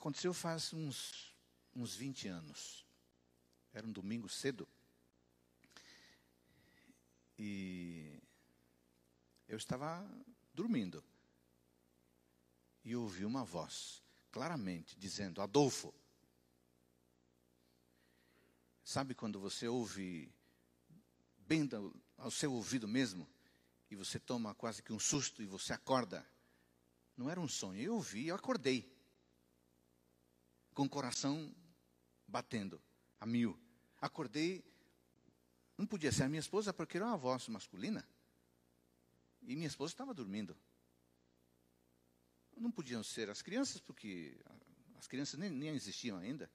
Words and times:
Aconteceu 0.00 0.32
faz 0.32 0.72
uns, 0.72 1.36
uns 1.76 1.94
20 1.94 2.26
anos. 2.26 2.86
Era 3.70 3.86
um 3.86 3.92
domingo 3.92 4.30
cedo. 4.30 4.66
E 7.38 8.18
eu 9.46 9.58
estava 9.58 10.02
dormindo. 10.54 11.04
E 12.82 12.96
ouvi 12.96 13.26
uma 13.26 13.44
voz, 13.44 14.02
claramente, 14.32 14.98
dizendo: 14.98 15.42
Adolfo. 15.42 15.92
Sabe 18.82 19.14
quando 19.14 19.38
você 19.38 19.68
ouve 19.68 20.32
bem 21.36 21.68
ao 22.16 22.30
seu 22.30 22.54
ouvido 22.54 22.88
mesmo? 22.88 23.28
E 23.90 23.94
você 23.94 24.18
toma 24.18 24.54
quase 24.54 24.82
que 24.82 24.94
um 24.94 24.98
susto 24.98 25.42
e 25.42 25.46
você 25.46 25.74
acorda. 25.74 26.26
Não 27.18 27.28
era 27.28 27.38
um 27.38 27.46
sonho, 27.46 27.82
eu 27.82 27.96
ouvi, 27.96 28.28
eu 28.28 28.34
acordei. 28.34 28.98
Com 30.74 30.84
o 30.84 30.88
coração 30.88 31.54
batendo 32.26 32.80
a 33.18 33.26
mil. 33.26 33.58
Acordei, 34.00 34.64
não 35.76 35.86
podia 35.86 36.12
ser 36.12 36.24
a 36.24 36.28
minha 36.28 36.40
esposa 36.40 36.72
porque 36.72 36.96
era 36.96 37.06
uma 37.06 37.16
voz 37.16 37.48
masculina. 37.48 38.06
E 39.42 39.56
minha 39.56 39.66
esposa 39.66 39.92
estava 39.92 40.14
dormindo. 40.14 40.56
Não 42.56 42.70
podiam 42.70 43.02
ser 43.02 43.30
as 43.30 43.40
crianças, 43.40 43.80
porque 43.80 44.38
as 44.98 45.06
crianças 45.06 45.40
nem, 45.40 45.48
nem 45.48 45.70
existiam 45.70 46.18
ainda. 46.18 46.50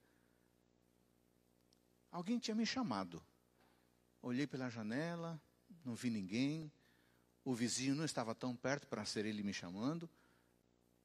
Alguém 2.11 2.37
tinha 2.37 2.55
me 2.55 2.65
chamado. 2.65 3.23
Olhei 4.21 4.47
pela 4.47 4.69
janela, 4.69 5.41
não 5.83 5.95
vi 5.95 6.09
ninguém. 6.09 6.71
O 7.43 7.53
vizinho 7.53 7.95
não 7.95 8.05
estava 8.05 8.33
tão 8.33 8.55
perto 8.55 8.87
para 8.87 9.05
ser 9.05 9.25
ele 9.25 9.43
me 9.43 9.53
chamando. 9.53 10.09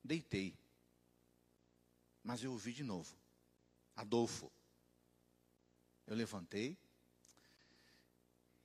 Deitei. 0.05 0.55
Mas 2.23 2.43
eu 2.43 2.53
ouvi 2.53 2.73
de 2.73 2.85
novo. 2.85 3.15
Adolfo. 3.97 4.51
Eu 6.07 6.17
levantei 6.17 6.77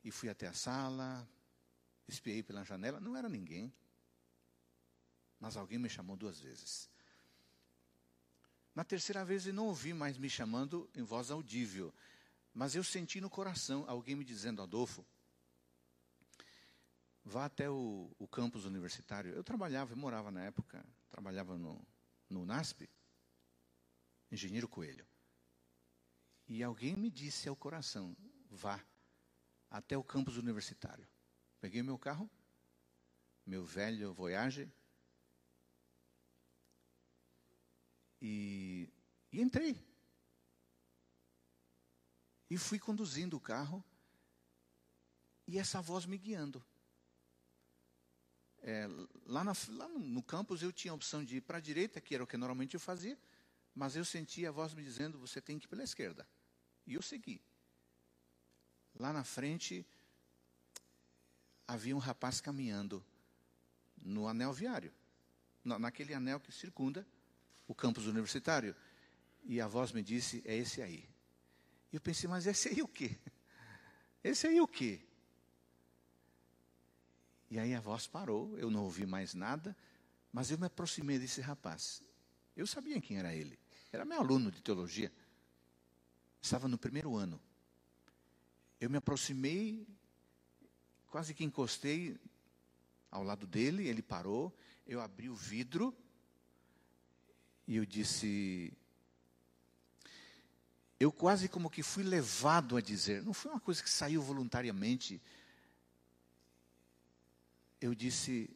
e 0.03 0.11
fui 0.11 0.29
até 0.29 0.47
a 0.47 0.53
sala, 0.53 1.27
espiei 2.07 2.43
pela 2.43 2.63
janela, 2.63 2.99
não 2.99 3.15
era 3.15 3.27
ninguém. 3.29 3.73
Mas 5.39 5.57
alguém 5.57 5.77
me 5.77 5.89
chamou 5.89 6.15
duas 6.15 6.39
vezes. 6.39 6.89
Na 8.73 8.83
terceira 8.83 9.23
vez 9.23 9.47
eu 9.47 9.53
não 9.53 9.67
ouvi 9.67 9.93
mais 9.93 10.17
me 10.17 10.29
chamando 10.29 10.89
em 10.93 11.01
voz 11.01 11.31
audível, 11.31 11.93
mas 12.53 12.75
eu 12.75 12.83
senti 12.83 13.21
no 13.21 13.29
coração 13.29 13.85
alguém 13.87 14.15
me 14.15 14.23
dizendo, 14.23 14.61
Adolfo, 14.61 15.05
vá 17.23 17.45
até 17.45 17.69
o, 17.69 18.11
o 18.19 18.27
campus 18.27 18.65
universitário. 18.65 19.33
Eu 19.33 19.43
trabalhava, 19.43 19.93
eu 19.93 19.97
morava 19.97 20.29
na 20.29 20.43
época, 20.43 20.85
trabalhava 21.09 21.57
no, 21.57 21.81
no 22.29 22.45
NASP, 22.45 22.89
engenheiro 24.31 24.67
Coelho. 24.67 25.05
E 26.47 26.63
alguém 26.63 26.95
me 26.95 27.09
disse 27.09 27.49
ao 27.49 27.55
coração, 27.55 28.15
vá 28.49 28.83
até 29.69 29.97
o 29.97 30.03
campus 30.03 30.37
universitário. 30.37 31.07
Peguei 31.59 31.81
meu 31.81 31.97
carro, 31.97 32.29
meu 33.45 33.65
velho 33.65 34.13
Voyage, 34.13 34.71
e, 38.21 38.89
e 39.31 39.41
entrei. 39.41 39.83
E 42.49 42.57
fui 42.57 42.79
conduzindo 42.79 43.35
o 43.35 43.39
carro, 43.39 43.83
e 45.47 45.57
essa 45.57 45.81
voz 45.81 46.05
me 46.05 46.17
guiando. 46.17 46.63
É, 48.59 48.87
lá, 49.27 49.43
na, 49.43 49.53
lá 49.69 49.87
no, 49.87 49.99
no, 49.99 50.23
campus 50.23 50.63
eu 50.63 50.71
tinha 50.71 50.91
a 50.91 50.95
opção 50.95 51.23
de 51.23 51.37
ir 51.37 51.41
para 51.41 51.57
a 51.57 51.61
direita, 51.61 52.01
que 52.01 52.15
era 52.15 52.23
o 52.23 52.27
que 52.27 52.35
normalmente 52.35 52.73
eu 52.73 52.79
fazia, 52.79 53.17
mas 53.75 53.95
eu 53.95 54.05
sentia 54.05 54.49
a 54.49 54.51
voz 54.51 54.73
me 54.73 54.81
dizendo: 54.81 55.19
você 55.19 55.41
tem 55.41 55.59
que 55.59 55.65
ir 55.65 55.67
pela 55.67 55.83
esquerda. 55.83 56.25
E 56.87 56.93
eu 56.93 57.01
segui. 57.01 57.41
Lá 58.97 59.11
na 59.11 59.23
frente 59.23 59.85
havia 61.67 61.95
um 61.95 61.99
rapaz 61.99 62.39
caminhando 62.39 63.05
no 63.97 64.27
anel 64.27 64.53
viário, 64.53 64.93
naquele 65.63 66.13
anel 66.13 66.39
que 66.39 66.51
circunda 66.51 67.05
o 67.67 67.75
campus 67.75 68.05
universitário. 68.05 68.73
E 69.43 69.59
a 69.59 69.67
voz 69.67 69.91
me 69.91 70.01
disse: 70.01 70.41
é 70.45 70.55
esse 70.55 70.81
aí. 70.81 71.07
E 71.91 71.97
eu 71.97 72.01
pensei: 72.01 72.29
mas 72.29 72.47
esse 72.47 72.69
aí 72.69 72.81
o 72.81 72.87
quê? 72.87 73.17
Esse 74.23 74.47
aí 74.47 74.59
o 74.59 74.67
quê? 74.67 75.05
E 77.47 77.59
aí 77.59 77.75
a 77.75 77.79
voz 77.79 78.07
parou, 78.07 78.57
eu 78.57 78.71
não 78.71 78.83
ouvi 78.85 79.05
mais 79.05 79.35
nada, 79.35 79.77
mas 80.33 80.49
eu 80.49 80.57
me 80.57 80.65
aproximei 80.65 81.19
desse 81.19 81.41
rapaz. 81.41 82.01
Eu 82.55 82.65
sabia 82.65 82.99
quem 82.99 83.19
era 83.19 83.35
ele. 83.35 83.59
Era 83.95 84.03
meu 84.03 84.19
aluno 84.19 84.51
de 84.51 84.61
teologia. 84.61 85.09
Estava 86.41 86.67
no 86.67 86.77
primeiro 86.77 87.15
ano. 87.15 87.39
Eu 88.77 88.89
me 88.89 88.97
aproximei, 88.97 89.87
quase 91.07 91.33
que 91.33 91.45
encostei 91.45 92.19
ao 93.09 93.23
lado 93.23 93.47
dele, 93.47 93.87
ele 93.87 94.01
parou, 94.01 94.53
eu 94.85 94.99
abri 94.99 95.29
o 95.29 95.33
vidro 95.33 95.95
e 97.65 97.77
eu 97.77 97.85
disse. 97.85 98.73
Eu 100.99 101.09
quase 101.09 101.47
como 101.47 101.69
que 101.69 101.81
fui 101.81 102.03
levado 102.03 102.75
a 102.75 102.81
dizer, 102.81 103.23
não 103.23 103.33
foi 103.33 103.49
uma 103.51 103.61
coisa 103.61 103.81
que 103.81 103.89
saiu 103.89 104.21
voluntariamente, 104.21 105.21
eu 107.79 107.95
disse: 107.95 108.49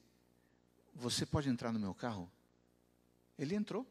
Você 0.93 1.25
pode 1.25 1.47
entrar 1.47 1.71
no 1.71 1.79
meu 1.79 1.95
carro? 1.95 2.29
Ele 3.37 3.55
entrou. 3.55 3.87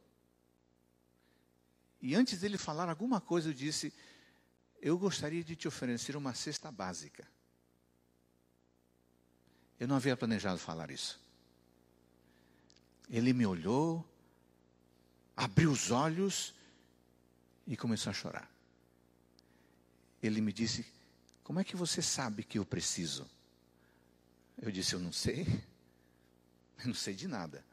E 2.01 2.15
antes 2.15 2.41
dele 2.41 2.57
falar 2.57 2.89
alguma 2.89 3.21
coisa, 3.21 3.49
eu 3.49 3.55
disse: 3.55 3.93
Eu 4.81 4.99
gostaria 4.99 5.43
de 5.43 5.57
te 5.57 5.67
oferecer 5.67 6.17
uma 6.17 6.35
cesta 6.35 6.71
básica. 6.71 7.27
Eu 9.79 9.87
não 9.89 9.97
havia 9.97 10.17
planejado 10.17 10.59
falar 10.59 10.91
isso. 10.91 11.21
Ele 13.09 13.33
me 13.33 13.47
olhou, 13.47 14.07
abriu 15.37 15.71
os 15.71 15.91
olhos 15.91 16.55
e 17.67 17.77
começou 17.77 18.11
a 18.11 18.15
chorar. 18.15 18.51
Ele 20.23 20.41
me 20.41 20.53
disse: 20.53 20.87
Como 21.43 21.59
é 21.61 21.65
que 21.65 21.77
você 21.77 22.03
sabe 22.03 22.45
que 22.45 22.59
eu 22.59 22.65
preciso? 22.65 23.29
Eu 24.61 24.71
disse: 24.71 24.95
Eu 24.95 25.01
não 25.01 25.13
sei. 25.13 25.47
Eu 26.81 26.87
não 26.87 26.95
sei 26.95 27.13
de 27.13 27.27
nada. 27.27 27.65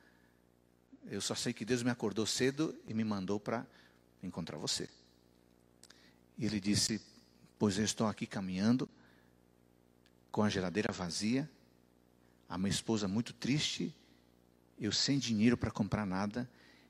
Eu 1.06 1.22
só 1.22 1.36
sei 1.36 1.54
que 1.54 1.64
Deus 1.64 1.84
me 1.84 1.92
acordou 1.92 2.26
cedo 2.26 2.76
e 2.88 2.94
me 2.94 3.04
mandou 3.04 3.40
para 3.40 3.68
encontrar 4.26 4.58
você. 4.58 4.90
E 6.38 6.46
ele 6.46 6.60
disse: 6.60 7.02
Pois 7.58 7.78
eu 7.78 7.86
estou 7.86 8.08
aqui 8.08 8.26
caminhando 8.26 8.90
com 10.32 10.44
a 10.44 10.50
geladeira 10.50 10.92
vazia, 10.92 11.50
a 12.50 12.58
minha 12.58 12.70
esposa 12.70 13.08
muito 13.08 13.34
triste, 13.34 13.94
eu 14.80 14.92
sem 14.92 15.18
dinheiro 15.18 15.56
para 15.56 15.72
comprar 15.72 16.06
nada, 16.06 16.50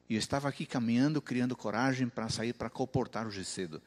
e 0.09 0.15
eu 0.15 0.19
estava 0.19 0.49
aqui 0.49 0.65
caminhando, 0.65 1.21
criando 1.21 1.55
coragem 1.55 2.07
para 2.07 2.29
sair 2.29 2.53
para 2.53 2.69
comportar 2.69 3.27
hoje 3.27 3.45
cedo. 3.45 3.81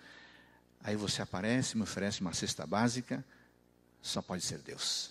Aí 0.83 0.95
você 0.95 1.23
aparece, 1.23 1.77
me 1.77 1.83
oferece 1.83 2.21
uma 2.21 2.33
cesta 2.33 2.67
básica, 2.67 3.25
só 4.01 4.23
pode 4.23 4.43
ser 4.43 4.59
Deus. 4.59 5.11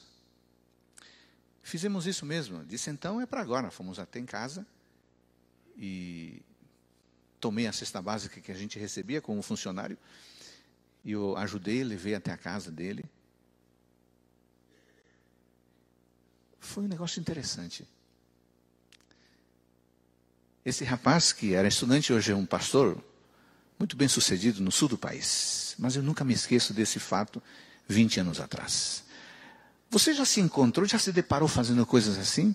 Fizemos 1.61 2.07
isso 2.07 2.25
mesmo. 2.25 2.63
Disse, 2.63 2.89
então 2.89 3.19
é 3.19 3.25
para 3.25 3.41
agora. 3.41 3.69
Fomos 3.69 3.99
até 3.99 4.19
em 4.19 4.25
casa 4.25 4.65
e 5.77 6.41
tomei 7.39 7.67
a 7.67 7.73
cesta 7.73 8.01
básica 8.01 8.41
que 8.41 8.51
a 8.51 8.55
gente 8.55 8.79
recebia 8.79 9.21
como 9.21 9.41
funcionário 9.41 9.97
e 11.07 11.11
eu 11.13 11.37
ajudei, 11.37 11.83
levei 11.83 12.15
até 12.15 12.31
a 12.31 12.37
casa 12.37 12.69
dele. 12.69 13.05
Foi 16.59 16.83
um 16.83 16.88
negócio 16.88 17.19
interessante. 17.19 17.88
Esse 20.65 20.83
rapaz, 20.83 21.31
que 21.31 21.53
era 21.53 21.65
estudante, 21.65 22.12
hoje 22.12 22.33
é 22.33 22.35
um 22.35 22.45
pastor, 22.45 23.01
muito 23.79 23.95
bem 23.95 24.09
sucedido 24.09 24.62
no 24.62 24.69
sul 24.69 24.89
do 24.89 24.97
país. 24.97 25.75
Mas 25.79 25.95
eu 25.95 26.03
nunca 26.03 26.25
me 26.25 26.33
esqueço 26.33 26.73
desse 26.73 27.00
fato 27.00 27.41
20 27.88 28.19
anos 28.19 28.41
atrás. 28.41 29.06
Você 29.89 30.13
já 30.13 30.25
se 30.25 30.41
encontrou, 30.41 30.85
já 30.85 31.00
se 31.00 31.13
deparou 31.13 31.47
fazendo 31.47 31.85
coisas 31.85 32.17
assim? 32.17 32.53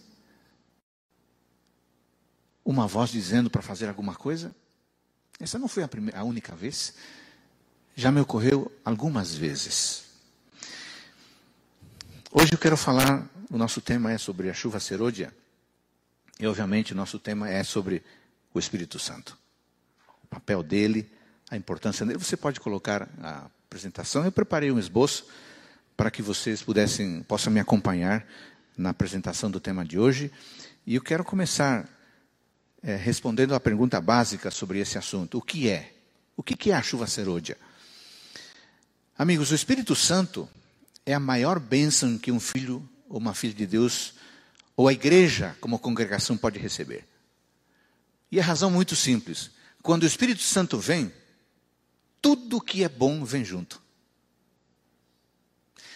Uma 2.63 2.87
voz 2.87 3.11
dizendo 3.11 3.49
para 3.49 3.63
fazer 3.63 3.89
alguma 3.89 4.15
coisa? 4.15 4.55
Essa 5.43 5.59
não 5.59 5.67
foi 5.67 5.83
a, 5.83 5.89
primeira, 5.89 6.21
a 6.21 6.23
única 6.23 6.55
vez. 6.55 6.95
Já 7.97 8.13
me 8.13 8.21
ocorreu 8.21 8.71
algumas 8.85 9.35
vezes. 9.35 10.05
Hoje 12.31 12.53
eu 12.53 12.59
quero 12.59 12.77
falar, 12.77 13.29
o 13.51 13.59
nosso 13.59 13.81
tema 13.81 14.13
é 14.13 14.19
sobre 14.19 14.49
a 14.49 14.55
chuva 14.55 14.79
serôdia. 14.79 15.35
E 16.39 16.47
obviamente 16.47 16.93
o 16.93 16.97
nosso 16.97 17.19
tema 17.19 17.51
é 17.51 17.65
sobre 17.65 18.05
o 18.55 18.59
Espírito 18.61 19.01
Santo. 19.01 19.37
O 20.23 20.29
papel 20.29 20.63
dele, 20.63 21.11
a 21.51 21.57
importância 21.57 22.07
dele. 22.07 22.21
Você 22.21 22.37
pode 22.37 22.61
colocar 22.61 23.09
a 23.21 23.47
apresentação. 23.67 24.25
Eu 24.25 24.31
preparei 24.31 24.71
um 24.71 24.79
esboço 24.79 25.27
para 25.97 26.09
que 26.09 26.23
vocês 26.23 26.63
pudessem, 26.63 27.21
possam 27.25 27.53
me 27.53 27.59
acompanhar 27.59 28.25
na 28.79 28.91
apresentação 28.91 29.51
do 29.51 29.59
tema 29.59 29.85
de 29.85 29.99
hoje. 29.99 30.31
E 30.87 30.95
eu 30.95 31.03
quero 31.03 31.25
começar 31.25 31.89
é, 32.83 32.97
respondendo 32.97 33.55
à 33.55 33.61
pergunta 33.61 34.01
básica 34.01 34.51
sobre 34.51 34.81
esse 34.81 34.99
assunto: 34.99 35.39
o 35.39 35.43
que 35.43 35.69
é? 35.69 35.95
O 36.37 36.43
que 36.43 36.71
é 36.71 36.75
a 36.75 36.83
chuva 36.83 37.07
serôdia? 37.07 37.57
Amigos, 39.17 39.51
o 39.51 39.55
Espírito 39.55 39.95
Santo 39.95 40.49
é 41.07 41.15
a 41.15 41.21
maior 41.21 41.61
bênção 41.61 42.19
que 42.19 42.33
um 42.33 42.41
filho 42.41 42.89
ou 43.09 43.19
uma 43.19 43.35
filha 43.35 43.55
de 43.55 43.67
Deus, 43.67 44.15
ou 44.75 44.89
a 44.89 44.93
igreja 44.93 45.57
como 45.61 45.79
congregação 45.79 46.37
pode 46.37 46.59
receber. 46.59 47.07
E 48.31 48.41
a 48.41 48.43
razão 48.43 48.71
muito 48.71 48.97
simples: 48.97 49.51
quando 49.83 50.03
o 50.03 50.07
Espírito 50.07 50.43
Santo 50.43 50.79
vem, 50.79 51.13
tudo 52.21 52.61
que 52.61 52.83
é 52.83 52.89
bom 52.89 53.25
vem 53.25 53.45
junto. 53.45 53.81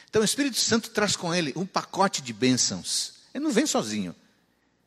Então 0.09 0.23
o 0.23 0.25
Espírito 0.25 0.59
Santo 0.59 0.91
traz 0.91 1.17
com 1.17 1.35
ele 1.35 1.53
um 1.57 1.67
pacote 1.67 2.23
de 2.23 2.33
bênçãos. 2.33 3.15
Ele 3.35 3.45
não 3.45 3.51
vem 3.51 3.67
sozinho. 3.67 4.15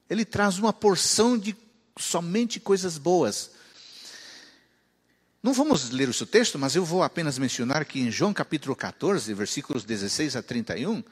Ele 0.09 0.25
traz 0.25 0.57
uma 0.57 0.73
porção 0.73 1.37
de 1.37 1.55
somente 1.99 2.59
coisas 2.59 2.97
boas. 2.97 3.51
Não 5.41 5.53
vamos 5.53 5.89
ler 5.89 6.09
o 6.09 6.13
seu 6.13 6.27
texto, 6.27 6.59
mas 6.59 6.75
eu 6.75 6.83
vou 6.83 7.01
apenas 7.01 7.37
mencionar 7.37 7.85
que 7.85 7.99
em 7.99 8.11
João 8.11 8.33
capítulo 8.33 8.75
14, 8.75 9.33
versículos 9.33 9.85
16 9.85 10.35
a 10.35 10.43
31, 10.43 11.03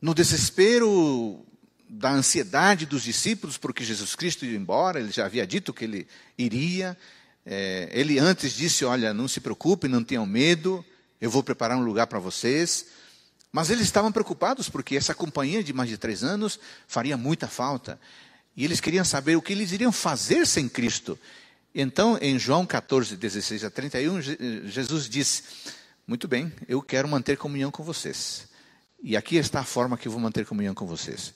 no 0.00 0.14
desespero 0.14 1.44
da 1.88 2.10
ansiedade 2.10 2.86
dos 2.86 3.02
discípulos, 3.02 3.58
porque 3.58 3.84
Jesus 3.84 4.14
Cristo 4.14 4.44
ia 4.44 4.56
embora, 4.56 5.00
ele 5.00 5.10
já 5.10 5.26
havia 5.26 5.46
dito 5.46 5.74
que 5.74 5.84
ele 5.84 6.08
iria. 6.38 6.96
É, 7.44 7.88
ele 7.92 8.18
antes 8.18 8.52
disse: 8.52 8.84
Olha, 8.84 9.12
não 9.12 9.28
se 9.28 9.40
preocupe, 9.40 9.88
não 9.88 10.02
tenham 10.02 10.26
medo, 10.26 10.84
eu 11.20 11.30
vou 11.30 11.42
preparar 11.42 11.76
um 11.76 11.84
lugar 11.84 12.06
para 12.06 12.18
vocês. 12.18 12.86
Mas 13.52 13.70
eles 13.70 13.82
estavam 13.82 14.12
preocupados 14.12 14.68
porque 14.68 14.96
essa 14.96 15.14
companhia 15.14 15.62
de 15.62 15.72
mais 15.72 15.88
de 15.88 15.98
três 15.98 16.22
anos 16.22 16.58
faria 16.86 17.16
muita 17.16 17.48
falta. 17.48 18.00
E 18.56 18.64
eles 18.64 18.80
queriam 18.80 19.04
saber 19.04 19.36
o 19.36 19.42
que 19.42 19.52
eles 19.52 19.72
iriam 19.72 19.92
fazer 19.92 20.46
sem 20.46 20.68
Cristo. 20.68 21.18
Então, 21.74 22.18
em 22.20 22.38
João 22.38 22.66
14, 22.66 23.16
16 23.16 23.64
a 23.64 23.70
31, 23.70 24.20
Jesus 24.66 25.08
disse: 25.08 25.42
Muito 26.06 26.26
bem, 26.26 26.52
eu 26.68 26.82
quero 26.82 27.08
manter 27.08 27.36
comunhão 27.36 27.70
com 27.70 27.82
vocês. 27.82 28.48
E 29.02 29.16
aqui 29.16 29.36
está 29.36 29.60
a 29.60 29.64
forma 29.64 29.96
que 29.96 30.08
eu 30.08 30.12
vou 30.12 30.20
manter 30.20 30.44
comunhão 30.44 30.74
com 30.74 30.86
vocês. 30.86 31.32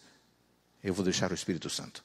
Eu 0.82 0.92
vou 0.92 1.04
deixar 1.04 1.30
o 1.30 1.34
Espírito 1.34 1.70
Santo. 1.70 2.04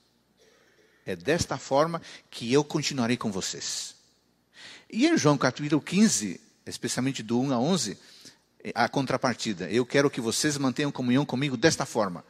É 1.05 1.15
desta 1.15 1.57
forma 1.57 2.01
que 2.29 2.53
eu 2.53 2.63
continuarei 2.63 3.17
com 3.17 3.31
vocês. 3.31 3.95
E 4.89 5.07
em 5.07 5.17
João 5.17 5.37
capítulo 5.37 5.81
15, 5.81 6.39
especialmente 6.65 7.21
do 7.21 7.39
1 7.41 7.53
a 7.53 7.59
11, 7.59 7.97
a 8.75 8.87
contrapartida. 8.87 9.69
Eu 9.69 9.85
quero 9.85 10.09
que 10.09 10.21
vocês 10.21 10.57
mantenham 10.57 10.91
comunhão 10.91 11.25
comigo 11.25 11.57
desta 11.57 11.85
forma. 11.85 12.23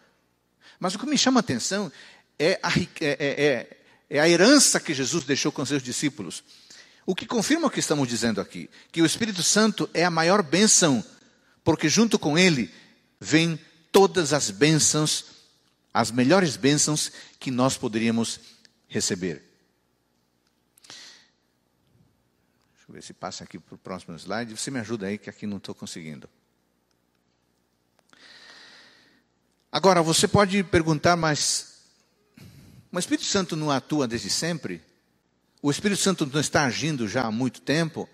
Mas 0.79 0.95
o 0.95 0.99
que 0.99 1.05
me 1.05 1.17
chama 1.17 1.39
a 1.39 1.41
atenção 1.41 1.91
é 2.39 2.59
a, 2.63 2.69
é, 2.79 2.85
é, 3.01 3.45
é, 3.45 3.77
é 4.09 4.19
a 4.19 4.27
herança 4.29 4.79
que 4.79 4.93
Jesus 4.93 5.25
deixou 5.25 5.51
com 5.51 5.65
seus 5.65 5.83
discípulos. 5.83 6.43
O 7.05 7.13
que 7.13 7.25
confirma 7.25 7.67
o 7.67 7.69
que 7.69 7.79
estamos 7.79 8.07
dizendo 8.07 8.39
aqui: 8.39 8.69
que 8.91 9.01
o 9.01 9.05
Espírito 9.05 9.43
Santo 9.43 9.89
é 9.93 10.05
a 10.05 10.09
maior 10.09 10.41
bênção, 10.41 11.03
porque 11.63 11.89
junto 11.89 12.17
com 12.17 12.37
ele 12.37 12.73
vem 13.19 13.59
todas 13.91 14.31
as 14.31 14.49
bênçãos, 14.49 15.25
as 15.93 16.11
melhores 16.11 16.55
bênçãos 16.55 17.11
que 17.39 17.51
nós 17.51 17.77
poderíamos 17.77 18.39
receber. 18.87 19.43
Deixa 20.87 22.85
eu 22.87 22.93
ver 22.93 23.03
se 23.03 23.13
passa 23.13 23.43
aqui 23.43 23.59
para 23.59 23.75
o 23.75 23.77
próximo 23.77 24.15
slide. 24.15 24.55
Você 24.55 24.71
me 24.71 24.79
ajuda 24.79 25.07
aí, 25.07 25.17
que 25.17 25.29
aqui 25.29 25.45
não 25.45 25.57
estou 25.57 25.75
conseguindo. 25.75 26.29
Agora, 29.71 30.01
você 30.01 30.27
pode 30.27 30.63
perguntar, 30.63 31.15
mas 31.15 31.68
o 32.91 32.99
Espírito 32.99 33.25
Santo 33.25 33.55
não 33.55 33.69
atua 33.69 34.07
desde 34.07 34.29
sempre? 34.29 34.81
O 35.61 35.69
Espírito 35.69 36.01
Santo 36.01 36.25
não 36.25 36.39
está 36.39 36.63
agindo 36.63 37.07
já 37.07 37.23
há 37.23 37.31
muito 37.31 37.61
tempo? 37.61 38.09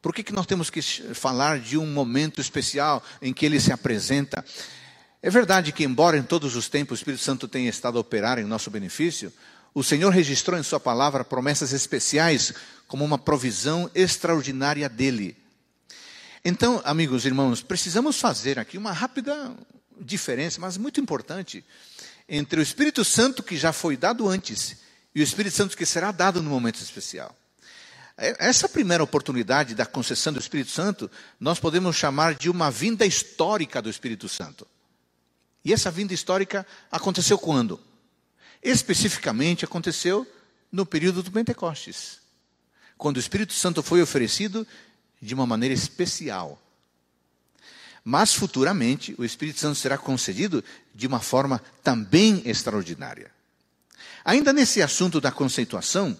Por 0.00 0.12
que, 0.12 0.24
que 0.24 0.32
nós 0.32 0.46
temos 0.46 0.68
que 0.68 0.82
falar 1.14 1.60
de 1.60 1.78
um 1.78 1.86
momento 1.86 2.40
especial 2.40 3.02
em 3.20 3.32
que 3.32 3.46
ele 3.46 3.60
se 3.60 3.72
apresenta? 3.72 4.44
É 5.22 5.30
verdade 5.30 5.70
que, 5.70 5.84
embora 5.84 6.18
em 6.18 6.22
todos 6.22 6.56
os 6.56 6.68
tempos 6.68 6.98
o 6.98 7.00
Espírito 7.00 7.22
Santo 7.22 7.46
tenha 7.46 7.70
estado 7.70 7.96
a 7.96 8.00
operar 8.00 8.40
em 8.40 8.44
nosso 8.44 8.70
benefício, 8.70 9.32
o 9.72 9.84
Senhor 9.84 10.10
registrou 10.10 10.58
em 10.58 10.62
Sua 10.64 10.80
palavra 10.80 11.24
promessas 11.24 11.72
especiais 11.72 12.52
como 12.88 13.04
uma 13.04 13.16
provisão 13.16 13.88
extraordinária 13.94 14.88
dele. 14.88 15.36
Então, 16.44 16.82
amigos 16.84 17.24
e 17.24 17.28
irmãos, 17.28 17.62
precisamos 17.62 18.18
fazer 18.18 18.58
aqui 18.58 18.76
uma 18.76 18.92
rápida 18.92 19.54
diferença, 20.00 20.60
mas 20.60 20.76
muito 20.76 21.00
importante, 21.00 21.64
entre 22.34 22.58
o 22.58 22.62
Espírito 22.62 23.04
Santo 23.04 23.42
que 23.42 23.58
já 23.58 23.74
foi 23.74 23.94
dado 23.94 24.26
antes 24.26 24.78
e 25.14 25.20
o 25.20 25.22
Espírito 25.22 25.54
Santo 25.54 25.76
que 25.76 25.84
será 25.84 26.10
dado 26.10 26.42
no 26.42 26.48
momento 26.48 26.80
especial. 26.80 27.36
Essa 28.16 28.66
primeira 28.66 29.04
oportunidade 29.04 29.74
da 29.74 29.84
concessão 29.84 30.32
do 30.32 30.38
Espírito 30.38 30.70
Santo, 30.70 31.10
nós 31.38 31.60
podemos 31.60 31.94
chamar 31.94 32.34
de 32.34 32.48
uma 32.48 32.70
vinda 32.70 33.04
histórica 33.04 33.82
do 33.82 33.90
Espírito 33.90 34.30
Santo. 34.30 34.66
E 35.62 35.74
essa 35.74 35.90
vinda 35.90 36.14
histórica 36.14 36.66
aconteceu 36.90 37.36
quando? 37.36 37.78
Especificamente 38.62 39.66
aconteceu 39.66 40.26
no 40.70 40.86
período 40.86 41.22
do 41.22 41.30
Pentecostes, 41.30 42.18
quando 42.96 43.18
o 43.18 43.20
Espírito 43.20 43.52
Santo 43.52 43.82
foi 43.82 44.00
oferecido 44.00 44.66
de 45.20 45.34
uma 45.34 45.46
maneira 45.46 45.74
especial. 45.74 46.61
Mas 48.04 48.34
futuramente 48.34 49.14
o 49.18 49.24
Espírito 49.24 49.60
Santo 49.60 49.76
será 49.76 49.96
concedido 49.96 50.64
de 50.94 51.06
uma 51.06 51.20
forma 51.20 51.62
também 51.82 52.42
extraordinária. 52.44 53.30
Ainda 54.24 54.52
nesse 54.52 54.82
assunto 54.82 55.20
da 55.20 55.30
conceituação, 55.30 56.18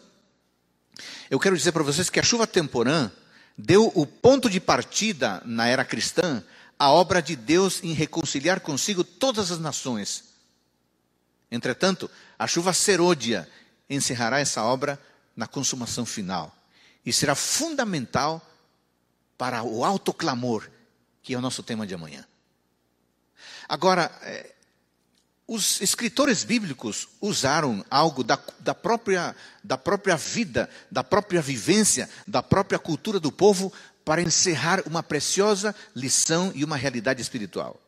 eu 1.31 1.39
quero 1.41 1.57
dizer 1.57 1.73
para 1.73 1.83
vocês 1.83 2.11
que 2.11 2.21
a 2.21 2.23
chuva 2.23 2.47
temporã 2.47 3.11
deu 3.57 3.91
o 3.95 4.07
ponto 4.07 4.49
de 4.49 4.61
partida 4.61 5.43
na 5.45 5.67
era 5.67 5.85
cristã 5.85 6.43
à 6.79 6.91
obra 6.91 7.23
de 7.23 7.37
Deus 7.37 7.83
em 7.83 7.93
reconciliar 7.93 8.61
consigo 8.61 9.05
todas 9.05 9.51
as 9.51 9.59
nações. 9.59 10.25
Entretanto, 11.51 12.11
a 12.39 12.47
chuva 12.47 12.73
serôdia 12.73 13.49
encerrará 13.89 14.41
essa 14.41 14.63
obra 14.63 14.99
na 15.37 15.47
consumação 15.47 16.05
final 16.07 16.55
e 17.05 17.13
será 17.13 17.35
fundamental 17.35 18.41
para 19.37 19.63
o 19.63 19.85
alto 19.85 20.13
clamor, 20.13 20.69
que 21.23 21.35
é 21.35 21.39
o 21.39 21.41
nosso 21.41 21.63
tema 21.63 21.87
de 21.87 21.95
amanhã. 21.95 22.27
Agora, 23.69 24.11
é, 24.23 24.55
os 25.47 25.81
escritores 25.81 26.45
bíblicos 26.45 27.09
usaram 27.21 27.85
algo 27.91 28.25
da, 28.25 28.39
da, 28.61 28.75
própria, 28.75 29.37
da 29.63 29.77
própria 29.77 30.17
vida, 30.17 30.69
da 30.91 31.05
própria 31.05 31.43
vivência, 31.43 32.09
da 32.27 32.43
própria 32.43 32.79
cultura 32.79 33.21
do 33.21 33.31
povo 33.31 33.73
para 34.05 34.23
encerrar 34.23 34.83
uma 34.87 35.03
preciosa 35.03 35.75
lição 35.95 36.53
e 36.55 36.65
uma 36.65 36.77
realidade 36.77 37.21
espiritual. 37.21 37.81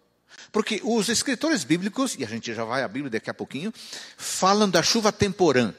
Porque 0.53 0.81
os 0.85 1.09
escritores 1.09 1.65
bíblicos, 1.65 2.15
e 2.19 2.25
a 2.25 2.29
gente 2.29 2.55
já 2.55 2.65
vai 2.65 2.83
à 2.83 2.89
Bíblia 2.89 3.11
daqui 3.11 3.31
a 3.31 3.35
pouquinho, 3.35 3.73
falam 4.17 4.69
da 4.69 4.83
chuva 4.83 5.11
temporã. 5.11 5.75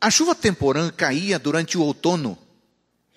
A 0.00 0.10
chuva 0.10 0.34
temporã 0.34 0.90
caía 0.90 1.38
durante 1.38 1.78
o 1.78 1.82
outono, 1.82 2.38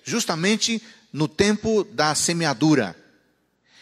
justamente 0.02 0.82
no 1.12 1.26
tempo 1.28 1.84
da 1.84 2.14
semeadura 2.14 2.96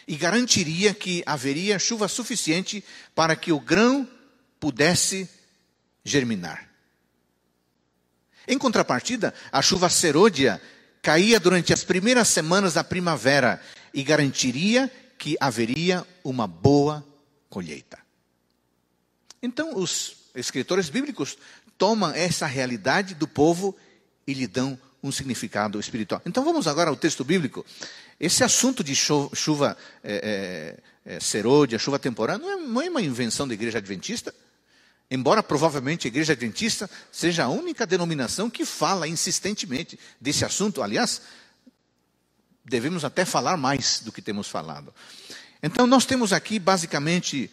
e 0.07 0.15
garantiria 0.15 0.93
que 0.93 1.21
haveria 1.25 1.77
chuva 1.77 2.07
suficiente 2.07 2.83
para 3.13 3.35
que 3.35 3.51
o 3.51 3.59
grão 3.59 4.07
pudesse 4.59 5.29
germinar. 6.03 6.67
Em 8.47 8.57
contrapartida, 8.57 9.33
a 9.51 9.61
chuva 9.61 9.89
serôdia 9.89 10.59
caía 11.01 11.39
durante 11.39 11.71
as 11.71 11.83
primeiras 11.83 12.27
semanas 12.27 12.73
da 12.73 12.83
primavera 12.83 13.61
e 13.93 14.03
garantiria 14.03 14.91
que 15.17 15.37
haveria 15.39 16.05
uma 16.23 16.47
boa 16.47 17.05
colheita. 17.49 17.99
Então, 19.41 19.77
os 19.77 20.15
escritores 20.33 20.89
bíblicos 20.89 21.37
tomam 21.77 22.11
essa 22.11 22.47
realidade 22.47 23.13
do 23.13 23.27
povo 23.27 23.77
e 24.25 24.33
lhe 24.33 24.47
dão 24.47 24.77
um 25.01 25.11
significado 25.11 25.79
espiritual. 25.79 26.21
Então, 26.25 26.43
vamos 26.43 26.67
agora 26.67 26.89
ao 26.89 26.95
texto 26.95 27.23
bíblico. 27.23 27.65
Esse 28.19 28.43
assunto 28.43 28.83
de 28.83 28.95
chuva 28.95 29.77
é, 30.03 30.77
é, 31.05 31.15
é, 31.15 31.19
serôdia, 31.19 31.79
chuva 31.79 31.97
temporã, 31.97 32.37
não 32.37 32.51
é, 32.51 32.55
não 32.57 32.81
é 32.81 32.89
uma 32.89 33.01
invenção 33.01 33.47
da 33.47 33.53
igreja 33.53 33.77
adventista. 33.77 34.33
Embora 35.11 35.41
provavelmente 35.41 36.05
a 36.05 36.09
igreja 36.09 36.33
adventista 36.33 36.89
seja 37.11 37.45
a 37.45 37.49
única 37.49 37.87
denominação 37.87 38.49
que 38.49 38.63
fala 38.63 39.07
insistentemente 39.07 39.99
desse 40.21 40.45
assunto. 40.45 40.83
Aliás, 40.83 41.21
devemos 42.63 43.03
até 43.03 43.25
falar 43.25 43.57
mais 43.57 44.01
do 44.01 44.11
que 44.11 44.21
temos 44.21 44.47
falado. 44.47 44.93
Então, 45.63 45.87
nós 45.87 46.05
temos 46.05 46.31
aqui 46.31 46.59
basicamente 46.59 47.51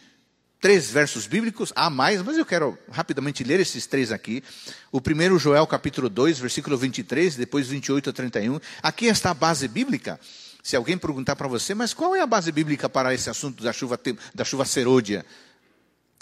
três 0.59 0.89
versos 0.89 1.27
bíblicos, 1.27 1.71
há 1.75 1.89
mais, 1.89 2.21
mas 2.21 2.37
eu 2.37 2.45
quero 2.45 2.77
rapidamente 2.91 3.43
ler 3.43 3.59
esses 3.59 3.85
três 3.85 4.11
aqui. 4.11 4.43
O 4.91 4.99
primeiro, 4.99 5.37
Joel 5.37 5.67
capítulo 5.67 6.09
2, 6.09 6.39
versículo 6.39 6.77
23, 6.77 7.35
depois 7.35 7.67
28 7.67 8.09
a 8.09 8.13
31. 8.13 8.59
Aqui 8.81 9.05
está 9.05 9.31
a 9.31 9.33
base 9.33 9.67
bíblica. 9.67 10.19
Se 10.63 10.75
alguém 10.75 10.97
perguntar 10.97 11.35
para 11.35 11.47
você, 11.47 11.73
mas 11.73 11.93
qual 11.93 12.15
é 12.15 12.21
a 12.21 12.27
base 12.27 12.51
bíblica 12.51 12.89
para 12.89 13.13
esse 13.13 13.29
assunto 13.29 13.63
da 13.63 13.71
chuva, 13.71 13.99
da 14.33 14.43
chuva 14.43 14.65
serôdia? 14.65 15.25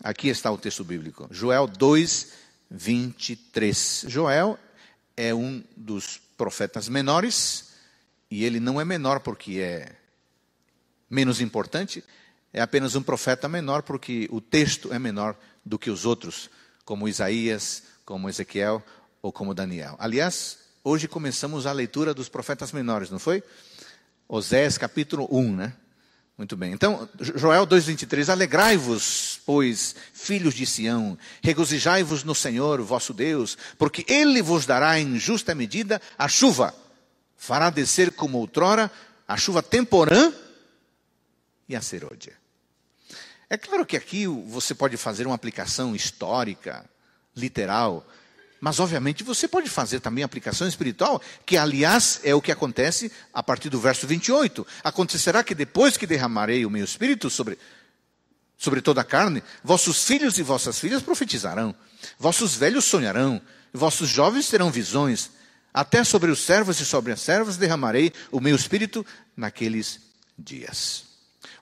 Aqui 0.03 0.27
está 0.27 0.51
o 0.51 0.57
texto 0.57 0.83
bíblico. 0.83 1.27
Joel 1.31 1.67
2, 1.67 2.33
23. 2.69 4.05
Joel 4.07 4.59
é 5.15 5.33
um 5.33 5.63
dos 5.75 6.19
profetas 6.37 6.89
menores, 6.89 7.71
e 8.29 8.43
ele 8.43 8.59
não 8.59 8.79
é 8.81 8.85
menor 8.85 9.21
porque 9.21 9.59
é 9.59 9.95
menos 11.09 11.39
importante, 11.39 12.03
é 12.55 12.61
apenas 12.61 12.95
um 12.95 13.03
profeta 13.03 13.49
menor 13.49 13.83
porque 13.83 14.29
o 14.31 14.39
texto 14.39 14.93
é 14.93 14.97
menor 14.97 15.35
do 15.65 15.77
que 15.77 15.89
os 15.89 16.05
outros, 16.05 16.49
como 16.85 17.05
Isaías, 17.05 17.83
como 18.05 18.29
Ezequiel 18.29 18.81
ou 19.21 19.29
como 19.29 19.53
Daniel. 19.53 19.97
Aliás, 19.99 20.59
hoje 20.81 21.05
começamos 21.05 21.65
a 21.65 21.73
leitura 21.73 22.13
dos 22.13 22.29
profetas 22.29 22.71
menores, 22.71 23.11
não 23.11 23.19
foi? 23.19 23.43
Osés 24.25 24.77
capítulo 24.77 25.27
1, 25.29 25.53
né? 25.53 25.73
Muito 26.37 26.55
bem. 26.55 26.71
Então, 26.71 27.09
Joel 27.19 27.67
2,23: 27.67 28.29
Alegrai-vos, 28.29 29.41
pois, 29.45 29.93
filhos 30.13 30.53
de 30.53 30.65
Sião, 30.65 31.17
regozijai-vos 31.43 32.23
no 32.23 32.33
Senhor, 32.33 32.81
vosso 32.81 33.13
Deus, 33.13 33.57
porque 33.77 34.05
Ele 34.07 34.41
vos 34.41 34.65
dará 34.65 34.97
em 34.97 35.19
justa 35.19 35.53
medida 35.53 36.01
a 36.17 36.29
chuva, 36.29 36.73
fará 37.35 37.69
descer 37.69 38.13
como 38.13 38.37
outrora 38.37 38.89
a 39.27 39.35
chuva 39.35 39.61
temporã 39.61 40.31
e 41.67 41.75
a 41.75 41.81
serôdia. 41.81 42.44
É 43.55 43.57
claro 43.57 43.85
que 43.85 43.95
aqui 43.95 44.27
você 44.27 44.75
pode 44.75 44.97
fazer 44.97 45.25
uma 45.25 45.33
aplicação 45.33 45.95
histórica, 45.95 46.83
literal, 47.33 48.05
mas, 48.59 48.81
obviamente, 48.81 49.23
você 49.23 49.47
pode 49.47 49.69
fazer 49.69 50.01
também 50.01 50.25
aplicação 50.25 50.67
espiritual, 50.67 51.21
que, 51.45 51.55
aliás, 51.55 52.19
é 52.25 52.35
o 52.35 52.41
que 52.41 52.51
acontece 52.51 53.09
a 53.33 53.41
partir 53.41 53.69
do 53.69 53.79
verso 53.79 54.05
28. 54.05 54.67
Acontecerá 54.83 55.41
que 55.41 55.55
depois 55.55 55.95
que 55.95 56.05
derramarei 56.05 56.65
o 56.65 56.69
meu 56.69 56.83
espírito 56.83 57.29
sobre, 57.29 57.57
sobre 58.57 58.81
toda 58.81 58.99
a 58.99 59.05
carne, 59.05 59.41
vossos 59.63 60.03
filhos 60.03 60.37
e 60.37 60.43
vossas 60.43 60.77
filhas 60.77 61.01
profetizarão, 61.01 61.73
vossos 62.19 62.55
velhos 62.55 62.83
sonharão, 62.83 63.41
vossos 63.71 64.09
jovens 64.09 64.49
terão 64.49 64.69
visões, 64.69 65.31
até 65.73 66.03
sobre 66.03 66.29
os 66.29 66.39
servos 66.39 66.81
e 66.81 66.85
sobre 66.85 67.13
as 67.13 67.21
servas 67.21 67.55
derramarei 67.55 68.11
o 68.33 68.41
meu 68.41 68.57
espírito 68.57 69.05
naqueles 69.37 70.01
dias. 70.37 71.14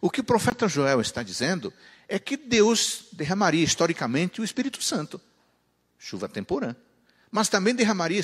O 0.04 0.10
que 0.10 0.20
o 0.20 0.24
profeta 0.24 0.68
Joel 0.68 1.00
está 1.00 1.24
dizendo 1.24 1.72
é 2.08 2.20
que 2.20 2.36
Deus 2.36 3.06
derramaria 3.14 3.64
historicamente 3.64 4.42
o 4.42 4.44
Espírito 4.44 4.84
Santo, 4.84 5.20
chuva 5.98 6.28
temporã 6.28 6.76
mas 7.34 7.50
também 7.50 7.74
derramaria, 7.74 8.22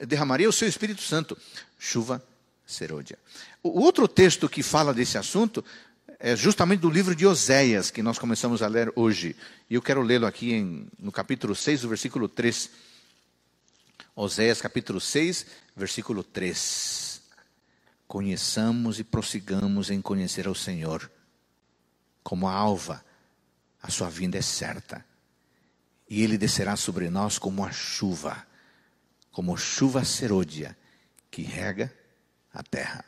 derramaria 0.00 0.48
o 0.48 0.52
seu 0.52 0.66
Espírito 0.66 1.02
Santo, 1.02 1.36
chuva 1.78 2.24
serôdia. 2.66 3.18
O 3.62 3.82
outro 3.82 4.08
texto 4.08 4.48
que 4.48 4.62
fala 4.62 4.94
desse 4.94 5.18
assunto 5.18 5.62
é 6.18 6.34
justamente 6.34 6.80
do 6.80 6.88
livro 6.88 7.14
de 7.14 7.26
Oséias, 7.26 7.90
que 7.90 8.02
nós 8.02 8.18
começamos 8.18 8.62
a 8.62 8.66
ler 8.66 8.90
hoje. 8.96 9.36
E 9.68 9.74
eu 9.74 9.82
quero 9.82 10.00
lê-lo 10.00 10.24
aqui 10.24 10.54
em, 10.54 10.86
no 10.98 11.12
capítulo 11.12 11.54
6, 11.54 11.84
versículo 11.84 12.30
3. 12.30 12.70
Oséias, 14.16 14.62
capítulo 14.62 15.02
6, 15.02 15.44
versículo 15.76 16.24
3. 16.24 17.09
Conheçamos 18.10 18.98
e 18.98 19.04
prossigamos 19.04 19.88
em 19.88 20.02
conhecer 20.02 20.48
ao 20.48 20.54
Senhor. 20.54 21.08
Como 22.24 22.48
a 22.48 22.52
alva, 22.52 23.04
a 23.80 23.88
sua 23.88 24.10
vinda 24.10 24.36
é 24.36 24.42
certa 24.42 25.06
e 26.08 26.20
ele 26.20 26.36
descerá 26.36 26.74
sobre 26.74 27.08
nós 27.08 27.38
como 27.38 27.64
a 27.64 27.70
chuva, 27.70 28.44
como 29.30 29.56
chuva 29.56 30.04
serôdia 30.04 30.76
que 31.30 31.42
rega 31.42 31.94
a 32.52 32.64
terra. 32.64 33.04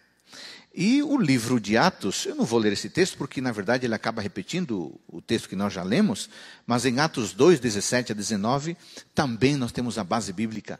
E 0.72 1.02
o 1.02 1.18
livro 1.18 1.58
de 1.58 1.76
Atos, 1.76 2.24
eu 2.24 2.36
não 2.36 2.44
vou 2.44 2.60
ler 2.60 2.72
esse 2.72 2.88
texto 2.88 3.18
porque 3.18 3.40
na 3.40 3.50
verdade 3.50 3.84
ele 3.84 3.96
acaba 3.96 4.22
repetindo 4.22 5.00
o 5.08 5.20
texto 5.20 5.48
que 5.48 5.56
nós 5.56 5.72
já 5.72 5.82
lemos, 5.82 6.30
mas 6.64 6.86
em 6.86 7.00
Atos 7.00 7.32
2, 7.32 7.58
17 7.58 8.12
a 8.12 8.14
19, 8.14 8.76
também 9.12 9.56
nós 9.56 9.72
temos 9.72 9.98
a 9.98 10.04
base 10.04 10.32
bíblica 10.32 10.78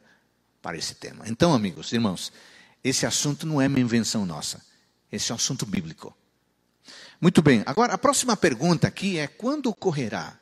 para 0.63 0.79
esse 0.79 0.95
tema. 0.95 1.25
Então, 1.27 1.53
amigos, 1.53 1.93
irmãos, 1.93 2.33
esse 2.83 3.07
assunto 3.07 3.47
não 3.47 3.61
é 3.61 3.67
uma 3.67 3.81
invenção 3.81 4.27
nossa, 4.27 4.65
esse 5.11 5.31
é 5.31 5.35
um 5.35 5.37
assunto 5.37 5.65
bíblico. 5.67 6.17
Muito 7.21 7.41
bem, 7.41 7.63
agora 7.67 7.95
a 7.95 7.99
próxima 7.99 8.37
pergunta 8.37 8.89
aqui 8.89 9.19
é: 9.19 9.27
quando 9.27 9.67
ocorrerá 9.67 10.39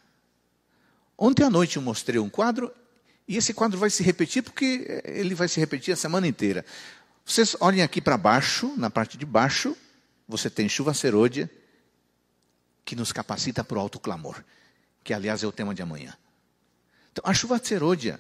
Ontem 1.23 1.45
à 1.45 1.51
noite 1.51 1.77
eu 1.77 1.83
mostrei 1.83 2.19
um 2.19 2.31
quadro, 2.31 2.73
e 3.29 3.37
esse 3.37 3.53
quadro 3.53 3.79
vai 3.79 3.91
se 3.91 4.03
repetir 4.03 4.43
porque 4.43 5.03
ele 5.05 5.35
vai 5.35 5.49
se 5.49 5.61
repetir 5.61 5.93
a 5.93 5.97
semana 5.97 6.27
inteira. 6.27 6.65
Vocês 7.27 7.55
olhem 7.61 7.83
aqui 7.83 8.01
para 8.01 8.17
baixo, 8.17 8.75
na 8.79 8.89
parte 8.89 9.19
de 9.19 9.27
baixo, 9.27 9.77
você 10.27 10.49
tem 10.49 10.67
chuva 10.67 10.95
serôdia, 10.95 11.51
que 12.87 12.97
nos 12.97 13.13
capacita 13.13 13.63
para 13.63 13.77
o 13.77 13.81
alto 13.81 14.01
clamor, 14.01 14.43
que 15.05 15.13
aliás 15.13 15.43
é 15.43 15.47
o 15.47 15.53
tema 15.53 15.75
de 15.75 15.83
amanhã. 15.83 16.17
Então, 17.13 17.23
a 17.27 17.35
chuva 17.35 17.61
serôdia 17.63 18.19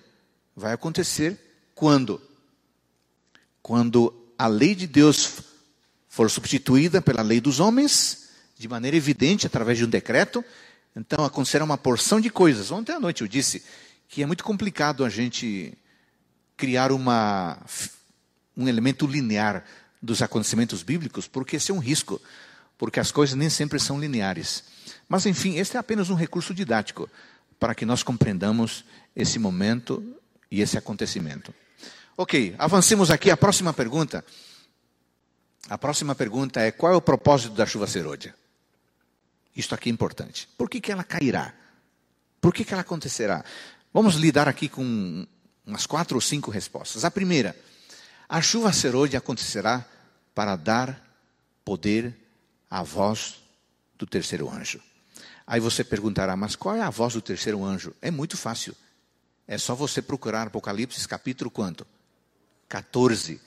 vai 0.54 0.74
acontecer 0.74 1.40
quando? 1.74 2.20
Quando 3.62 4.14
a 4.38 4.46
lei 4.46 4.74
de 4.74 4.86
Deus 4.86 5.42
for 6.08 6.30
substituída 6.30 7.00
pela 7.00 7.22
lei 7.22 7.40
dos 7.40 7.60
homens, 7.60 8.30
de 8.58 8.68
maneira 8.68 8.96
evidente, 8.96 9.46
através 9.46 9.78
de 9.78 9.84
um 9.84 9.88
decreto, 9.88 10.44
então, 10.94 11.24
aconselha 11.24 11.64
uma 11.64 11.78
porção 11.78 12.20
de 12.20 12.30
coisas. 12.30 12.70
Ontem 12.70 12.92
à 12.92 13.00
noite 13.00 13.22
eu 13.22 13.28
disse 13.28 13.62
que 14.08 14.22
é 14.22 14.26
muito 14.26 14.42
complicado 14.42 15.04
a 15.04 15.08
gente 15.08 15.72
criar 16.56 16.90
uma, 16.90 17.58
um 18.56 18.68
elemento 18.68 19.06
linear 19.06 19.64
dos 20.02 20.20
acontecimentos 20.20 20.82
bíblicos, 20.82 21.28
porque 21.28 21.56
esse 21.56 21.70
é 21.70 21.74
um 21.74 21.78
risco, 21.78 22.20
porque 22.76 22.98
as 22.98 23.12
coisas 23.12 23.36
nem 23.36 23.48
sempre 23.48 23.78
são 23.78 24.00
lineares. 24.00 24.64
Mas, 25.08 25.26
enfim, 25.26 25.56
este 25.56 25.76
é 25.76 25.80
apenas 25.80 26.10
um 26.10 26.14
recurso 26.14 26.52
didático 26.52 27.08
para 27.58 27.74
que 27.74 27.86
nós 27.86 28.02
compreendamos 28.02 28.84
esse 29.14 29.38
momento 29.38 30.02
e 30.50 30.60
esse 30.60 30.76
acontecimento. 30.76 31.54
Ok, 32.16 32.54
avancemos 32.58 33.10
aqui. 33.10 33.30
A 33.30 33.36
próxima 33.36 33.72
pergunta. 33.72 34.24
A 35.68 35.78
próxima 35.78 36.14
pergunta 36.14 36.60
é: 36.60 36.70
qual 36.70 36.92
é 36.92 36.96
o 36.96 37.00
propósito 37.00 37.54
da 37.54 37.66
chuva 37.66 37.86
serôdia? 37.86 38.34
Isto 39.54 39.74
aqui 39.74 39.88
é 39.88 39.92
importante. 39.92 40.48
Por 40.56 40.68
que, 40.70 40.80
que 40.80 40.92
ela 40.92 41.04
cairá? 41.04 41.54
Por 42.40 42.54
que, 42.54 42.64
que 42.64 42.72
ela 42.72 42.82
acontecerá? 42.82 43.44
Vamos 43.92 44.14
lidar 44.14 44.48
aqui 44.48 44.68
com 44.68 45.26
umas 45.66 45.86
quatro 45.86 46.16
ou 46.16 46.20
cinco 46.20 46.50
respostas. 46.50 47.04
A 47.04 47.10
primeira, 47.10 47.56
a 48.28 48.40
chuva 48.40 48.72
serôdia 48.72 49.18
acontecerá 49.18 49.84
para 50.34 50.56
dar 50.56 51.04
poder 51.64 52.16
à 52.70 52.82
voz 52.82 53.40
do 53.98 54.06
terceiro 54.06 54.48
anjo. 54.48 54.80
Aí 55.46 55.60
você 55.60 55.82
perguntará, 55.82 56.36
mas 56.36 56.54
qual 56.54 56.76
é 56.76 56.80
a 56.80 56.90
voz 56.90 57.14
do 57.14 57.20
terceiro 57.20 57.64
anjo? 57.64 57.94
É 58.00 58.10
muito 58.10 58.36
fácil. 58.36 58.74
É 59.46 59.58
só 59.58 59.74
você 59.74 60.00
procurar 60.00 60.46
Apocalipse 60.46 61.06
capítulo 61.08 61.50
quanto? 61.50 61.84
14. 62.70 63.38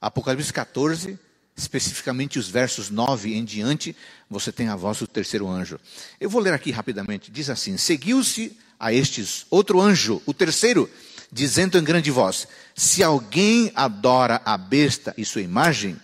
Apocalipse 0.00 0.52
14 0.52 1.18
especificamente 1.56 2.38
os 2.38 2.48
versos 2.48 2.90
9 2.90 3.34
em 3.34 3.44
diante, 3.44 3.94
você 4.28 4.50
tem 4.50 4.68
a 4.68 4.76
voz 4.76 4.98
do 4.98 5.06
terceiro 5.06 5.48
anjo. 5.48 5.78
Eu 6.20 6.28
vou 6.28 6.40
ler 6.40 6.52
aqui 6.52 6.70
rapidamente. 6.70 7.30
Diz 7.30 7.48
assim: 7.48 7.76
Seguiu-se 7.76 8.58
a 8.78 8.92
estes 8.92 9.46
outro 9.50 9.80
anjo, 9.80 10.20
o 10.26 10.34
terceiro, 10.34 10.90
dizendo 11.30 11.78
em 11.78 11.84
grande 11.84 12.10
voz: 12.10 12.48
Se 12.74 13.02
alguém 13.02 13.70
adora 13.74 14.42
a 14.44 14.56
besta 14.56 15.14
e 15.16 15.24
sua 15.24 15.42
imagem, 15.42 15.96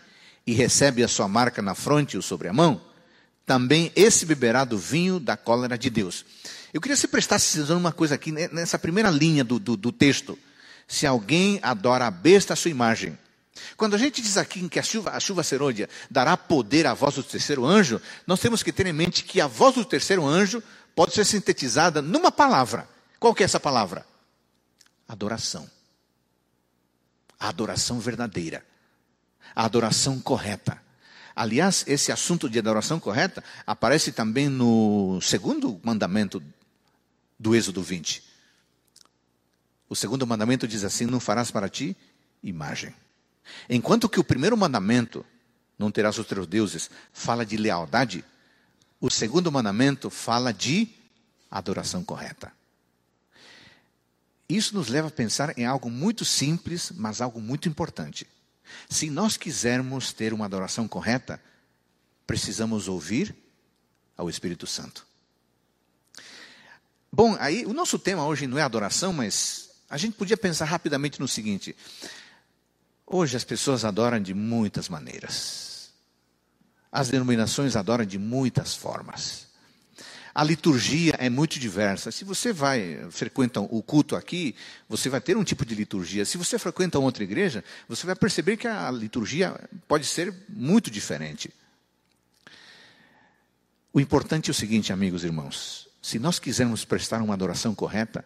e 0.47 0.53
recebe 0.53 1.03
a 1.03 1.09
sua 1.09 1.29
marca 1.29 1.61
na 1.61 1.75
fronte 1.75 2.17
ou 2.17 2.23
sobre 2.23 2.49
a 2.49 2.53
mão, 2.53 2.81
também 3.45 3.91
esse 3.97 4.25
beberá 4.25 4.65
do 4.65 4.79
vinho 4.79 5.19
da 5.19 5.37
cólera 5.37 5.77
de 5.77 5.91
Deus. 5.91 6.25
Eu 6.73 6.81
queria 6.81 6.95
que 6.95 7.01
você 7.01 7.09
prestasse 7.09 7.59
atenção 7.59 7.77
numa 7.77 7.93
coisa 7.93 8.15
aqui, 8.15 8.31
né, 8.31 8.49
nessa 8.53 8.79
primeira 8.79 9.11
linha 9.11 9.43
do, 9.43 9.59
do, 9.59 9.77
do 9.77 9.91
texto. 9.91 10.39
Se 10.91 11.07
alguém 11.07 11.61
adora 11.63 12.09
a 12.09 12.11
besta, 12.11 12.53
a 12.53 12.57
sua 12.57 12.69
imagem, 12.69 13.17
quando 13.77 13.95
a 13.95 13.99
gente 13.99 14.21
diz 14.21 14.37
aqui 14.37 14.69
que 14.69 14.77
a 14.77 14.83
chuva, 14.83 15.11
a 15.13 15.21
chuva 15.21 15.45
serôdia 15.45 15.89
dará 16.11 16.37
poder 16.37 16.85
à 16.85 16.95
voz 16.95 17.15
do 17.15 17.23
terceiro 17.23 17.65
anjo, 17.65 18.03
nós 18.27 18.41
temos 18.41 18.61
que 18.61 18.73
ter 18.73 18.87
em 18.87 18.93
mente 18.93 19.23
que 19.23 19.41
a 19.41 19.47
voz 19.47 19.77
do 19.77 19.85
terceiro 19.85 20.27
anjo 20.27 20.61
pode 20.93 21.15
ser 21.15 21.25
sintetizada 21.25 22.03
numa 22.03 22.33
palavra. 22.33 22.89
Qual 23.21 23.33
que 23.33 23.45
é 23.45 23.47
essa 23.47 23.61
palavra? 23.61 24.05
Adoração. 25.07 25.71
A 27.39 27.51
adoração 27.51 28.01
verdadeira. 28.01 28.67
A 29.55 29.67
adoração 29.67 30.19
correta. 30.19 30.83
Aliás, 31.37 31.85
esse 31.87 32.11
assunto 32.11 32.51
de 32.51 32.59
adoração 32.59 32.99
correta 32.99 33.45
aparece 33.65 34.11
também 34.11 34.49
no 34.49 35.21
segundo 35.23 35.81
mandamento 35.85 36.43
do 37.39 37.55
Êxodo 37.55 37.81
20. 37.81 38.30
O 39.91 39.97
segundo 39.97 40.25
mandamento 40.25 40.69
diz 40.69 40.85
assim: 40.85 41.05
Não 41.05 41.19
farás 41.19 41.51
para 41.51 41.69
ti 41.69 41.97
imagem. 42.43 42.95
Enquanto 43.69 44.09
que 44.09 44.21
o 44.21 44.25
primeiro 44.25 44.57
mandamento, 44.57 45.27
não 45.77 45.91
terás 45.91 46.17
os 46.17 46.27
teus 46.27 46.47
deuses, 46.47 46.89
fala 47.13 47.45
de 47.45 47.57
lealdade, 47.57 48.25
o 49.01 49.11
segundo 49.11 49.51
mandamento 49.51 50.09
fala 50.09 50.53
de 50.53 50.89
adoração 51.51 52.05
correta. 52.05 52.53
Isso 54.49 54.75
nos 54.75 54.89
leva 54.89 55.09
a 55.09 55.13
pensar 55.13 55.59
em 55.59 55.67
algo 55.67 55.91
muito 55.91 56.25
simples, 56.25 56.93
mas 56.95 57.21
algo 57.21 57.41
muito 57.41 57.69
importante. 57.69 58.27
Se 58.89 59.11
nós 59.11 59.37
quisermos 59.37 60.13
ter 60.13 60.33
uma 60.33 60.45
adoração 60.45 60.87
correta, 60.87 61.43
precisamos 62.27 62.87
ouvir 62.87 63.35
ao 64.17 64.31
Espírito 64.31 64.67
Santo. 64.67 65.05
Bom, 67.13 67.37
aí 67.41 67.67
o 67.67 67.73
nosso 67.73 67.99
tema 67.99 68.25
hoje 68.25 68.47
não 68.47 68.59
é 68.59 68.63
adoração, 68.63 69.13
mas 69.13 69.70
a 69.91 69.97
gente 69.97 70.15
podia 70.15 70.37
pensar 70.37 70.67
rapidamente 70.67 71.19
no 71.19 71.27
seguinte: 71.27 71.75
hoje 73.05 73.37
as 73.37 73.43
pessoas 73.43 73.85
adoram 73.85 74.21
de 74.23 74.33
muitas 74.33 74.89
maneiras. 74.89 75.91
As 76.93 77.09
denominações 77.09 77.75
adoram 77.75 78.05
de 78.05 78.19
muitas 78.19 78.75
formas. 78.75 79.49
A 80.33 80.45
liturgia 80.45 81.15
é 81.19 81.29
muito 81.29 81.59
diversa. 81.59 82.13
Se 82.13 82.25
você 82.25 82.53
vai 82.53 83.05
frequenta 83.11 83.61
o 83.61 83.83
culto 83.83 84.15
aqui, 84.15 84.55
você 84.89 85.09
vai 85.09 85.21
ter 85.21 85.37
um 85.37 85.43
tipo 85.43 85.67
de 85.67 85.75
liturgia. 85.75 86.25
Se 86.25 86.39
você 86.39 86.57
frequenta 86.57 87.01
outra 87.01 87.25
igreja, 87.25 87.65
você 87.89 88.07
vai 88.07 88.15
perceber 88.15 88.57
que 88.57 88.69
a 88.69 88.91
liturgia 88.93 89.59
pode 89.89 90.07
ser 90.07 90.33
muito 90.49 90.89
diferente. 90.89 91.53
O 93.93 93.99
importante 94.01 94.51
é 94.51 94.53
o 94.53 94.55
seguinte, 94.55 94.93
amigos 94.93 95.25
e 95.25 95.27
irmãos: 95.27 95.89
se 96.01 96.21
nós 96.21 96.39
quisermos 96.39 96.85
prestar 96.85 97.21
uma 97.23 97.35
adoração 97.35 97.75
correta, 97.75 98.25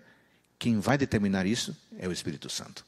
quem 0.64 0.80
vai 0.80 0.96
determinar 0.96 1.44
isso 1.44 1.76
é 1.98 2.08
o 2.08 2.12
Espírito 2.12 2.48
Santo. 2.48 2.86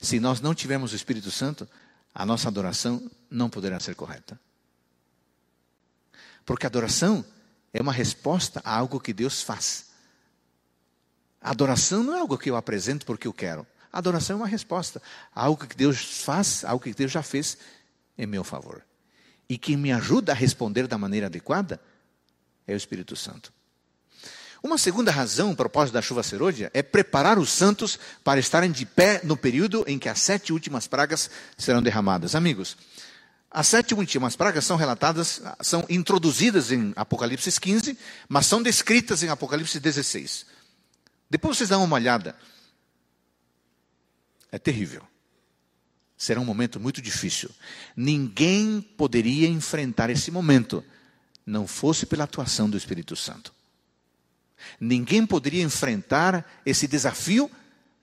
Se 0.00 0.18
nós 0.18 0.40
não 0.40 0.52
tivermos 0.52 0.92
o 0.92 0.96
Espírito 0.96 1.30
Santo, 1.30 1.68
a 2.12 2.26
nossa 2.26 2.48
adoração 2.48 3.08
não 3.30 3.48
poderá 3.48 3.78
ser 3.78 3.94
correta. 3.94 4.36
Porque 6.44 6.66
adoração 6.66 7.24
é 7.72 7.80
uma 7.80 7.92
resposta 7.92 8.60
a 8.64 8.76
algo 8.76 8.98
que 8.98 9.12
Deus 9.12 9.42
faz. 9.42 9.90
A 11.40 11.52
adoração 11.52 12.02
não 12.02 12.16
é 12.16 12.18
algo 12.18 12.36
que 12.36 12.50
eu 12.50 12.56
apresento 12.56 13.06
porque 13.06 13.28
eu 13.28 13.32
quero. 13.32 13.64
A 13.92 13.98
adoração 13.98 14.34
é 14.34 14.40
uma 14.40 14.48
resposta 14.48 15.00
a 15.32 15.44
algo 15.44 15.68
que 15.68 15.76
Deus 15.76 16.24
faz, 16.24 16.64
algo 16.64 16.82
que 16.82 16.92
Deus 16.92 17.12
já 17.12 17.22
fez 17.22 17.58
em 18.18 18.26
meu 18.26 18.42
favor. 18.42 18.84
E 19.48 19.56
quem 19.56 19.76
me 19.76 19.92
ajuda 19.92 20.32
a 20.32 20.34
responder 20.34 20.88
da 20.88 20.98
maneira 20.98 21.26
adequada 21.26 21.80
é 22.66 22.74
o 22.74 22.76
Espírito 22.76 23.14
Santo. 23.14 23.52
Uma 24.64 24.78
segunda 24.78 25.10
razão, 25.10 25.50
o 25.50 25.54
propósito 25.54 25.92
da 25.92 26.00
chuva 26.00 26.22
serôdia, 26.22 26.70
é 26.72 26.82
preparar 26.82 27.38
os 27.38 27.50
santos 27.50 27.98
para 28.24 28.40
estarem 28.40 28.72
de 28.72 28.86
pé 28.86 29.20
no 29.22 29.36
período 29.36 29.84
em 29.86 29.98
que 29.98 30.08
as 30.08 30.18
sete 30.18 30.54
últimas 30.54 30.86
pragas 30.86 31.28
serão 31.58 31.82
derramadas. 31.82 32.34
Amigos, 32.34 32.74
as 33.50 33.66
sete 33.66 33.92
últimas 33.92 34.34
pragas 34.36 34.64
são 34.64 34.78
relatadas, 34.78 35.42
são 35.60 35.84
introduzidas 35.90 36.72
em 36.72 36.94
Apocalipse 36.96 37.60
15, 37.60 37.98
mas 38.26 38.46
são 38.46 38.62
descritas 38.62 39.22
em 39.22 39.28
Apocalipse 39.28 39.78
16. 39.78 40.46
Depois 41.28 41.58
vocês 41.58 41.68
dão 41.68 41.84
uma 41.84 41.96
olhada. 41.96 42.34
É 44.50 44.58
terrível. 44.58 45.06
Será 46.16 46.40
um 46.40 46.44
momento 46.46 46.80
muito 46.80 47.02
difícil. 47.02 47.50
Ninguém 47.94 48.80
poderia 48.80 49.46
enfrentar 49.46 50.08
esse 50.08 50.30
momento 50.30 50.82
não 51.44 51.66
fosse 51.66 52.06
pela 52.06 52.24
atuação 52.24 52.70
do 52.70 52.78
Espírito 52.78 53.14
Santo. 53.14 53.52
Ninguém 54.80 55.26
poderia 55.26 55.62
enfrentar 55.62 56.44
esse 56.64 56.86
desafio 56.86 57.50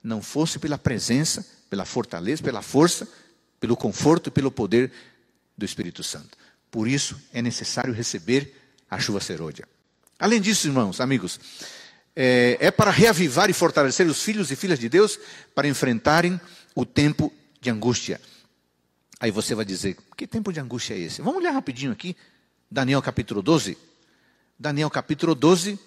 não 0.02 0.20
fosse 0.20 0.58
pela 0.58 0.76
presença, 0.76 1.46
pela 1.70 1.84
fortaleza, 1.84 2.42
pela 2.42 2.60
força, 2.60 3.06
pelo 3.60 3.76
conforto 3.76 4.28
e 4.28 4.30
pelo 4.32 4.50
poder 4.50 4.90
do 5.56 5.64
Espírito 5.64 6.02
Santo. 6.02 6.36
Por 6.70 6.88
isso 6.88 7.20
é 7.32 7.40
necessário 7.40 7.92
receber 7.92 8.52
a 8.90 8.98
chuva 8.98 9.20
serôdia. 9.20 9.68
Além 10.18 10.40
disso, 10.40 10.66
irmãos, 10.66 11.00
amigos, 11.00 11.38
é, 12.14 12.58
é 12.60 12.70
para 12.70 12.90
reavivar 12.90 13.48
e 13.48 13.52
fortalecer 13.52 14.06
os 14.06 14.22
filhos 14.22 14.50
e 14.50 14.56
filhas 14.56 14.78
de 14.78 14.88
Deus 14.88 15.18
para 15.54 15.68
enfrentarem 15.68 16.40
o 16.74 16.84
tempo 16.84 17.32
de 17.60 17.70
angústia. 17.70 18.20
Aí 19.20 19.30
você 19.30 19.54
vai 19.54 19.64
dizer: 19.64 19.96
que 20.16 20.26
tempo 20.26 20.52
de 20.52 20.60
angústia 20.60 20.94
é 20.94 20.98
esse? 20.98 21.22
Vamos 21.22 21.40
olhar 21.40 21.52
rapidinho 21.52 21.92
aqui, 21.92 22.16
Daniel 22.70 23.00
capítulo 23.00 23.42
12. 23.42 23.78
Daniel 24.58 24.90
capítulo 24.90 25.34
12, 25.34 25.78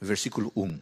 versículo 0.00 0.52
1. 0.54 0.78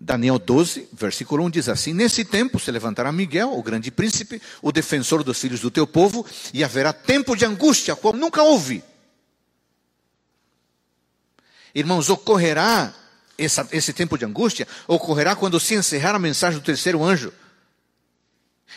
Daniel 0.00 0.38
12, 0.38 0.88
versículo 0.92 1.44
1 1.44 1.50
diz 1.50 1.68
assim: 1.68 1.92
Nesse 1.92 2.24
tempo 2.24 2.60
se 2.60 2.70
levantará 2.70 3.10
Miguel, 3.10 3.52
o 3.52 3.62
grande 3.62 3.90
príncipe, 3.90 4.40
o 4.62 4.70
defensor 4.70 5.24
dos 5.24 5.40
filhos 5.40 5.60
do 5.60 5.70
teu 5.70 5.86
povo, 5.86 6.24
e 6.54 6.62
haverá 6.62 6.92
tempo 6.92 7.34
de 7.34 7.44
angústia, 7.44 7.96
qual 7.96 8.14
nunca 8.14 8.42
houve. 8.42 8.82
Irmãos, 11.74 12.08
ocorrerá 12.08 12.94
essa, 13.36 13.68
esse 13.72 13.92
tempo 13.92 14.16
de 14.16 14.24
angústia, 14.24 14.68
ocorrerá 14.86 15.34
quando 15.34 15.58
se 15.58 15.74
encerrar 15.74 16.14
a 16.14 16.18
mensagem 16.18 16.60
do 16.60 16.64
terceiro 16.64 17.02
anjo. 17.02 17.32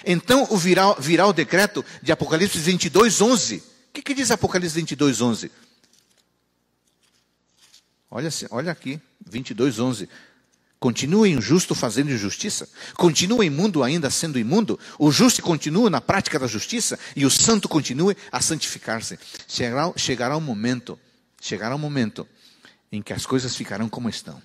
Então 0.05 0.45
virá, 0.57 0.93
virá 0.93 1.27
o 1.27 1.33
decreto 1.33 1.85
de 2.01 2.11
Apocalipse 2.11 2.57
22, 2.57 3.21
11. 3.21 3.57
O 3.57 3.63
que, 3.93 4.01
que 4.01 4.13
diz 4.13 4.31
Apocalipse 4.31 4.75
22, 4.75 5.21
11? 5.21 5.51
Olha, 8.11 8.29
olha 8.49 8.71
aqui, 8.73 9.01
22, 9.25 9.79
11. 9.79 10.09
Continua 10.77 11.29
injusto 11.29 11.73
fazendo 11.73 12.11
injustiça? 12.11 12.67
Continua 12.95 13.45
imundo 13.45 13.83
ainda 13.83 14.09
sendo 14.09 14.37
imundo? 14.37 14.77
O 14.99 15.11
justo 15.11 15.41
continua 15.41 15.89
na 15.89 16.01
prática 16.01 16.37
da 16.37 16.45
justiça 16.45 16.99
e 17.15 17.25
o 17.25 17.29
santo 17.29 17.69
continue 17.69 18.17
a 18.29 18.41
santificar-se. 18.41 19.17
Chegará, 19.47 19.93
chegará 19.95 20.35
um 20.35 20.41
momento, 20.41 20.99
chegará 21.39 21.73
um 21.73 21.79
momento 21.79 22.27
em 22.91 23.01
que 23.01 23.13
as 23.13 23.25
coisas 23.25 23.55
ficarão 23.55 23.87
como 23.87 24.09
estão. 24.09 24.41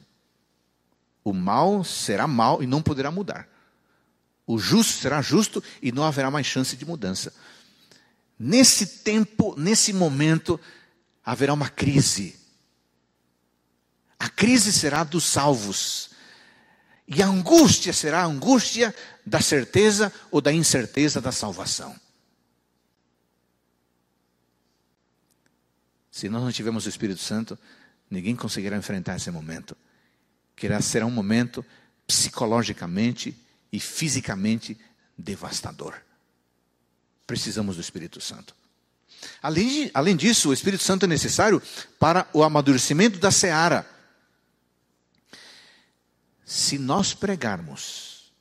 O 1.25 1.33
mal 1.33 1.83
será 1.83 2.29
mal 2.29 2.63
e 2.63 2.67
não 2.69 2.81
poderá 2.81 3.11
mudar. 3.11 3.49
O 4.47 4.59
justo 4.59 5.01
será 5.01 5.21
justo 5.21 5.65
e 5.83 5.91
não 5.91 6.05
haverá 6.05 6.31
mais 6.31 6.47
chance 6.47 6.77
de 6.77 6.87
mudança. 6.87 7.35
Nesse 8.39 8.87
tempo, 9.03 9.57
nesse 9.59 9.93
momento, 9.93 10.61
haverá 11.25 11.53
uma 11.53 11.69
crise. 11.69 12.46
A 14.19 14.29
crise 14.29 14.73
será 14.73 15.05
dos 15.05 15.25
salvos 15.25 16.11
e 17.09 17.23
a 17.23 17.27
angústia 17.27 17.93
será 17.93 18.23
a 18.23 18.27
angústia 18.27 18.95
da 19.25 19.41
certeza 19.41 20.13
ou 20.31 20.41
da 20.41 20.53
incerteza 20.53 21.21
da 21.21 21.31
salvação. 21.31 21.95
Se 26.11 26.29
nós 26.29 26.43
não 26.43 26.51
tivermos 26.51 26.87
o 26.87 26.89
Espírito 26.89 27.21
Santo, 27.21 27.59
ninguém 28.11 28.35
conseguirá 28.35 28.77
enfrentar 28.77 29.17
esse 29.17 29.31
momento. 29.31 29.77
Que 30.57 30.67
será 30.81 31.05
um 31.05 31.11
momento 31.11 31.65
psicologicamente 32.07 33.37
e 33.71 33.79
fisicamente 33.79 34.79
devastador. 35.17 35.95
Precisamos 37.27 37.77
do 37.77 37.83
Espírito 37.83 38.21
Santo. 38.21 38.55
Além, 39.43 39.69
de, 39.69 39.91
além 39.93 40.17
disso, 40.17 40.49
o 40.49 40.53
Espírito 40.53 40.83
Santo 40.83 41.05
é 41.05 41.09
necessário 41.09 41.63
para 41.99 42.27
o 42.33 42.43
amadurecimento 42.43 43.19
da 43.19 43.31
seara 43.31 43.87
se 46.47 46.79
nós 46.79 47.13
pregarmos, 47.13 48.33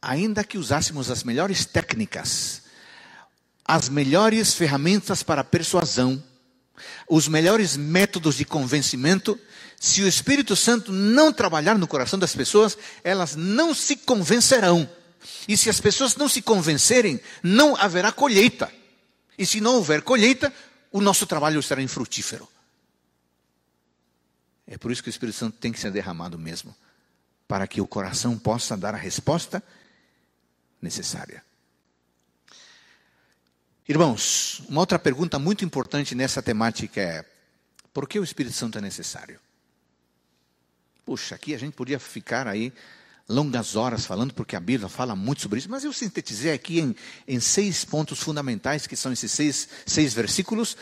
ainda 0.00 0.42
que 0.42 0.56
usássemos 0.56 1.10
as 1.10 1.22
melhores 1.22 1.66
técnicas, 1.66 2.62
as 3.62 3.90
melhores 3.90 4.54
ferramentas 4.54 5.22
para 5.22 5.44
persuasão, 5.44 6.24
os 7.06 7.28
melhores 7.28 7.76
métodos 7.76 8.36
de 8.36 8.46
convencimento, 8.46 9.38
se 9.78 10.02
o 10.02 10.08
Espírito 10.08 10.56
Santo 10.56 10.90
não 10.90 11.30
trabalhar 11.30 11.76
no 11.76 11.86
coração 11.86 12.18
das 12.18 12.34
pessoas, 12.34 12.78
elas 13.04 13.36
não 13.36 13.74
se 13.74 13.94
convencerão. 13.94 14.88
E 15.46 15.54
se 15.54 15.68
as 15.68 15.80
pessoas 15.80 16.16
não 16.16 16.30
se 16.30 16.40
convencerem, 16.40 17.20
não 17.42 17.76
haverá 17.76 18.10
colheita. 18.10 18.72
E 19.36 19.44
se 19.44 19.60
não 19.60 19.74
houver 19.74 20.00
colheita, 20.00 20.52
o 20.90 21.00
nosso 21.02 21.26
trabalho 21.26 21.62
será 21.62 21.82
infrutífero. 21.82 22.48
É 24.66 24.78
por 24.78 24.90
isso 24.90 25.02
que 25.02 25.10
o 25.10 25.10
Espírito 25.10 25.36
Santo 25.36 25.58
tem 25.58 25.70
que 25.70 25.78
ser 25.78 25.90
derramado 25.90 26.38
mesmo 26.38 26.74
para 27.48 27.66
que 27.66 27.80
o 27.80 27.86
coração 27.86 28.38
possa 28.38 28.76
dar 28.76 28.94
a 28.94 28.98
resposta 28.98 29.62
necessária. 30.80 31.42
Irmãos, 33.88 34.62
uma 34.68 34.80
outra 34.80 34.98
pergunta 34.98 35.38
muito 35.38 35.64
importante 35.64 36.14
nessa 36.14 36.42
temática 36.42 37.00
é: 37.00 37.24
por 37.92 38.06
que 38.06 38.20
o 38.20 38.24
Espírito 38.24 38.54
Santo 38.54 38.76
é 38.76 38.82
necessário? 38.82 39.40
Puxa, 41.06 41.34
aqui 41.34 41.54
a 41.54 41.58
gente 41.58 41.72
podia 41.72 41.98
ficar 41.98 42.46
aí 42.46 42.70
longas 43.26 43.76
horas 43.76 44.04
falando, 44.04 44.34
porque 44.34 44.54
a 44.54 44.60
Bíblia 44.60 44.90
fala 44.90 45.16
muito 45.16 45.40
sobre 45.40 45.58
isso, 45.58 45.70
mas 45.70 45.84
eu 45.84 45.92
sintetizei 45.92 46.52
aqui 46.52 46.80
em, 46.80 46.94
em 47.26 47.40
seis 47.40 47.82
pontos 47.82 48.20
fundamentais, 48.20 48.86
que 48.86 48.94
são 48.94 49.10
esses 49.10 49.32
seis, 49.32 49.68
seis 49.86 50.12
versículos. 50.12 50.76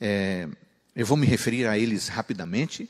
É, 0.00 0.48
eu 0.94 1.04
vou 1.04 1.16
me 1.16 1.26
referir 1.26 1.66
a 1.66 1.76
eles 1.76 2.06
rapidamente. 2.06 2.88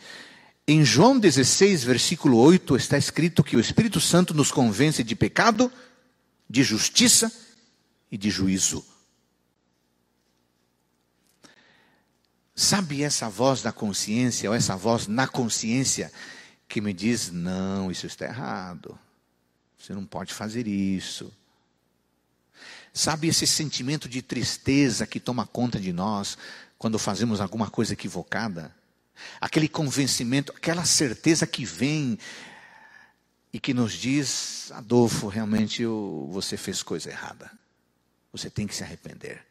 Em 0.68 0.85
João 0.85 1.16
16, 1.16 1.85
versículo 1.85 2.38
8, 2.38 2.76
está 2.76 2.98
escrito 2.98 3.44
que 3.44 3.57
o 3.57 3.61
Espírito 3.61 4.00
Santo 4.00 4.35
nos 4.35 4.50
convence 4.50 5.05
de 5.05 5.14
pecado, 5.14 5.72
de 6.50 6.64
justiça 6.64 7.31
e 8.11 8.18
de 8.18 8.31
juízo. 8.31 8.85
Sabe 12.52 13.05
essa 13.05 13.29
voz 13.29 13.62
da 13.62 13.70
consciência, 13.70 14.50
ou 14.50 14.57
essa 14.57 14.74
voz 14.74 15.07
na 15.07 15.29
consciência, 15.29 16.11
que 16.68 16.81
me 16.81 16.92
diz: 16.92 17.31
não, 17.31 17.88
isso 17.88 18.07
está 18.07 18.24
errado, 18.24 18.98
você 19.79 19.94
não 19.94 20.05
pode 20.05 20.35
fazer 20.35 20.66
isso. 20.66 21.33
Sabe 22.92 23.29
esse 23.29 23.46
sentimento 23.46 24.09
de 24.09 24.20
tristeza 24.20 25.07
que 25.07 25.20
toma 25.20 25.46
conta 25.46 25.79
de 25.79 25.92
nós 25.92 26.37
quando 26.76 26.98
fazemos 26.98 27.40
alguma 27.40 27.70
coisa 27.70 27.92
equivocada, 27.92 28.74
aquele 29.40 29.68
convencimento, 29.68 30.52
aquela 30.57 30.85
certeza 30.85 31.46
que 31.46 31.64
vem 31.64 32.18
e 33.52 33.59
que 33.59 33.72
nos 33.72 33.92
diz: 33.92 34.70
Adolfo, 34.72 35.29
realmente 35.29 35.83
eu, 35.83 36.29
você 36.31 36.57
fez 36.57 36.83
coisa 36.83 37.11
errada. 37.11 37.50
Você 38.33 38.50
tem 38.50 38.66
que 38.66 38.74
se 38.74 38.83
arrepender. 38.83 39.44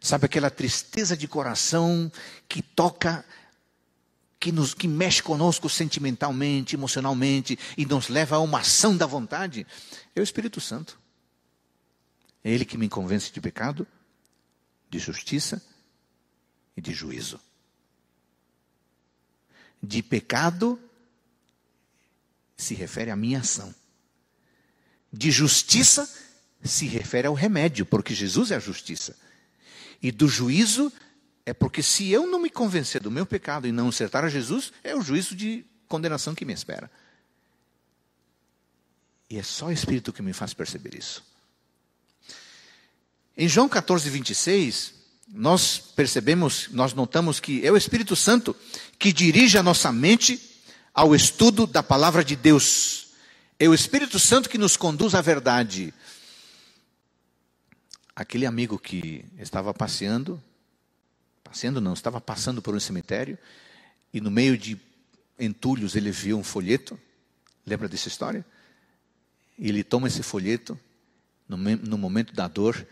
Sabe 0.00 0.26
aquela 0.26 0.50
tristeza 0.50 1.16
de 1.16 1.26
coração 1.26 2.12
que 2.48 2.62
toca, 2.62 3.24
que, 4.38 4.52
nos, 4.52 4.74
que 4.74 4.86
mexe 4.86 5.22
conosco 5.22 5.68
sentimentalmente, 5.68 6.76
emocionalmente 6.76 7.58
e 7.76 7.86
nos 7.86 8.08
leva 8.08 8.36
a 8.36 8.40
uma 8.40 8.60
ação 8.60 8.96
da 8.96 9.06
vontade? 9.06 9.66
É 10.14 10.20
o 10.20 10.22
Espírito 10.22 10.60
Santo. 10.60 11.00
É 12.44 12.50
Ele 12.50 12.64
que 12.64 12.76
me 12.76 12.88
convence 12.88 13.32
de 13.32 13.40
pecado, 13.40 13.86
de 14.90 14.98
justiça 14.98 15.60
e 16.76 16.80
de 16.80 16.92
juízo. 16.92 17.40
De 19.84 20.02
pecado 20.02 20.80
se 22.56 22.74
refere 22.74 23.10
à 23.10 23.16
minha 23.16 23.40
ação. 23.40 23.74
De 25.12 25.30
justiça 25.30 26.08
se 26.64 26.86
refere 26.86 27.28
ao 27.28 27.34
remédio, 27.34 27.84
porque 27.84 28.14
Jesus 28.14 28.50
é 28.50 28.56
a 28.56 28.60
justiça. 28.60 29.14
E 30.02 30.10
do 30.10 30.26
juízo 30.26 30.90
é 31.44 31.52
porque 31.52 31.82
se 31.82 32.10
eu 32.10 32.26
não 32.26 32.38
me 32.40 32.48
convencer 32.48 33.02
do 33.02 33.10
meu 33.10 33.26
pecado 33.26 33.66
e 33.66 33.72
não 33.72 33.88
acertar 33.88 34.24
a 34.24 34.28
Jesus, 34.30 34.72
é 34.82 34.96
o 34.96 35.02
juízo 35.02 35.36
de 35.36 35.64
condenação 35.86 36.34
que 36.34 36.46
me 36.46 36.54
espera. 36.54 36.90
E 39.28 39.36
é 39.36 39.42
só 39.42 39.66
o 39.66 39.72
Espírito 39.72 40.12
que 40.12 40.22
me 40.22 40.32
faz 40.32 40.54
perceber 40.54 40.94
isso. 40.96 41.22
Em 43.36 43.48
João 43.48 43.68
14, 43.68 44.08
26, 44.08 44.94
nós 45.28 45.78
percebemos, 45.78 46.68
nós 46.70 46.92
notamos 46.92 47.40
que 47.40 47.66
é 47.66 47.72
o 47.72 47.76
Espírito 47.76 48.14
Santo 48.14 48.54
que 48.98 49.12
dirige 49.12 49.58
a 49.58 49.62
nossa 49.62 49.90
mente 49.92 50.40
ao 50.92 51.14
estudo 51.14 51.66
da 51.66 51.82
palavra 51.82 52.24
de 52.24 52.36
Deus. 52.36 53.08
É 53.58 53.68
o 53.68 53.74
Espírito 53.74 54.18
Santo 54.18 54.48
que 54.48 54.58
nos 54.58 54.76
conduz 54.76 55.14
à 55.14 55.20
verdade. 55.20 55.94
Aquele 58.14 58.46
amigo 58.46 58.78
que 58.78 59.24
estava 59.38 59.74
passeando, 59.74 60.42
passeando 61.42 61.80
não, 61.80 61.94
estava 61.94 62.20
passando 62.20 62.62
por 62.62 62.74
um 62.74 62.80
cemitério 62.80 63.38
e 64.12 64.20
no 64.20 64.30
meio 64.30 64.56
de 64.56 64.80
entulhos 65.38 65.96
ele 65.96 66.10
viu 66.10 66.38
um 66.38 66.44
folheto. 66.44 66.98
Lembra 67.66 67.88
dessa 67.88 68.08
história? 68.08 68.44
Ele 69.58 69.82
toma 69.82 70.06
esse 70.06 70.22
folheto, 70.22 70.78
no, 71.48 71.56
no 71.56 71.98
momento 71.98 72.34
da 72.34 72.46
dor, 72.46 72.86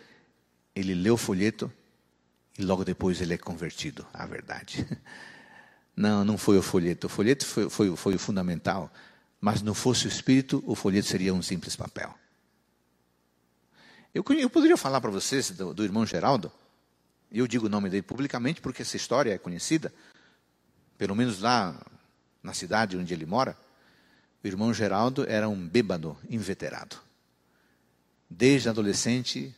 ele 0.75 0.95
lê 0.95 1.11
o 1.11 1.16
folheto 1.16 1.73
e 2.59 2.62
logo 2.62 2.85
depois 2.85 3.21
ele 3.21 3.35
é 3.35 3.38
convertido 3.38 4.07
à 4.12 4.27
verdade. 4.27 4.87
Não, 5.95 6.25
não 6.25 6.38
foi 6.38 6.57
o 6.57 6.62
folheto. 6.62 7.07
O 7.07 7.11
folheto 7.11 7.45
foi, 7.45 7.69
foi, 7.69 7.95
foi 7.95 8.15
o 8.15 8.19
fundamental. 8.19 8.91
Mas 9.38 9.61
não 9.61 9.75
fosse 9.75 10.07
o 10.07 10.09
espírito, 10.09 10.65
o 10.67 10.75
folheto 10.75 11.07
seria 11.07 11.35
um 11.35 11.43
simples 11.43 11.77
papel. 11.77 12.15
Eu, 14.15 14.25
eu 14.38 14.49
poderia 14.49 14.77
falar 14.77 15.03
para 15.03 15.11
vocês 15.11 15.51
do, 15.51 15.75
do 15.75 15.85
irmão 15.85 16.07
Geraldo. 16.07 16.51
Eu 17.31 17.47
digo 17.47 17.67
o 17.67 17.69
nome 17.69 17.91
dele 17.91 18.03
publicamente 18.03 18.61
porque 18.61 18.83
essa 18.83 18.97
história 18.97 19.35
é 19.35 19.38
conhecida. 19.38 19.93
Pelo 20.97 21.15
menos 21.15 21.41
lá 21.41 21.79
na 22.43 22.55
cidade 22.55 22.97
onde 22.97 23.12
ele 23.12 23.27
mora. 23.27 23.57
O 24.43 24.47
irmão 24.47 24.73
Geraldo 24.73 25.25
era 25.29 25.49
um 25.49 25.69
bêbado 25.69 26.17
inveterado. 26.29 26.97
Desde 28.29 28.69
adolescente, 28.69 29.55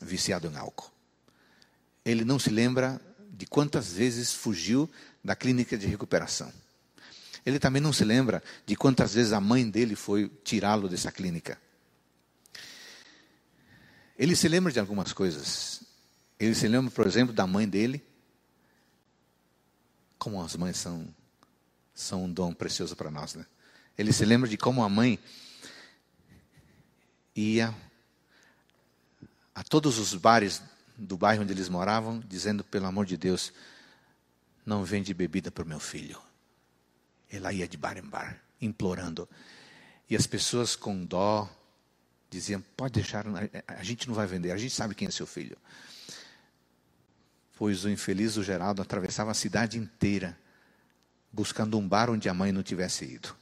viciado 0.00 0.48
em 0.48 0.56
álcool. 0.56 0.90
Ele 2.04 2.24
não 2.24 2.38
se 2.38 2.50
lembra 2.50 3.00
de 3.30 3.46
quantas 3.46 3.92
vezes 3.92 4.32
fugiu 4.32 4.90
da 5.22 5.34
clínica 5.34 5.76
de 5.76 5.86
recuperação. 5.86 6.52
Ele 7.44 7.58
também 7.58 7.80
não 7.80 7.92
se 7.92 8.04
lembra 8.04 8.42
de 8.66 8.76
quantas 8.76 9.14
vezes 9.14 9.32
a 9.32 9.40
mãe 9.40 9.68
dele 9.68 9.96
foi 9.96 10.28
tirá-lo 10.44 10.88
dessa 10.88 11.10
clínica. 11.10 11.58
Ele 14.18 14.36
se 14.36 14.46
lembra 14.48 14.70
de 14.70 14.78
algumas 14.78 15.12
coisas. 15.12 15.82
Ele 16.38 16.54
se 16.54 16.68
lembra, 16.68 16.90
por 16.90 17.06
exemplo, 17.06 17.34
da 17.34 17.46
mãe 17.46 17.66
dele. 17.66 18.04
Como 20.18 20.42
as 20.42 20.54
mães 20.56 20.76
são, 20.76 21.08
são 21.94 22.24
um 22.24 22.32
dom 22.32 22.52
precioso 22.52 22.94
para 22.94 23.10
nós, 23.10 23.34
né? 23.34 23.46
Ele 23.96 24.12
se 24.12 24.24
lembra 24.24 24.48
de 24.48 24.58
como 24.58 24.82
a 24.82 24.88
mãe 24.88 25.18
ia 27.34 27.74
a 29.54 29.62
todos 29.62 29.98
os 29.98 30.14
bares 30.14 30.62
do 31.00 31.16
bairro 31.16 31.42
onde 31.42 31.52
eles 31.52 31.68
moravam, 31.68 32.20
dizendo: 32.20 32.62
pelo 32.62 32.86
amor 32.86 33.06
de 33.06 33.16
Deus, 33.16 33.52
não 34.64 34.84
vende 34.84 35.14
bebida 35.14 35.50
para 35.50 35.64
o 35.64 35.66
meu 35.66 35.80
filho. 35.80 36.20
Ela 37.30 37.52
ia 37.52 37.66
de 37.66 37.76
bar 37.76 37.96
em 37.96 38.02
bar, 38.02 38.40
implorando. 38.60 39.28
E 40.08 40.16
as 40.16 40.26
pessoas 40.26 40.76
com 40.76 41.04
dó 41.04 41.48
diziam: 42.28 42.62
pode 42.76 42.94
deixar, 42.94 43.24
a 43.66 43.82
gente 43.82 44.06
não 44.06 44.14
vai 44.14 44.26
vender, 44.26 44.52
a 44.52 44.56
gente 44.56 44.74
sabe 44.74 44.94
quem 44.94 45.08
é 45.08 45.10
seu 45.10 45.26
filho. 45.26 45.56
Pois 47.56 47.84
o 47.84 47.90
infeliz, 47.90 48.36
o 48.36 48.42
Geraldo, 48.42 48.80
atravessava 48.80 49.30
a 49.30 49.34
cidade 49.34 49.78
inteira, 49.78 50.38
buscando 51.32 51.78
um 51.78 51.86
bar 51.86 52.10
onde 52.10 52.28
a 52.28 52.34
mãe 52.34 52.52
não 52.52 52.62
tivesse 52.62 53.04
ido. 53.04 53.34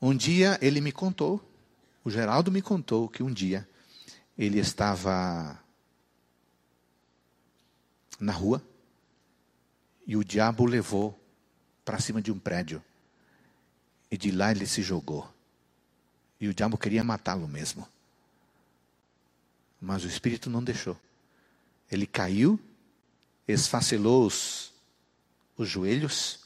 Um 0.00 0.16
dia 0.16 0.58
ele 0.60 0.80
me 0.80 0.90
contou 0.90 1.48
o 2.04 2.10
Geraldo 2.10 2.50
me 2.50 2.60
contou 2.60 3.08
que 3.08 3.22
um 3.22 3.32
dia 3.32 3.68
ele 4.36 4.58
estava 4.58 5.58
na 8.18 8.32
rua 8.32 8.62
e 10.06 10.16
o 10.16 10.24
diabo 10.24 10.64
o 10.64 10.66
levou 10.66 11.18
para 11.84 12.00
cima 12.00 12.20
de 12.20 12.32
um 12.32 12.38
prédio. 12.38 12.82
E 14.10 14.16
de 14.16 14.30
lá 14.30 14.50
ele 14.50 14.66
se 14.66 14.82
jogou. 14.82 15.32
E 16.40 16.48
o 16.48 16.54
diabo 16.54 16.76
queria 16.76 17.02
matá-lo 17.02 17.48
mesmo. 17.48 17.88
Mas 19.80 20.04
o 20.04 20.06
espírito 20.06 20.50
não 20.50 20.62
deixou. 20.62 20.98
Ele 21.90 22.06
caiu, 22.06 22.58
esfacelou 23.46 24.26
os, 24.26 24.72
os 25.56 25.68
joelhos, 25.68 26.40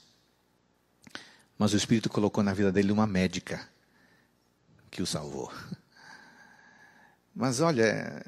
mas 1.59 1.73
o 1.73 1.77
espírito 1.77 2.09
colocou 2.09 2.43
na 2.43 2.53
vida 2.53 2.71
dele 2.71 2.93
uma 2.93 3.07
médica 3.07 3.69
que 4.91 5.03
o 5.03 5.07
salvou. 5.07 5.53
Mas 7.39 7.61
olha, 7.61 8.25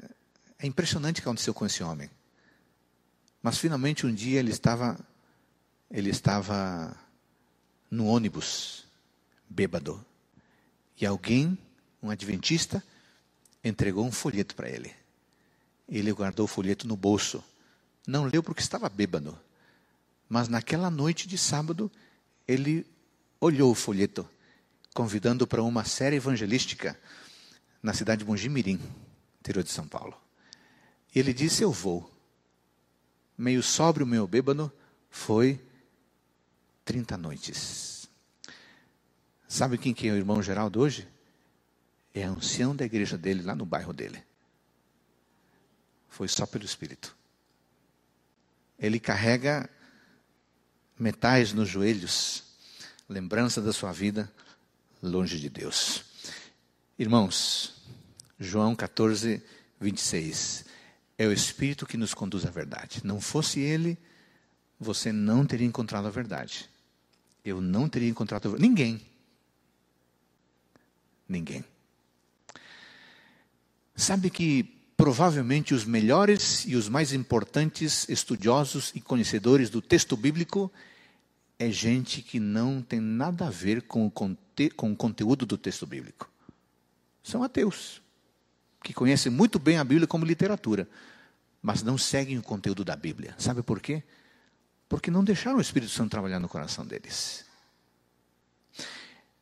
é 0.59 0.67
impressionante 0.67 1.17
o 1.17 1.23
que 1.23 1.27
aconteceu 1.27 1.51
com 1.51 1.65
esse 1.65 1.81
homem. 1.81 2.07
Mas 3.41 3.57
finalmente 3.57 4.05
um 4.05 4.13
dia 4.13 4.39
ele 4.39 4.51
estava 4.51 4.99
ele 5.89 6.11
estava 6.11 6.95
no 7.89 8.05
ônibus, 8.05 8.85
bêbado. 9.49 10.05
E 11.01 11.07
alguém, 11.07 11.57
um 12.03 12.11
adventista, 12.11 12.83
entregou 13.63 14.05
um 14.05 14.11
folheto 14.11 14.53
para 14.53 14.69
ele. 14.69 14.93
Ele 15.87 16.13
guardou 16.13 16.43
o 16.43 16.47
folheto 16.47 16.87
no 16.87 16.95
bolso. 16.95 17.43
Não 18.05 18.25
leu 18.25 18.43
porque 18.43 18.61
estava 18.61 18.87
bêbado. 18.87 19.35
Mas 20.27 20.47
naquela 20.47 20.91
noite 20.91 21.27
de 21.27 21.39
sábado, 21.39 21.91
ele 22.47 22.85
olhou 23.41 23.71
o 23.71 23.75
folheto 23.75 24.29
convidando 24.93 25.47
para 25.47 25.63
uma 25.63 25.83
série 25.83 26.17
evangelística 26.17 26.95
na 27.81 27.93
cidade 27.93 28.19
de 28.19 28.25
Mongimirim, 28.25 28.79
interior 29.39 29.63
de 29.63 29.71
São 29.71 29.87
Paulo. 29.87 30.19
E 31.13 31.19
ele 31.19 31.33
disse: 31.33 31.63
Eu 31.63 31.71
vou. 31.71 32.13
Meio 33.37 33.63
sóbrio, 33.63 34.05
meio 34.05 34.27
bêbado, 34.27 34.71
foi 35.09 35.61
30 36.83 37.17
noites. 37.17 38.09
Sabe 39.47 39.77
quem 39.77 39.93
que 39.93 40.07
é 40.07 40.11
o 40.11 40.17
irmão 40.17 40.43
Geraldo 40.43 40.79
hoje? 40.79 41.07
É 42.13 42.23
ancião 42.23 42.75
da 42.75 42.83
igreja 42.83 43.17
dele, 43.17 43.41
lá 43.41 43.55
no 43.55 43.65
bairro 43.65 43.93
dele. 43.93 44.21
Foi 46.09 46.27
só 46.27 46.45
pelo 46.45 46.65
Espírito. 46.65 47.15
Ele 48.77 48.99
carrega 48.99 49.69
metais 50.97 51.53
nos 51.53 51.69
joelhos, 51.69 52.43
lembrança 53.07 53.61
da 53.61 53.71
sua 53.71 53.91
vida, 53.91 54.31
longe 55.01 55.39
de 55.39 55.49
Deus. 55.49 56.08
Irmãos, 56.99 57.75
João 58.37 58.75
14, 58.75 59.41
26. 59.79 60.65
É 61.17 61.25
o 61.25 61.31
Espírito 61.31 61.85
que 61.85 61.95
nos 61.95 62.13
conduz 62.13 62.45
à 62.45 62.49
verdade. 62.49 62.99
Não 63.05 63.21
fosse 63.21 63.61
Ele, 63.61 63.97
você 64.77 65.09
não 65.09 65.45
teria 65.45 65.65
encontrado 65.65 66.07
a 66.07 66.11
verdade. 66.11 66.69
Eu 67.43 67.61
não 67.61 67.87
teria 67.87 68.09
encontrado 68.09 68.47
a 68.47 68.49
verdade. 68.49 68.67
Ninguém. 68.67 69.01
Ninguém. 71.27 71.63
Sabe 73.95 74.29
que 74.29 74.63
provavelmente 74.97 75.73
os 75.73 75.85
melhores 75.85 76.65
e 76.65 76.75
os 76.75 76.89
mais 76.89 77.13
importantes 77.13 78.09
estudiosos 78.09 78.91
e 78.93 78.99
conhecedores 78.99 79.69
do 79.69 79.81
texto 79.81 80.17
bíblico 80.17 80.69
é 81.57 81.71
gente 81.71 82.21
que 82.21 82.41
não 82.41 82.81
tem 82.81 82.99
nada 82.99 83.47
a 83.47 83.49
ver 83.49 83.83
com 83.83 84.05
o, 84.05 84.11
conte 84.11 84.69
com 84.75 84.91
o 84.91 84.95
conteúdo 84.97 85.45
do 85.45 85.57
texto 85.57 85.87
bíblico. 85.87 86.28
São 87.23 87.43
ateus, 87.43 88.01
que 88.83 88.93
conhecem 88.93 89.31
muito 89.31 89.59
bem 89.59 89.77
a 89.77 89.83
Bíblia 89.83 90.07
como 90.07 90.25
literatura, 90.25 90.87
mas 91.61 91.83
não 91.83 91.97
seguem 91.97 92.37
o 92.37 92.43
conteúdo 92.43 92.83
da 92.83 92.95
Bíblia. 92.95 93.35
Sabe 93.37 93.61
por 93.61 93.79
quê? 93.79 94.03
Porque 94.87 95.11
não 95.11 95.23
deixaram 95.23 95.57
o 95.57 95.61
Espírito 95.61 95.91
Santo 95.91 96.11
trabalhar 96.11 96.39
no 96.39 96.49
coração 96.49 96.85
deles. 96.85 97.45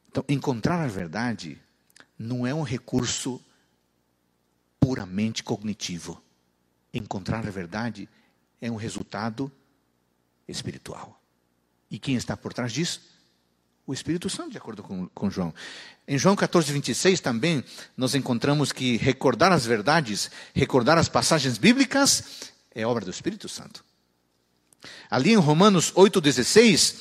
Então, 0.10 0.24
encontrar 0.28 0.82
a 0.82 0.88
verdade 0.88 1.62
não 2.18 2.46
é 2.46 2.54
um 2.54 2.64
recurso 2.64 3.40
puramente 4.80 5.44
cognitivo. 5.44 6.22
Encontrar 6.94 7.46
a 7.46 7.52
verdade 7.52 8.10
é 8.60 8.72
um 8.72 8.76
resultado 8.76 9.52
espiritual. 10.48 11.22
E 11.90 12.00
quem 12.00 12.16
está 12.16 12.36
por 12.36 12.54
trás 12.54 12.74
disso? 12.74 13.17
O 13.88 13.94
Espírito 13.94 14.30
Santo, 14.30 14.52
de 14.52 14.58
acordo 14.58 14.84
com, 14.84 15.08
com 15.08 15.32
João. 15.32 15.54
Em 16.06 16.18
João 16.18 16.36
14, 16.36 16.74
26 16.74 17.22
também, 17.22 17.64
nós 17.96 18.14
encontramos 18.16 18.74
que 18.74 18.98
recordar 18.98 19.54
as 19.54 19.66
verdades, 19.66 20.30
recordar 20.54 20.98
as 20.98 21.08
passagens 21.08 21.58
bíblicas, 21.58 22.52
é 22.76 22.86
obra 22.86 23.06
do 23.06 23.12
Espírito 23.12 23.48
Santo. 23.48 23.86
Ali 25.10 25.32
em 25.32 25.38
Romanos 25.38 25.94
8,16, 25.94 26.96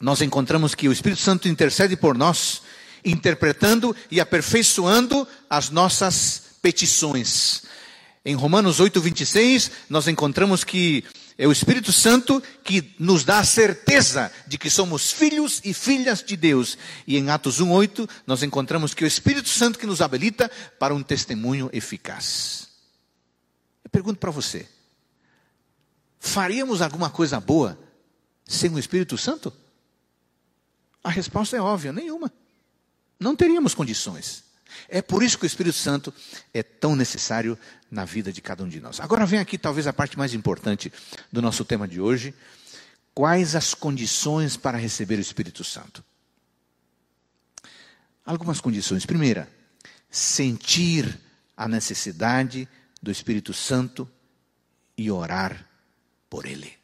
nós 0.00 0.22
encontramos 0.22 0.72
que 0.72 0.88
o 0.88 0.92
Espírito 0.92 1.20
Santo 1.20 1.48
intercede 1.48 1.96
por 1.96 2.16
nós, 2.16 2.62
interpretando 3.04 3.94
e 4.08 4.20
aperfeiçoando 4.20 5.26
as 5.50 5.68
nossas 5.68 6.58
petições. 6.62 7.62
Em 8.28 8.34
Romanos 8.34 8.78
8,26, 8.78 9.70
nós 9.88 10.06
encontramos 10.06 10.62
que 10.62 11.02
é 11.38 11.48
o 11.48 11.50
Espírito 11.50 11.90
Santo 11.94 12.42
que 12.62 12.94
nos 12.98 13.24
dá 13.24 13.38
a 13.38 13.44
certeza 13.44 14.30
de 14.46 14.58
que 14.58 14.68
somos 14.68 15.10
filhos 15.10 15.62
e 15.64 15.72
filhas 15.72 16.22
de 16.22 16.36
Deus. 16.36 16.76
E 17.06 17.16
em 17.16 17.30
Atos 17.30 17.58
1,8, 17.58 18.06
nós 18.26 18.42
encontramos 18.42 18.92
que 18.92 19.02
é 19.02 19.06
o 19.06 19.08
Espírito 19.08 19.48
Santo 19.48 19.78
que 19.78 19.86
nos 19.86 20.02
habilita 20.02 20.50
para 20.78 20.94
um 20.94 21.02
testemunho 21.02 21.70
eficaz. 21.72 22.68
Eu 23.82 23.88
pergunto 23.88 24.18
para 24.18 24.30
você: 24.30 24.68
faríamos 26.20 26.82
alguma 26.82 27.08
coisa 27.08 27.40
boa 27.40 27.78
sem 28.44 28.68
o 28.74 28.78
Espírito 28.78 29.16
Santo? 29.16 29.50
A 31.02 31.08
resposta 31.08 31.56
é 31.56 31.62
óbvia: 31.62 31.94
nenhuma. 31.94 32.30
Não 33.18 33.34
teríamos 33.34 33.74
condições. 33.74 34.47
É 34.88 35.00
por 35.00 35.22
isso 35.22 35.38
que 35.38 35.44
o 35.44 35.46
Espírito 35.46 35.76
Santo 35.76 36.12
é 36.52 36.62
tão 36.62 36.94
necessário 36.94 37.58
na 37.90 38.04
vida 38.04 38.32
de 38.32 38.40
cada 38.40 38.62
um 38.62 38.68
de 38.68 38.80
nós. 38.80 39.00
Agora 39.00 39.26
vem 39.26 39.40
aqui 39.40 39.56
talvez 39.56 39.86
a 39.86 39.92
parte 39.92 40.18
mais 40.18 40.34
importante 40.34 40.92
do 41.32 41.42
nosso 41.42 41.64
tema 41.64 41.88
de 41.88 42.00
hoje. 42.00 42.34
Quais 43.14 43.56
as 43.56 43.74
condições 43.74 44.56
para 44.56 44.78
receber 44.78 45.18
o 45.18 45.20
Espírito 45.20 45.64
Santo? 45.64 46.04
Algumas 48.24 48.60
condições. 48.60 49.04
Primeira, 49.04 49.48
sentir 50.10 51.18
a 51.56 51.66
necessidade 51.66 52.68
do 53.02 53.10
Espírito 53.10 53.52
Santo 53.52 54.08
e 54.96 55.10
orar 55.10 55.66
por 56.30 56.46
ele. 56.46 56.77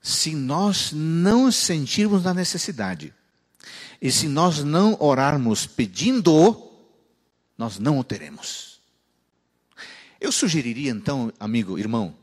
Se 0.00 0.34
nós 0.34 0.92
não 0.92 1.52
sentirmos 1.52 2.26
a 2.26 2.32
necessidade, 2.32 3.12
e 4.00 4.10
se 4.10 4.28
nós 4.28 4.64
não 4.64 4.96
orarmos 4.98 5.66
pedindo, 5.66 6.70
nós 7.58 7.78
não 7.78 7.98
o 7.98 8.04
teremos. 8.04 8.80
Eu 10.18 10.32
sugeriria 10.32 10.90
então, 10.90 11.32
amigo, 11.38 11.78
irmão, 11.78 12.16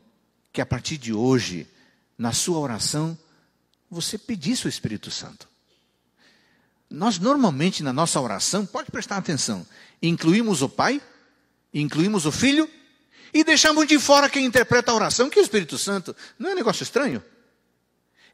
que 0.52 0.60
a 0.60 0.66
partir 0.66 0.96
de 0.98 1.12
hoje, 1.12 1.68
na 2.16 2.32
sua 2.32 2.58
oração, 2.58 3.16
você 3.88 4.18
pedisse 4.18 4.66
o 4.66 4.68
Espírito 4.68 5.10
Santo. 5.10 5.48
Nós 6.90 7.18
normalmente 7.18 7.82
na 7.82 7.92
nossa 7.92 8.20
oração, 8.20 8.66
pode 8.66 8.90
prestar 8.90 9.16
atenção, 9.16 9.66
incluímos 10.02 10.62
o 10.62 10.68
Pai, 10.68 11.00
incluímos 11.72 12.26
o 12.26 12.32
Filho 12.32 12.68
e 13.32 13.44
deixamos 13.44 13.86
de 13.86 13.98
fora 13.98 14.28
quem 14.28 14.46
interpreta 14.46 14.90
a 14.90 14.94
oração, 14.94 15.28
que 15.28 15.38
é 15.38 15.42
o 15.42 15.44
Espírito 15.44 15.76
Santo. 15.78 16.16
Não 16.38 16.50
é 16.50 16.52
um 16.54 16.56
negócio 16.56 16.82
estranho? 16.82 17.22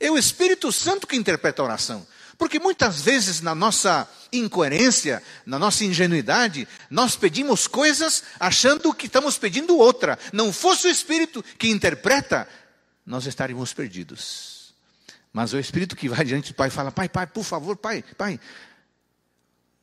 É 0.04 0.10
o 0.10 0.18
Espírito 0.18 0.70
Santo 0.70 1.06
que 1.06 1.16
interpreta 1.16 1.62
a 1.62 1.64
oração. 1.64 2.06
Porque 2.36 2.58
muitas 2.58 3.00
vezes, 3.00 3.40
na 3.40 3.54
nossa 3.54 4.06
incoerência, 4.30 5.22
na 5.46 5.58
nossa 5.58 5.82
ingenuidade, 5.82 6.68
nós 6.90 7.16
pedimos 7.16 7.66
coisas 7.66 8.22
achando 8.38 8.92
que 8.92 9.06
estamos 9.06 9.38
pedindo 9.38 9.78
outra. 9.78 10.18
Não 10.30 10.52
fosse 10.52 10.86
o 10.86 10.90
Espírito 10.90 11.42
que 11.58 11.68
interpreta, 11.68 12.46
nós 13.06 13.24
estaríamos 13.24 13.72
perdidos. 13.72 14.74
Mas 15.32 15.54
o 15.54 15.58
Espírito 15.58 15.96
que 15.96 16.06
vai 16.06 16.22
diante 16.22 16.52
do 16.52 16.54
Pai 16.54 16.68
fala: 16.68 16.92
Pai, 16.92 17.08
Pai, 17.08 17.26
por 17.26 17.42
favor, 17.42 17.74
Pai, 17.74 18.04
Pai. 18.18 18.38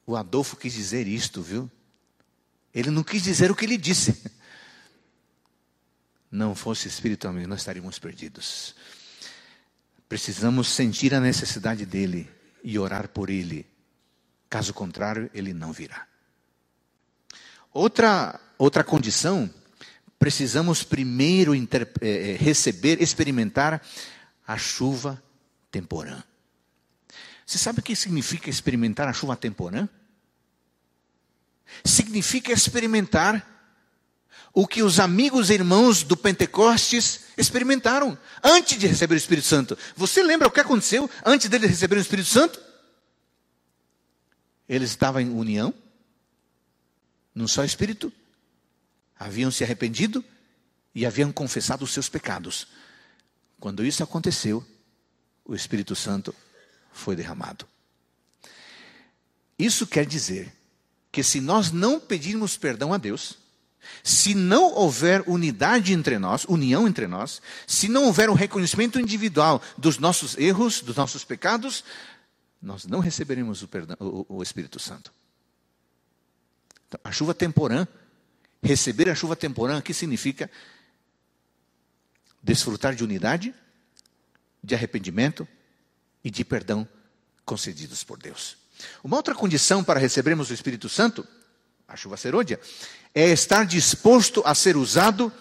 O 0.05 0.15
Adolfo 0.15 0.55
quis 0.55 0.73
dizer 0.73 1.07
isto, 1.07 1.41
viu? 1.41 1.67
Ele 2.71 2.91
não 2.91 3.03
quis 3.03 3.23
dizer 3.23 3.49
o 3.49 3.55
que 3.55 3.65
ele 3.65 3.75
disse. 3.75 4.21
Não 6.33 6.55
fosse 6.55 6.87
Espírito 6.87 7.27
amigo, 7.27 7.45
nós 7.45 7.59
estaríamos 7.59 7.99
perdidos. 7.99 8.73
Precisamos 10.11 10.67
sentir 10.67 11.13
a 11.13 11.21
necessidade 11.21 11.85
dele 11.85 12.29
e 12.61 12.77
orar 12.77 13.07
por 13.07 13.29
ele. 13.29 13.65
Caso 14.49 14.73
contrário, 14.73 15.31
ele 15.33 15.53
não 15.53 15.71
virá. 15.71 16.05
Outra, 17.71 18.37
outra 18.57 18.83
condição, 18.83 19.49
precisamos 20.19 20.83
primeiro 20.83 21.53
é, 22.01 22.35
receber, 22.37 23.01
experimentar 23.01 23.81
a 24.45 24.57
chuva 24.57 25.23
temporã. 25.71 26.21
Você 27.45 27.57
sabe 27.57 27.79
o 27.79 27.81
que 27.81 27.95
significa 27.95 28.49
experimentar 28.49 29.07
a 29.07 29.13
chuva 29.13 29.37
temporã? 29.37 29.87
Significa 31.85 32.51
experimentar 32.51 33.50
o 34.53 34.67
que 34.67 34.83
os 34.83 34.99
amigos 34.99 35.49
e 35.49 35.53
irmãos 35.53 36.03
do 36.03 36.17
Pentecostes 36.17 37.21
experimentaram 37.37 38.17
antes 38.43 38.77
de 38.77 38.87
receber 38.87 39.15
o 39.15 39.17
Espírito 39.17 39.47
Santo. 39.47 39.77
Você 39.95 40.21
lembra 40.21 40.47
o 40.47 40.51
que 40.51 40.59
aconteceu 40.59 41.09
antes 41.25 41.49
deles 41.49 41.69
receberem 41.69 42.01
o 42.01 42.03
Espírito 42.03 42.27
Santo? 42.27 42.61
Eles 44.67 44.89
estavam 44.89 45.21
em 45.21 45.29
união, 45.29 45.73
num 47.33 47.47
só 47.47 47.63
Espírito, 47.63 48.11
haviam 49.17 49.51
se 49.51 49.63
arrependido 49.63 50.23
e 50.93 51.05
haviam 51.05 51.31
confessado 51.31 51.85
os 51.85 51.91
seus 51.91 52.09
pecados. 52.09 52.67
Quando 53.59 53.85
isso 53.85 54.03
aconteceu, 54.03 54.65
o 55.45 55.55
Espírito 55.55 55.95
Santo 55.95 56.35
foi 56.91 57.15
derramado. 57.15 57.65
Isso 59.57 59.85
quer 59.87 60.05
dizer 60.05 60.53
que 61.11 61.23
se 61.23 61.39
nós 61.39 61.71
não 61.71 61.99
pedirmos 61.99 62.57
perdão 62.57 62.93
a 62.93 62.97
Deus, 62.97 63.37
se 64.03 64.33
não 64.33 64.73
houver 64.73 65.23
unidade 65.27 65.93
entre 65.93 66.17
nós, 66.17 66.45
união 66.45 66.87
entre 66.87 67.07
nós, 67.07 67.41
se 67.67 67.87
não 67.87 68.05
houver 68.05 68.29
um 68.29 68.33
reconhecimento 68.33 68.99
individual 68.99 69.61
dos 69.77 69.97
nossos 69.97 70.37
erros, 70.37 70.81
dos 70.81 70.95
nossos 70.95 71.23
pecados, 71.23 71.83
nós 72.61 72.85
não 72.85 72.99
receberemos 72.99 73.61
o, 73.63 73.67
perdão, 73.67 73.97
o, 73.99 74.37
o 74.37 74.43
Espírito 74.43 74.79
Santo. 74.79 75.11
Então, 76.87 76.99
a 77.03 77.11
chuva 77.11 77.33
temporã, 77.33 77.87
receber 78.61 79.09
a 79.09 79.15
chuva 79.15 79.35
temporã 79.35 79.77
aqui 79.77 79.93
significa 79.93 80.49
desfrutar 82.41 82.95
de 82.95 83.03
unidade, 83.03 83.53
de 84.63 84.75
arrependimento 84.75 85.47
e 86.23 86.29
de 86.29 86.43
perdão 86.45 86.87
concedidos 87.45 88.03
por 88.03 88.17
Deus. 88.17 88.57
Uma 89.03 89.17
outra 89.17 89.35
condição 89.35 89.83
para 89.83 89.99
recebermos 89.99 90.49
o 90.49 90.53
Espírito 90.53 90.89
Santo, 90.89 91.27
a 91.87 91.95
chuva 91.95 92.17
serôdia, 92.17 92.59
é 93.13 93.29
estar 93.29 93.65
disposto 93.65 94.41
a 94.45 94.55
ser 94.55 94.77
usado 94.77 95.31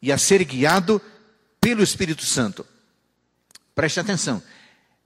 e 0.00 0.10
a 0.10 0.18
ser 0.18 0.44
guiado 0.44 1.00
pelo 1.60 1.82
Espírito 1.82 2.24
Santo. 2.24 2.66
Preste 3.74 4.00
atenção. 4.00 4.42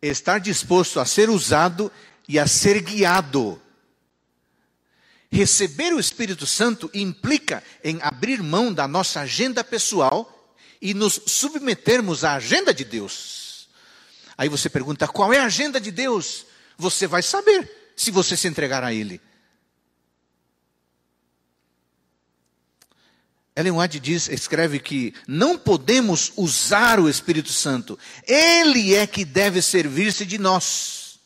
Estar 0.01 0.39
disposto 0.39 1.01
a 1.01 1.05
ser 1.05 1.29
usado 1.29 1.91
e 2.29 2.39
a 2.39 2.47
ser 2.47 2.81
guiado. 2.81 3.61
Receber 5.31 5.93
o 5.93 5.99
Espírito 5.99 6.47
Santo 6.47 6.89
implica 6.95 7.63
em 7.83 7.99
abrir 8.03 8.43
mão 8.43 8.73
da 8.73 8.87
nossa 8.87 9.21
agenda 9.21 9.65
pessoal 9.65 10.55
e 10.81 10.95
nos 10.95 11.21
submetermos 11.27 12.23
à 12.23 12.35
agenda 12.35 12.73
de 12.73 12.85
Deus. 12.85 13.69
Aí 14.39 14.49
você 14.49 14.69
pergunta: 14.69 15.09
qual 15.09 15.33
é 15.33 15.41
a 15.41 15.47
agenda 15.47 15.81
de 15.81 15.91
Deus? 15.91 16.47
Você 16.77 17.07
vai 17.07 17.23
saber 17.23 17.93
se 17.97 18.11
você 18.11 18.37
se 18.37 18.47
entregar 18.47 18.85
a 18.85 18.93
Ele. 18.93 19.21
Ellen 23.57 23.73
White 23.73 24.01
diz, 24.01 24.29
escreve 24.29 24.81
que 24.81 25.15
não 25.29 25.57
podemos 25.57 26.33
usar 26.37 26.99
o 26.99 27.09
Espírito 27.09 27.51
Santo. 27.51 27.99
Ele 28.27 28.95
é 28.95 29.07
que 29.07 29.25
deve 29.25 29.63
servir-se 29.63 30.27
de 30.27 30.39
nós. 30.39 31.21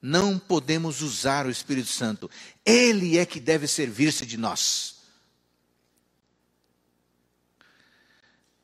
Não 0.00 0.38
podemos 0.38 1.00
usar 1.00 1.46
o 1.46 1.50
Espírito 1.50 1.88
Santo. 1.88 2.28
Ele 2.66 3.16
é 3.16 3.24
que 3.24 3.38
deve 3.38 3.68
servir-se 3.68 4.26
de 4.26 4.36
nós. 4.36 4.96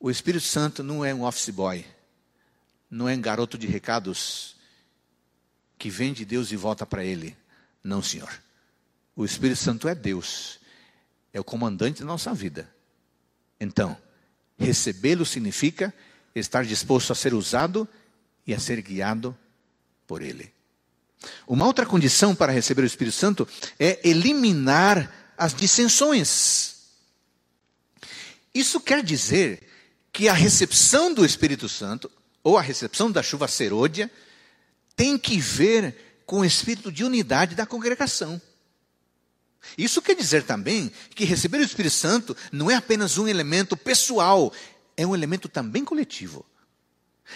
O 0.01 0.11
Espírito 0.11 0.45
Santo 0.45 0.83
não 0.83 1.05
é 1.05 1.15
um 1.15 1.23
office 1.23 1.51
boy. 1.51 1.87
Não 2.91 3.09
é 3.09 3.15
um 3.15 3.21
garoto 3.21 3.57
de 3.57 3.69
recados 3.69 4.57
que 5.79 5.89
vem 5.89 6.13
de 6.13 6.25
Deus 6.25 6.51
e 6.51 6.57
volta 6.57 6.85
para 6.85 7.05
ele. 7.05 7.37
Não, 7.83 8.03
senhor. 8.03 8.43
O 9.15 9.25
Espírito 9.25 9.61
Santo 9.61 9.89
é 9.89 9.95
Deus, 9.95 10.59
é 11.33 11.41
o 11.41 11.45
comandante 11.45 12.01
da 12.01 12.07
nossa 12.07 12.33
vida. 12.35 12.73
Então, 13.61 13.97
recebê-lo 14.59 15.25
significa 15.27 15.92
estar 16.35 16.64
disposto 16.64 17.12
a 17.12 17.16
ser 17.16 17.35
usado 17.35 17.88
e 18.47 18.55
a 18.55 18.61
ser 18.61 18.81
guiado 18.81 19.37
por 20.07 20.23
Ele. 20.23 20.53
Uma 21.47 21.66
outra 21.66 21.85
condição 21.85 22.35
para 22.35 22.53
receber 22.53 22.83
o 22.83 22.87
Espírito 22.87 23.16
Santo 23.16 23.49
é 23.79 23.99
eliminar 24.09 25.33
as 25.37 25.55
dissensões. 25.55 26.77
Isso 28.55 28.81
quer 28.81 29.03
dizer 29.03 29.62
que 30.12 30.29
a 30.29 30.33
recepção 30.33 31.12
do 31.12 31.25
Espírito 31.25 31.68
Santo, 31.68 32.11
ou 32.42 32.57
a 32.57 32.62
recepção 32.62 33.11
da 33.11 33.23
chuva 33.23 33.47
serôdia, 33.47 34.11
tem 34.97 35.18
que 35.18 35.38
ver 35.38 36.23
com 36.27 36.40
o 36.40 36.44
espírito 36.44 36.90
de 36.90 37.05
unidade 37.05 37.55
da 37.55 37.64
congregação. 37.64 38.40
Isso 39.77 40.01
quer 40.01 40.14
dizer 40.14 40.44
também 40.44 40.90
que 41.14 41.25
receber 41.25 41.59
o 41.59 41.64
Espírito 41.64 41.94
Santo 41.94 42.37
não 42.51 42.71
é 42.71 42.75
apenas 42.75 43.18
um 43.18 43.29
elemento 43.29 43.77
pessoal, 43.77 44.53
é 44.97 45.07
um 45.07 45.14
elemento 45.14 45.49
também 45.49 45.85
coletivo. 45.85 46.44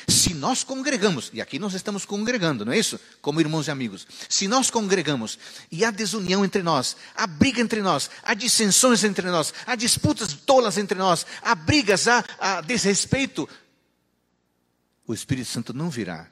Se 0.09 0.33
nós 0.33 0.65
congregamos, 0.65 1.31
e 1.35 1.41
aqui 1.41 1.59
nós 1.59 1.75
estamos 1.75 2.07
congregando, 2.07 2.65
não 2.65 2.73
é 2.73 2.79
isso? 2.79 2.99
Como 3.21 3.41
irmãos 3.41 3.69
e 3.69 3.71
amigos. 3.71 4.07
Se 4.29 4.49
nós 4.49 4.71
congregamos 4.71 5.39
e 5.71 5.85
há 5.85 5.91
desunião 5.91 6.45
entre 6.45 6.63
nós, 6.63 6.97
há 7.15 7.27
briga 7.27 7.61
entre 7.61 7.83
nós, 7.83 8.11
há 8.23 8.33
dissensões 8.33 9.05
entre 9.05 9.31
nós, 9.31 9.53
há 9.67 9.75
disputas 9.77 10.33
tolas 10.33 10.79
entre 10.79 10.99
nós, 10.99 11.27
há 11.43 11.55
brigas, 11.55 12.09
há, 12.09 12.25
há 12.39 12.61
desrespeito, 12.63 13.49
o 15.07 15.13
Espírito 15.13 15.51
Santo 15.51 15.75
não 15.75 15.91
virá, 15.91 16.27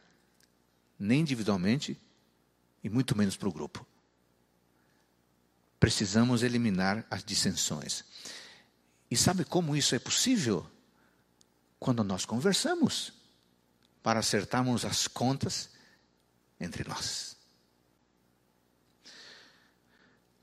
nem 0.98 1.20
individualmente, 1.20 1.98
e 2.82 2.88
muito 2.88 3.16
menos 3.16 3.36
para 3.36 3.48
o 3.48 3.52
grupo. 3.52 3.86
Precisamos 5.80 6.42
eliminar 6.42 7.06
as 7.10 7.24
dissensões. 7.24 8.04
E 9.10 9.16
sabe 9.16 9.44
como 9.44 9.74
isso 9.74 9.94
é 9.94 9.98
possível? 9.98 10.70
Quando 11.78 12.04
nós 12.04 12.26
conversamos 12.26 13.12
para 14.02 14.20
acertarmos 14.20 14.84
as 14.84 15.08
contas 15.08 15.70
entre 16.60 16.86
nós. 16.86 17.36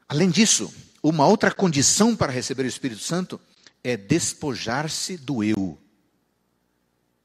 Além 0.10 0.30
disso, 0.30 0.73
uma 1.04 1.28
outra 1.28 1.54
condição 1.54 2.15
para 2.15 2.32
receber 2.32 2.63
o 2.63 2.67
Espírito 2.67 3.02
Santo 3.02 3.39
é 3.84 3.95
despojar-se 3.95 5.17
do 5.17 5.43
eu. 5.43 5.80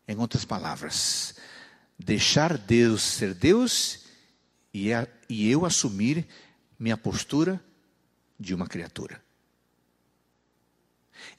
Em 0.07 0.16
outras 0.18 0.44
palavras, 0.44 1.35
deixar 1.98 2.59
Deus 2.59 3.03
ser 3.03 3.35
Deus 3.35 4.01
e, 4.75 4.88
eu 5.31 5.64
assumir 5.64 6.27
minha 6.79 6.96
postura 6.96 7.62
de 8.42 8.55
uma 8.55 8.66
criatura. 8.66 9.22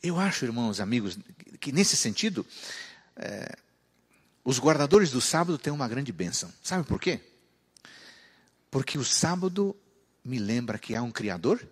Eu 0.01 0.19
acho, 0.19 0.45
irmãos, 0.45 0.79
amigos, 0.79 1.17
que 1.59 1.71
nesse 1.71 1.95
sentido, 1.95 2.45
é, 3.15 3.57
os 4.43 4.59
guardadores 4.59 5.11
do 5.11 5.21
sábado 5.21 5.57
têm 5.57 5.73
uma 5.73 5.87
grande 5.87 6.11
bênção. 6.11 6.51
Sabe 6.63 6.85
por 6.85 6.99
quê? 6.99 7.19
Porque 8.71 8.97
o 8.97 9.03
sábado 9.03 9.75
me 10.23 10.39
lembra 10.39 10.79
que 10.79 10.95
há 10.95 11.03
um 11.03 11.11
Criador 11.11 11.65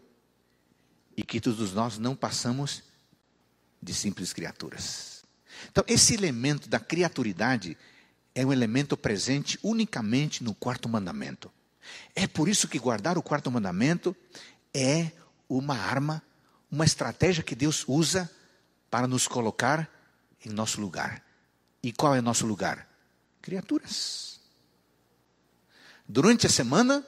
e 1.15 1.23
que 1.23 1.39
todos 1.39 1.73
nós 1.73 1.97
não 1.97 2.15
passamos 2.15 2.83
de 3.81 3.93
simples 3.93 4.33
criaturas. 4.33 5.23
Então, 5.69 5.83
esse 5.87 6.13
elemento 6.13 6.69
da 6.69 6.79
criaturidade 6.79 7.77
é 8.35 8.45
um 8.45 8.53
elemento 8.53 8.95
presente 8.95 9.57
unicamente 9.63 10.43
no 10.43 10.53
quarto 10.53 10.87
mandamento. 10.87 11.51
É 12.15 12.27
por 12.27 12.47
isso 12.47 12.67
que 12.67 12.79
guardar 12.79 13.17
o 13.17 13.23
quarto 13.23 13.51
mandamento 13.51 14.15
é 14.73 15.11
uma 15.57 15.75
arma, 15.75 16.23
uma 16.71 16.85
estratégia 16.85 17.43
que 17.43 17.55
Deus 17.55 17.83
usa 17.87 18.29
para 18.89 19.07
nos 19.07 19.27
colocar 19.27 19.89
em 20.45 20.49
nosso 20.49 20.79
lugar. 20.79 21.23
E 21.83 21.91
qual 21.91 22.15
é 22.15 22.21
nosso 22.21 22.45
lugar? 22.45 22.87
Criaturas. 23.41 24.39
Durante 26.07 26.45
a 26.45 26.49
semana, 26.49 27.05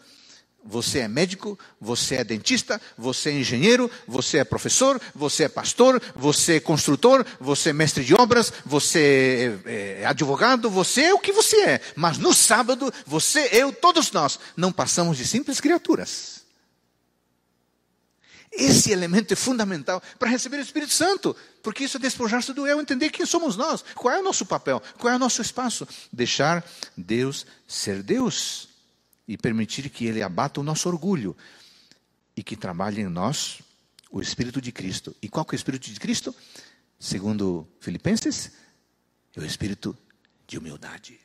você 0.63 0.99
é 0.99 1.07
médico, 1.07 1.59
você 1.79 2.15
é 2.15 2.23
dentista, 2.23 2.81
você 2.97 3.29
é 3.29 3.33
engenheiro, 3.33 3.91
você 4.07 4.37
é 4.39 4.43
professor, 4.43 4.99
você 5.13 5.43
é 5.43 5.49
pastor, 5.49 6.01
você 6.15 6.55
é 6.55 6.59
construtor, 6.59 7.25
você 7.39 7.69
é 7.69 7.73
mestre 7.73 8.03
de 8.03 8.13
obras, 8.13 8.51
você 8.65 9.59
é, 9.65 10.01
é 10.01 10.05
advogado, 10.05 10.69
você 10.69 11.01
é 11.03 11.13
o 11.13 11.19
que 11.19 11.31
você 11.31 11.61
é. 11.61 11.81
Mas 11.95 12.17
no 12.17 12.33
sábado, 12.33 12.93
você, 13.05 13.49
eu, 13.51 13.71
todos 13.73 14.11
nós, 14.11 14.39
não 14.55 14.71
passamos 14.71 15.17
de 15.17 15.27
simples 15.27 15.59
criaturas. 15.59 16.42
Esse 18.55 18.91
elemento 18.91 19.33
é 19.33 19.35
fundamental 19.35 20.01
para 20.19 20.29
receber 20.29 20.57
o 20.57 20.61
Espírito 20.61 20.93
Santo, 20.93 21.35
porque 21.63 21.85
isso 21.85 21.97
é 21.97 21.99
despojar-se 21.99 22.53
do 22.53 22.67
eu, 22.67 22.79
entender 22.79 23.09
quem 23.09 23.25
somos 23.25 23.55
nós, 23.55 23.83
qual 23.95 24.13
é 24.13 24.19
o 24.19 24.23
nosso 24.23 24.45
papel, 24.45 24.81
qual 24.97 25.11
é 25.11 25.15
o 25.15 25.19
nosso 25.19 25.41
espaço. 25.41 25.87
Deixar 26.11 26.63
Deus 26.95 27.47
ser 27.67 28.03
Deus 28.03 28.69
e 29.27 29.37
permitir 29.37 29.89
que 29.89 30.05
Ele 30.05 30.21
abata 30.21 30.59
o 30.59 30.63
nosso 30.63 30.87
orgulho 30.87 31.35
e 32.35 32.43
que 32.43 32.55
trabalhe 32.55 33.01
em 33.01 33.07
nós 33.07 33.59
o 34.11 34.21
Espírito 34.21 34.61
de 34.61 34.71
Cristo. 34.71 35.15
E 35.21 35.27
qual 35.27 35.45
é 35.49 35.53
o 35.53 35.55
Espírito 35.55 35.89
de 35.89 35.99
Cristo? 35.99 36.35
Segundo 36.99 37.67
Filipenses, 37.79 38.51
é 39.35 39.39
o 39.39 39.45
Espírito 39.45 39.97
de 40.45 40.59
humildade. 40.59 41.19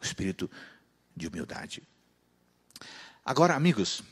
O 0.00 0.04
Espírito 0.04 0.50
de 1.14 1.28
humildade. 1.28 1.82
Agora, 3.22 3.54
amigos, 3.54 4.02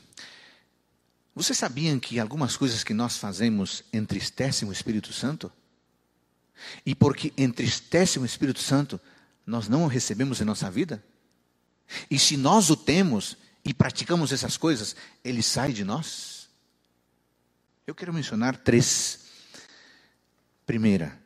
vocês 1.37 1.57
sabiam 1.57 1.99
que 1.99 2.19
algumas 2.19 2.57
coisas 2.57 2.83
que 2.83 2.95
nós 2.95 3.17
fazemos 3.17 3.83
entristecem 3.93 4.67
o 4.67 4.71
Espírito 4.71 5.13
Santo? 5.13 5.51
E 6.83 6.95
porque 6.95 7.31
entristecem 7.37 8.19
o 8.19 8.25
Espírito 8.25 8.59
Santo, 8.59 8.99
nós 9.45 9.67
não 9.67 9.83
o 9.83 9.87
recebemos 9.87 10.41
em 10.41 10.45
nossa 10.45 10.71
vida? 10.71 11.03
E 12.09 12.17
se 12.17 12.35
nós 12.35 12.71
o 12.71 12.75
temos 12.75 13.37
e 13.63 13.71
praticamos 13.71 14.31
essas 14.31 14.57
coisas, 14.57 14.95
ele 15.23 15.43
sai 15.43 15.71
de 15.71 15.83
nós? 15.83 16.49
Eu 17.85 17.93
quero 17.93 18.11
mencionar 18.11 18.57
três. 18.57 19.19
Primeira, 20.65 21.21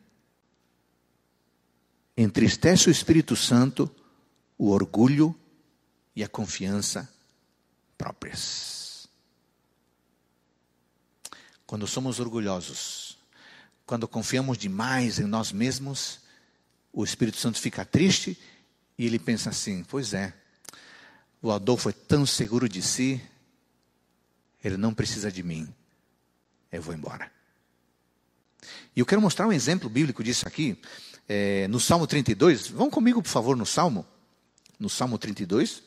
entristece 2.17 2.89
o 2.89 2.91
Espírito 2.91 3.35
Santo 3.35 3.89
o 4.57 4.69
orgulho 4.69 5.33
e 6.13 6.21
a 6.21 6.27
confiança 6.27 7.09
próprias. 7.97 8.80
Quando 11.71 11.87
somos 11.87 12.19
orgulhosos, 12.19 13.17
quando 13.85 14.05
confiamos 14.05 14.57
demais 14.57 15.19
em 15.19 15.23
nós 15.23 15.53
mesmos, 15.53 16.19
o 16.91 17.01
Espírito 17.01 17.37
Santo 17.37 17.61
fica 17.61 17.85
triste 17.85 18.37
e 18.97 19.05
ele 19.05 19.17
pensa 19.17 19.51
assim: 19.51 19.81
pois 19.85 20.13
é, 20.13 20.33
o 21.41 21.49
Adolfo 21.49 21.87
é 21.87 21.93
tão 21.93 22.25
seguro 22.25 22.67
de 22.67 22.81
si, 22.81 23.21
ele 24.61 24.75
não 24.75 24.93
precisa 24.93 25.31
de 25.31 25.41
mim, 25.41 25.73
eu 26.73 26.81
vou 26.81 26.93
embora. 26.93 27.31
E 28.93 28.99
eu 28.99 29.05
quero 29.05 29.21
mostrar 29.21 29.47
um 29.47 29.53
exemplo 29.53 29.89
bíblico 29.89 30.21
disso 30.25 30.45
aqui, 30.45 30.77
é, 31.25 31.69
no 31.69 31.79
Salmo 31.79 32.05
32. 32.05 32.67
Vão 32.67 32.89
comigo, 32.89 33.23
por 33.23 33.29
favor, 33.29 33.55
no 33.55 33.65
Salmo. 33.65 34.05
No 34.77 34.89
Salmo 34.89 35.17
32, 35.17 35.83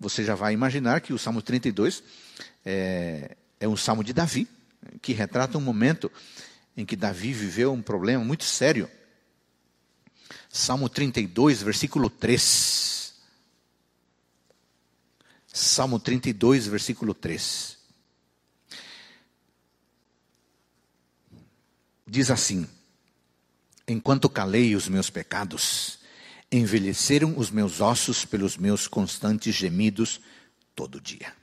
você 0.00 0.24
já 0.24 0.34
vai 0.34 0.54
imaginar 0.54 1.02
que 1.02 1.12
o 1.12 1.18
Salmo 1.18 1.42
32 1.42 2.02
é, 2.64 3.36
é 3.60 3.68
um 3.68 3.76
salmo 3.76 4.02
de 4.02 4.14
Davi 4.14 4.48
que 5.00 5.12
retrata 5.12 5.58
um 5.58 5.60
momento 5.60 6.10
em 6.76 6.84
que 6.84 6.96
Davi 6.96 7.32
viveu 7.32 7.72
um 7.72 7.82
problema 7.82 8.24
muito 8.24 8.44
sério. 8.44 8.88
Salmo 10.48 10.88
32, 10.88 11.62
versículo 11.62 12.08
3. 12.08 13.14
Salmo 15.46 15.98
32, 15.98 16.66
versículo 16.66 17.14
3. 17.14 17.78
Diz 22.06 22.30
assim: 22.30 22.66
Enquanto 23.86 24.28
calei 24.30 24.74
os 24.74 24.88
meus 24.88 25.10
pecados, 25.10 25.98
envelheceram 26.50 27.36
os 27.36 27.50
meus 27.50 27.80
ossos 27.80 28.24
pelos 28.24 28.56
meus 28.56 28.86
constantes 28.86 29.54
gemidos 29.54 30.20
todo 30.74 31.00
dia. 31.00 31.37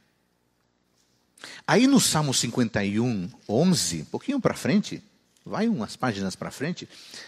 Aí 1.68 1.88
no 1.88 2.00
Salmo 2.00 2.34
51, 2.34 3.30
11, 3.48 4.02
um 4.02 4.06
pouquinho 4.06 4.40
para 4.40 4.54
frente, 4.54 5.02
vai 5.46 5.68
umas 5.68 5.96
páginas 5.96 6.36
para 6.36 6.52
frente, 6.52 6.88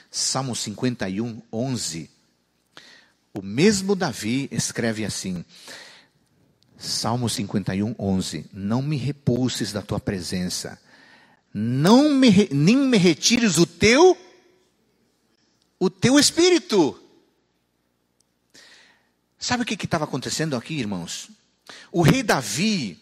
Salmo 0.09 0.55
51, 0.55 1.41
11. 1.51 2.09
O 3.33 3.41
mesmo 3.41 3.95
Davi 3.95 4.47
escreve 4.51 5.05
assim, 5.05 5.45
Salmo 6.77 7.29
51, 7.29 7.95
11: 7.97 8.45
Não 8.53 8.81
me 8.81 8.97
repulses 8.97 9.71
da 9.71 9.81
tua 9.81 9.99
presença, 9.99 10.79
não 11.53 12.09
me, 12.09 12.49
nem 12.51 12.77
me 12.77 12.97
retires 12.97 13.57
o 13.57 13.65
teu, 13.65 14.17
o 15.79 15.89
teu 15.89 16.19
espírito. 16.19 16.99
Sabe 19.39 19.63
o 19.63 19.65
que 19.65 19.73
estava 19.85 20.05
acontecendo 20.05 20.55
aqui, 20.55 20.75
irmãos? 20.75 21.29
O 21.91 22.01
rei 22.01 22.23
Davi 22.23 22.99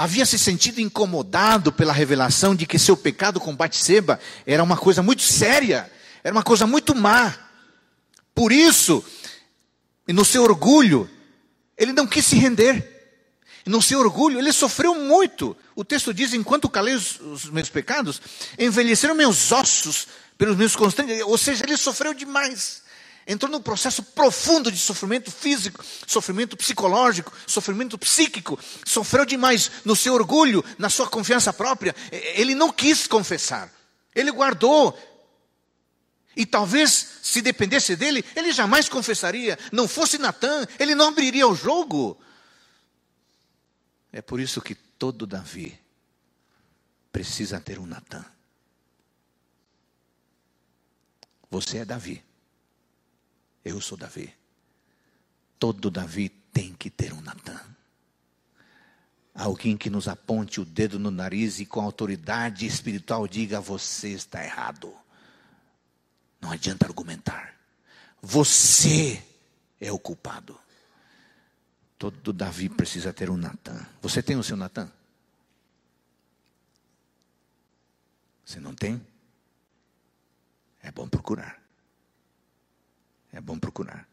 havia 0.00 0.24
se 0.24 0.38
sentido 0.38 0.80
incomodado 0.80 1.70
pela 1.70 1.92
revelação 1.92 2.56
de 2.56 2.64
que 2.64 2.78
seu 2.78 2.96
pecado 2.96 3.38
com 3.38 3.54
Batseba 3.54 4.18
era 4.46 4.62
uma 4.62 4.74
coisa 4.74 5.02
muito 5.02 5.20
séria, 5.20 5.92
era 6.24 6.34
uma 6.34 6.42
coisa 6.42 6.66
muito 6.66 6.94
má. 6.94 7.34
Por 8.34 8.50
isso, 8.50 9.04
no 10.08 10.24
seu 10.24 10.42
orgulho, 10.42 11.08
ele 11.76 11.92
não 11.92 12.06
quis 12.06 12.24
se 12.24 12.36
render. 12.36 12.98
No 13.66 13.82
seu 13.82 14.00
orgulho, 14.00 14.38
ele 14.38 14.54
sofreu 14.54 14.94
muito. 14.94 15.54
O 15.76 15.84
texto 15.84 16.14
diz: 16.14 16.32
enquanto 16.32 16.66
calei 16.70 16.94
os, 16.94 17.20
os 17.20 17.50
meus 17.50 17.68
pecados, 17.68 18.22
envelheceram 18.58 19.14
meus 19.14 19.52
ossos 19.52 20.08
pelos 20.38 20.56
meus 20.56 20.74
constantes. 20.74 21.20
Ou 21.24 21.36
seja, 21.36 21.62
ele 21.66 21.76
sofreu 21.76 22.14
demais 22.14 22.80
entrou 23.26 23.50
num 23.50 23.60
processo 23.60 24.02
profundo 24.02 24.70
de 24.70 24.78
sofrimento 24.78 25.30
físico, 25.30 25.84
sofrimento 26.06 26.56
psicológico, 26.56 27.32
sofrimento 27.46 27.96
psíquico, 27.98 28.58
sofreu 28.84 29.24
demais 29.24 29.70
no 29.84 29.94
seu 29.94 30.14
orgulho, 30.14 30.64
na 30.78 30.88
sua 30.90 31.08
confiança 31.08 31.52
própria. 31.52 31.94
Ele 32.10 32.54
não 32.54 32.72
quis 32.72 33.06
confessar, 33.06 33.72
ele 34.14 34.30
guardou. 34.30 34.98
E 36.36 36.46
talvez, 36.46 37.18
se 37.22 37.42
dependesse 37.42 37.96
dele, 37.96 38.24
ele 38.34 38.52
jamais 38.52 38.88
confessaria. 38.88 39.58
Não 39.72 39.86
fosse 39.86 40.16
Natan, 40.16 40.66
ele 40.78 40.94
não 40.94 41.08
abriria 41.08 41.46
o 41.46 41.54
jogo. 41.54 42.18
É 44.12 44.22
por 44.22 44.40
isso 44.40 44.60
que 44.60 44.74
todo 44.74 45.26
Davi 45.26 45.78
precisa 47.12 47.60
ter 47.60 47.78
um 47.78 47.86
Natan. 47.86 48.24
Você 51.50 51.78
é 51.78 51.84
Davi. 51.84 52.29
Eu 53.70 53.80
sou 53.80 53.96
Davi. 53.96 54.34
Todo 55.58 55.90
Davi 55.90 56.28
tem 56.28 56.74
que 56.74 56.90
ter 56.90 57.12
um 57.12 57.20
Natan. 57.20 57.60
Alguém 59.32 59.76
que 59.76 59.88
nos 59.88 60.08
aponte 60.08 60.60
o 60.60 60.64
dedo 60.64 60.98
no 60.98 61.10
nariz 61.10 61.60
e 61.60 61.66
com 61.66 61.80
autoridade 61.80 62.66
espiritual 62.66 63.28
diga: 63.28 63.60
Você 63.60 64.08
está 64.08 64.44
errado. 64.44 64.92
Não 66.40 66.50
adianta 66.50 66.86
argumentar. 66.86 67.54
Você 68.20 69.22
é 69.80 69.92
o 69.92 69.98
culpado. 69.98 70.58
Todo 71.96 72.32
Davi 72.32 72.68
precisa 72.68 73.12
ter 73.12 73.30
um 73.30 73.36
Natan. 73.36 73.86
Você 74.02 74.22
tem 74.22 74.36
o 74.36 74.42
seu 74.42 74.56
Natan? 74.56 74.90
Você 78.44 78.58
não 78.58 78.74
tem? 78.74 79.00
É 80.82 80.90
bom 80.90 81.08
procurar. 81.08 81.59
É 83.32 83.40
bom 83.40 83.58
procurar. 83.58 84.06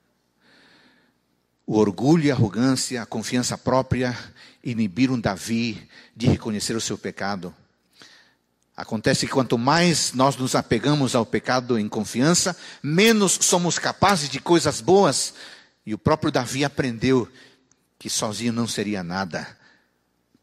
O 1.65 1.77
orgulho 1.77 2.25
e 2.25 2.31
a 2.31 2.33
arrogância, 2.33 3.01
a 3.01 3.05
confiança 3.05 3.57
própria 3.57 4.17
inibiram 4.63 5.19
Davi 5.19 5.85
de 6.15 6.27
reconhecer 6.27 6.75
o 6.75 6.81
seu 6.81 6.97
pecado. 6.97 7.53
Acontece 8.75 9.25
que 9.25 9.33
quanto 9.33 9.57
mais 9.57 10.13
nós 10.13 10.37
nos 10.37 10.55
apegamos 10.55 11.15
ao 11.15 11.25
pecado 11.25 11.79
em 11.79 11.89
confiança, 11.89 12.55
menos 12.81 13.37
somos 13.41 13.79
capazes 13.79 14.29
de 14.29 14.39
coisas 14.39 14.79
boas. 14.79 15.33
E 15.85 15.93
o 15.93 15.97
próprio 15.97 16.31
Davi 16.31 16.63
aprendeu 16.63 17.27
que 17.97 18.09
sozinho 18.09 18.53
não 18.53 18.67
seria 18.67 19.03
nada. 19.03 19.57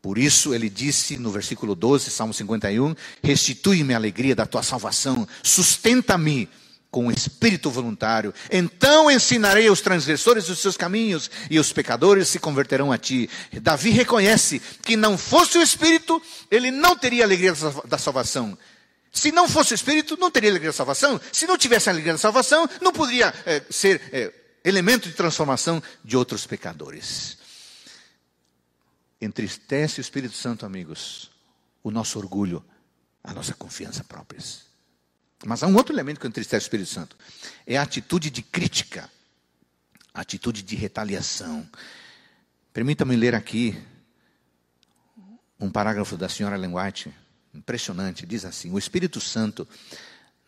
Por 0.03 0.18
isso 0.18 0.53
ele 0.53 0.68
disse 0.68 1.16
no 1.16 1.31
versículo 1.31 1.75
12, 1.75 2.11
Salmo 2.11 2.35
51, 2.35 2.95
restitui-me 3.22 3.95
a 3.95 3.97
alegria 3.97 4.35
da 4.35 4.45
tua 4.45 4.62
salvação, 4.62 5.27
sustenta-me 5.43 6.51
com 6.95 7.11
espírito 7.11 7.72
voluntário. 7.72 8.32
Então 8.49 9.11
ensinarei 9.11 9.66
aos 9.66 9.80
transgressores 9.80 10.49
os 10.49 10.61
seus 10.61 10.76
caminhos 10.76 11.28
e 11.51 11.59
os 11.59 11.72
pecadores 11.72 12.28
se 12.28 12.38
converterão 12.38 12.92
a 12.92 12.97
ti. 12.97 13.28
Davi 13.61 13.90
reconhece 13.90 14.61
que 14.80 14.97
não 14.97 15.18
fosse 15.18 15.59
o 15.59 15.61
espírito, 15.61 16.22
ele 16.49 16.70
não 16.70 16.97
teria 16.97 17.24
alegria 17.24 17.53
da 17.84 17.99
salvação. 17.99 18.57
Se 19.11 19.32
não 19.32 19.49
fosse 19.49 19.72
o 19.72 19.74
espírito, 19.74 20.16
não 20.16 20.30
teria 20.30 20.51
alegria 20.51 20.70
da 20.70 20.76
salvação. 20.76 21.20
Se 21.32 21.49
não 21.49 21.59
tivesse 21.59 21.90
alegria 21.90 22.12
da 22.12 22.18
salvação, 22.18 22.70
não 22.80 22.92
poderia 22.92 23.34
é, 23.45 23.61
ser 23.70 24.01
é, 24.12 24.32
elemento 24.64 25.09
de 25.09 25.16
transformação 25.16 25.82
de 26.05 26.16
outros 26.16 26.47
pecadores. 26.47 27.38
Entristece 29.20 29.99
o 29.99 30.01
Espírito 30.01 30.36
Santo, 30.36 30.64
amigos, 30.64 31.28
o 31.82 31.90
nosso 31.90 32.20
orgulho, 32.20 32.64
a 33.24 33.34
nossa 33.34 33.53
confiança 33.53 34.05
próprias. 34.05 34.74
Mas 35.45 35.62
há 35.62 35.66
um 35.66 35.74
outro 35.74 35.95
elemento 35.95 36.20
que 36.20 36.26
entristece 36.26 36.64
o 36.64 36.66
Espírito 36.66 36.88
Santo: 36.88 37.16
é 37.66 37.76
a 37.76 37.82
atitude 37.82 38.30
de 38.30 38.42
crítica, 38.42 39.11
a 40.12 40.20
atitude 40.20 40.62
de 40.62 40.74
retaliação. 40.74 41.68
Permita-me 42.72 43.14
ler 43.14 43.34
aqui 43.34 43.80
um 45.61 45.70
parágrafo 45.70 46.16
da 46.16 46.28
senhora 46.28 46.57
Ellen 46.57 46.74
White, 46.74 47.14
impressionante. 47.53 48.26
Diz 48.26 48.45
assim: 48.45 48.72
O 48.72 48.78
Espírito 48.78 49.20
Santo 49.20 49.68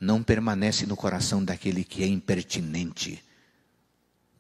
não 0.01 0.23
permanece 0.23 0.87
no 0.87 0.97
coração 0.97 1.45
daquele 1.45 1.85
que 1.85 2.03
é 2.03 2.07
impertinente, 2.07 3.23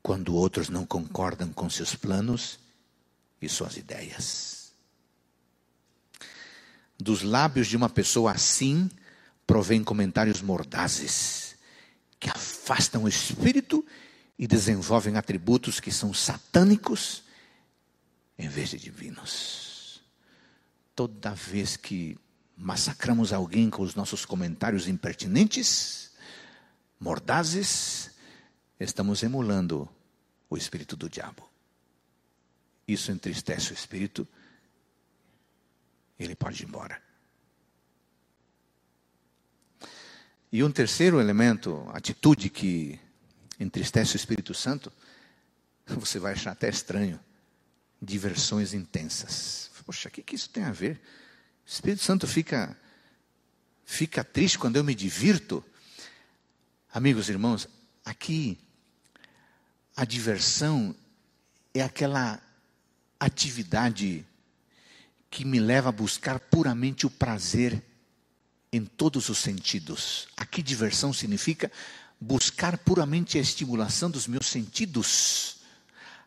quando 0.03 0.35
outros 0.35 0.69
não 0.69 0.87
concordam 0.87 1.53
com 1.53 1.69
seus 1.69 1.95
planos 1.95 2.59
e 3.41 3.49
suas 3.49 3.77
ideias. 3.77 4.73
Dos 6.99 7.23
lábios 7.23 7.67
de 7.67 7.77
uma 7.77 7.91
pessoa 7.91 8.33
assim, 8.33 8.91
provém 9.47 9.85
comentários 9.85 10.43
mordazes 10.43 11.57
que 12.19 12.29
afastam 12.29 13.05
o 13.05 13.09
espírito 13.09 13.87
e 14.39 14.47
desenvolvem 14.47 15.17
atributos 15.17 15.81
que 15.81 15.93
são 15.93 16.13
satânicos 16.13 17.23
em 18.39 18.49
vez 18.49 18.71
de 18.71 18.79
divinos. 18.79 20.03
Toda 20.95 21.35
vez 21.35 21.77
que 21.77 22.19
massacramos 22.57 23.33
alguém 23.33 23.71
com 23.71 23.83
os 23.83 23.95
nossos 23.95 24.25
comentários 24.25 24.89
impertinentes, 24.89 26.11
mordazes, 26.99 28.11
estamos 28.81 29.23
emulando 29.23 29.89
o 30.49 30.57
espírito 30.57 30.97
do 30.97 31.09
diabo. 31.09 31.49
Isso 32.89 33.13
entristece 33.13 33.73
o 33.73 33.75
espírito, 33.75 34.27
ele 36.19 36.35
pode 36.35 36.63
ir 36.63 36.67
embora. 36.67 37.06
E 40.57 40.65
um 40.65 40.71
terceiro 40.71 41.21
elemento, 41.21 41.87
atitude 41.93 42.49
que 42.49 42.99
entristece 43.61 44.15
o 44.15 44.17
Espírito 44.17 44.55
Santo, 44.55 44.91
você 45.87 46.19
vai 46.19 46.33
achar 46.33 46.53
até 46.53 46.67
estranho, 46.67 47.21
diversões 48.01 48.73
intensas. 48.73 49.71
Poxa, 49.85 50.09
o 50.09 50.11
que, 50.11 50.23
que 50.23 50.35
isso 50.35 50.49
tem 50.49 50.65
a 50.65 50.73
ver? 50.73 50.99
O 51.63 51.71
Espírito 51.71 52.03
Santo 52.03 52.27
fica, 52.27 52.75
fica 53.85 54.25
triste 54.25 54.59
quando 54.59 54.77
eu 54.77 54.83
me 54.83 54.95
divirto. 54.95 55.63
Amigos, 56.91 57.29
irmãos, 57.29 57.69
aqui 58.03 58.59
a 59.95 60.07
diversão 60.07 60.97
é 61.75 61.83
aquela 61.83 62.41
atividade 63.21 64.25
que 65.31 65.45
me 65.45 65.61
leva 65.61 65.91
a 65.91 65.93
buscar 65.93 66.41
puramente 66.41 67.05
o 67.05 67.11
prazer 67.11 67.83
em 68.73 68.85
todos 68.85 69.29
os 69.29 69.39
sentidos. 69.39 70.29
Aqui, 70.37 70.63
diversão 70.63 71.13
significa 71.13 71.71
buscar 72.21 72.79
puramente 72.79 73.39
a 73.39 73.41
estimulação 73.41 74.11
dos 74.11 74.27
meus 74.27 74.47
sentidos, 74.47 75.57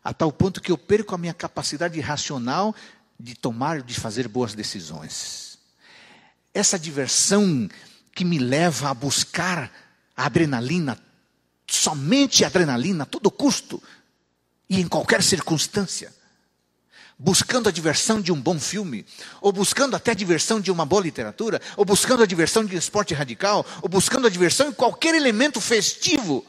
a 0.02 0.14
tal 0.14 0.32
ponto 0.32 0.60
que 0.60 0.72
eu 0.72 0.78
perco 0.78 1.14
a 1.14 1.18
minha 1.18 1.34
capacidade 1.34 1.98
racional 2.00 2.74
de 3.18 3.34
tomar, 3.34 3.82
de 3.82 3.94
fazer 3.94 4.28
boas 4.28 4.54
decisões. 4.54 5.58
Essa 6.54 6.78
diversão 6.78 7.68
que 8.12 8.24
me 8.24 8.38
leva 8.38 8.90
a 8.90 8.94
buscar 8.94 9.70
a 10.16 10.26
adrenalina, 10.26 10.98
somente 11.66 12.44
a 12.44 12.48
adrenalina, 12.48 13.04
a 13.04 13.06
todo 13.06 13.30
custo 13.30 13.82
e 14.68 14.80
em 14.80 14.88
qualquer 14.88 15.22
circunstância 15.22 16.12
buscando 17.22 17.68
a 17.68 17.72
diversão 17.72 18.18
de 18.18 18.32
um 18.32 18.40
bom 18.40 18.58
filme, 18.58 19.04
ou 19.42 19.52
buscando 19.52 19.94
até 19.94 20.12
a 20.12 20.14
diversão 20.14 20.58
de 20.58 20.70
uma 20.70 20.86
boa 20.86 21.02
literatura, 21.02 21.60
ou 21.76 21.84
buscando 21.84 22.22
a 22.22 22.26
diversão 22.26 22.64
de 22.64 22.74
um 22.74 22.78
esporte 22.78 23.12
radical, 23.12 23.64
ou 23.82 23.90
buscando 23.90 24.26
a 24.26 24.30
diversão 24.30 24.70
em 24.70 24.72
qualquer 24.72 25.14
elemento 25.14 25.60
festivo. 25.60 26.46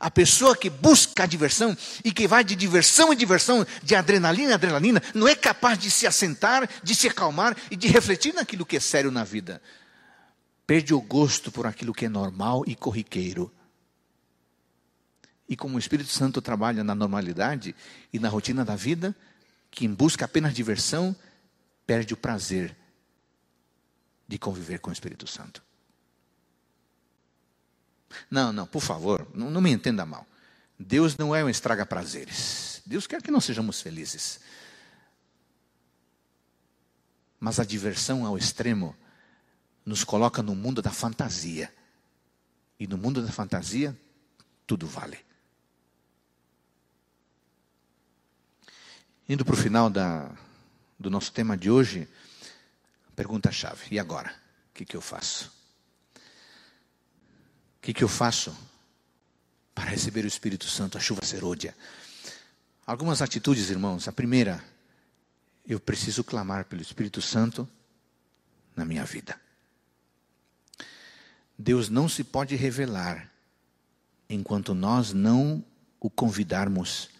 A 0.00 0.10
pessoa 0.10 0.56
que 0.56 0.68
busca 0.68 1.22
a 1.22 1.26
diversão 1.26 1.76
e 2.04 2.10
que 2.10 2.26
vai 2.26 2.42
de 2.42 2.56
diversão 2.56 3.12
em 3.12 3.16
diversão, 3.16 3.64
de 3.80 3.94
adrenalina 3.94 4.50
em 4.50 4.54
adrenalina, 4.54 5.00
não 5.14 5.28
é 5.28 5.36
capaz 5.36 5.78
de 5.78 5.88
se 5.88 6.04
assentar, 6.04 6.68
de 6.82 6.96
se 6.96 7.06
acalmar 7.06 7.56
e 7.70 7.76
de 7.76 7.86
refletir 7.86 8.34
naquilo 8.34 8.66
que 8.66 8.76
é 8.76 8.80
sério 8.80 9.12
na 9.12 9.22
vida. 9.22 9.62
Perde 10.66 10.92
o 10.94 11.00
gosto 11.00 11.52
por 11.52 11.64
aquilo 11.64 11.94
que 11.94 12.06
é 12.06 12.08
normal 12.08 12.64
e 12.66 12.74
corriqueiro. 12.74 13.52
E 15.48 15.56
como 15.56 15.76
o 15.76 15.78
Espírito 15.78 16.10
Santo 16.10 16.42
trabalha 16.42 16.82
na 16.82 16.94
normalidade 16.94 17.74
e 18.12 18.18
na 18.18 18.28
rotina 18.28 18.64
da 18.64 18.76
vida, 18.76 19.16
quem 19.70 19.92
busca 19.92 20.24
apenas 20.24 20.54
diversão 20.54 21.14
perde 21.86 22.14
o 22.14 22.16
prazer 22.16 22.76
de 24.26 24.38
conviver 24.38 24.78
com 24.78 24.90
o 24.90 24.92
Espírito 24.92 25.26
Santo. 25.26 25.62
Não, 28.30 28.52
não, 28.52 28.66
por 28.66 28.82
favor, 28.82 29.26
não, 29.34 29.50
não 29.50 29.60
me 29.60 29.70
entenda 29.70 30.04
mal. 30.04 30.26
Deus 30.78 31.16
não 31.16 31.34
é 31.34 31.44
um 31.44 31.48
estraga-prazeres. 31.48 32.82
Deus 32.86 33.06
quer 33.06 33.22
que 33.22 33.30
nós 33.30 33.44
sejamos 33.44 33.80
felizes. 33.80 34.40
Mas 37.40 37.58
a 37.58 37.64
diversão 37.64 38.24
ao 38.24 38.36
extremo 38.36 38.96
nos 39.84 40.04
coloca 40.04 40.42
no 40.42 40.54
mundo 40.54 40.80
da 40.80 40.90
fantasia. 40.90 41.72
E 42.78 42.86
no 42.86 42.96
mundo 42.96 43.22
da 43.22 43.32
fantasia, 43.32 43.98
tudo 44.66 44.86
vale. 44.86 45.27
Indo 49.28 49.44
para 49.44 49.52
o 49.52 49.58
final 49.58 49.90
da, 49.90 50.30
do 50.98 51.10
nosso 51.10 51.30
tema 51.30 51.54
de 51.54 51.70
hoje, 51.70 52.08
pergunta-chave: 53.14 53.84
e 53.90 53.98
agora? 53.98 54.34
O 54.70 54.74
que, 54.74 54.86
que 54.86 54.96
eu 54.96 55.02
faço? 55.02 55.52
O 56.16 57.80
que, 57.82 57.92
que 57.92 58.02
eu 58.02 58.08
faço 58.08 58.56
para 59.74 59.90
receber 59.90 60.24
o 60.24 60.28
Espírito 60.28 60.64
Santo, 60.64 60.96
a 60.96 61.00
chuva 61.00 61.22
serôdia? 61.26 61.76
Algumas 62.86 63.20
atitudes, 63.20 63.68
irmãos. 63.68 64.08
A 64.08 64.12
primeira, 64.12 64.64
eu 65.66 65.78
preciso 65.78 66.24
clamar 66.24 66.64
pelo 66.64 66.80
Espírito 66.80 67.20
Santo 67.20 67.68
na 68.74 68.82
minha 68.82 69.04
vida. 69.04 69.38
Deus 71.58 71.90
não 71.90 72.08
se 72.08 72.24
pode 72.24 72.56
revelar 72.56 73.30
enquanto 74.26 74.72
nós 74.72 75.12
não 75.12 75.62
o 76.00 76.08
convidarmos 76.08 77.10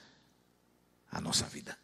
à 1.13 1.21
nossa 1.21 1.45
vida. 1.45 1.77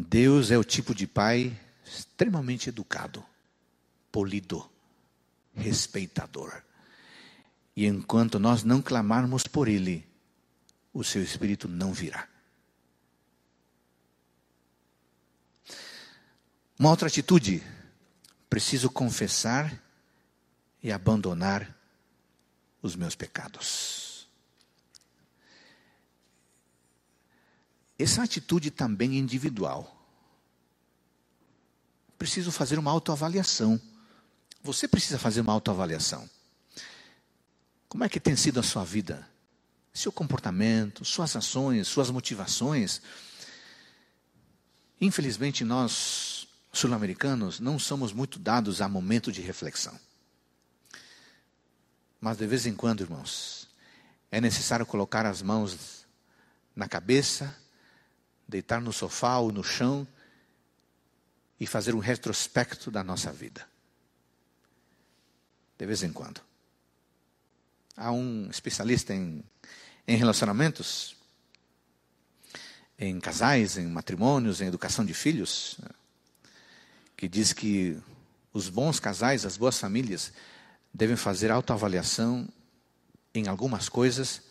Deus 0.00 0.52
é 0.52 0.56
o 0.56 0.62
tipo 0.62 0.94
de 0.94 1.08
pai 1.08 1.58
extremamente 1.84 2.68
educado, 2.68 3.24
polido, 4.12 4.70
respeitador. 5.52 6.62
E 7.74 7.84
enquanto 7.84 8.38
nós 8.38 8.62
não 8.62 8.80
clamarmos 8.80 9.48
por 9.48 9.66
Ele, 9.66 10.06
o 10.94 11.02
seu 11.02 11.20
espírito 11.20 11.66
não 11.66 11.92
virá. 11.92 12.28
Uma 16.78 16.90
outra 16.90 17.08
atitude, 17.08 17.60
preciso 18.48 18.88
confessar 18.88 19.82
e 20.80 20.92
abandonar 20.92 21.76
os 22.80 22.94
meus 22.94 23.16
pecados. 23.16 24.07
Essa 27.98 28.22
atitude 28.22 28.70
também 28.70 29.16
é 29.16 29.18
individual. 29.18 29.94
Preciso 32.16 32.52
fazer 32.52 32.78
uma 32.78 32.90
autoavaliação. 32.90 33.80
Você 34.62 34.86
precisa 34.86 35.18
fazer 35.18 35.40
uma 35.40 35.52
autoavaliação. 35.52 36.28
Como 37.88 38.04
é 38.04 38.08
que 38.08 38.20
tem 38.20 38.36
sido 38.36 38.60
a 38.60 38.62
sua 38.62 38.84
vida? 38.84 39.28
Seu 39.92 40.12
comportamento, 40.12 41.04
suas 41.04 41.34
ações, 41.34 41.88
suas 41.88 42.10
motivações. 42.10 43.00
Infelizmente, 45.00 45.64
nós, 45.64 46.46
sul-americanos, 46.72 47.58
não 47.58 47.78
somos 47.78 48.12
muito 48.12 48.38
dados 48.38 48.80
a 48.80 48.88
momento 48.88 49.32
de 49.32 49.40
reflexão. 49.40 49.98
Mas 52.20 52.36
de 52.36 52.46
vez 52.46 52.66
em 52.66 52.74
quando, 52.74 53.00
irmãos, 53.00 53.68
é 54.30 54.40
necessário 54.40 54.84
colocar 54.84 55.24
as 55.24 55.40
mãos 55.40 56.04
na 56.76 56.88
cabeça, 56.88 57.56
deitar 58.48 58.80
no 58.80 58.92
sofá 58.92 59.38
ou 59.38 59.52
no 59.52 59.62
chão 59.62 60.08
e 61.60 61.66
fazer 61.66 61.94
um 61.94 61.98
retrospecto 61.98 62.90
da 62.90 63.04
nossa 63.04 63.30
vida. 63.30 63.66
De 65.76 65.84
vez 65.86 66.02
em 66.02 66.12
quando. 66.12 66.40
Há 67.96 68.10
um 68.10 68.48
especialista 68.48 69.12
em, 69.12 69.44
em 70.06 70.16
relacionamentos, 70.16 71.16
em 72.98 73.20
casais, 73.20 73.76
em 73.76 73.86
matrimônios, 73.86 74.60
em 74.60 74.66
educação 74.66 75.04
de 75.04 75.12
filhos, 75.12 75.78
que 77.16 77.28
diz 77.28 77.52
que 77.52 78.00
os 78.52 78.68
bons 78.68 78.98
casais, 78.98 79.44
as 79.44 79.56
boas 79.56 79.78
famílias, 79.78 80.32
devem 80.92 81.16
fazer 81.16 81.50
autoavaliação 81.50 82.48
em 83.34 83.46
algumas 83.46 83.88
coisas 83.88 84.42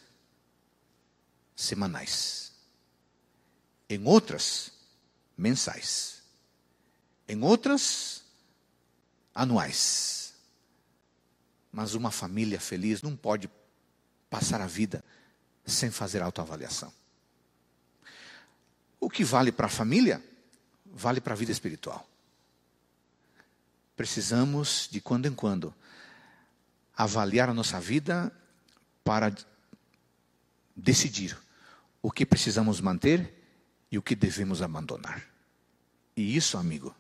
semanais. 1.56 2.47
Em 3.90 4.06
outras, 4.06 4.72
mensais. 5.38 6.22
Em 7.28 7.42
outras, 7.42 8.24
anuais. 9.34 10.34
Mas 11.72 11.94
uma 11.94 12.12
família 12.12 12.60
feliz 12.60 13.02
não 13.02 13.16
pode 13.16 13.50
passar 14.30 14.62
a 14.62 14.68
vida 14.68 15.04
sem 15.66 15.92
fazer 15.92 16.22
autoavaliação. 16.22 16.92
O 19.00 19.10
que 19.10 19.24
vale 19.24 19.52
para 19.52 19.68
a 19.68 19.70
família, 19.70 20.24
vale 20.86 21.22
para 21.22 21.34
a 21.34 21.38
vida 21.38 21.52
espiritual. 21.52 22.08
Precisamos, 23.96 24.88
de 24.92 25.00
quando 25.00 25.28
em 25.28 25.34
quando, 25.34 25.74
avaliar 26.96 27.50
a 27.50 27.54
nossa 27.54 27.80
vida 27.80 28.32
para 29.04 29.34
decidir 30.76 31.38
o 32.02 32.12
que 32.12 32.26
precisamos 32.26 32.82
manter 32.82 33.37
e 33.92 33.98
o 33.98 34.02
que 34.02 34.16
devemos 34.16 34.62
abandonar. 34.62 35.26
E 36.16 36.36
isso, 36.36 36.58
amigo, 36.58 36.96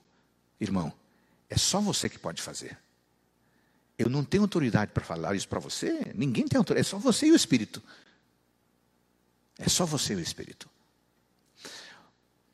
irmão, 0.59 0.93
é 1.49 1.57
só 1.57 1.79
você 1.79 2.09
que 2.09 2.19
pode 2.19 2.41
fazer. 2.41 2.77
Eu 3.97 4.09
não 4.09 4.23
tenho 4.23 4.43
autoridade 4.43 4.91
para 4.91 5.03
falar 5.03 5.35
isso 5.35 5.47
para 5.47 5.59
você, 5.59 6.11
ninguém 6.15 6.47
tem 6.47 6.57
autoridade, 6.57 6.87
é 6.87 6.89
só 6.89 6.97
você 6.97 7.27
e 7.27 7.31
o 7.31 7.35
Espírito. 7.35 7.81
É 9.57 9.67
só 9.67 9.85
você 9.85 10.13
e 10.13 10.17
o 10.17 10.19
Espírito. 10.19 10.69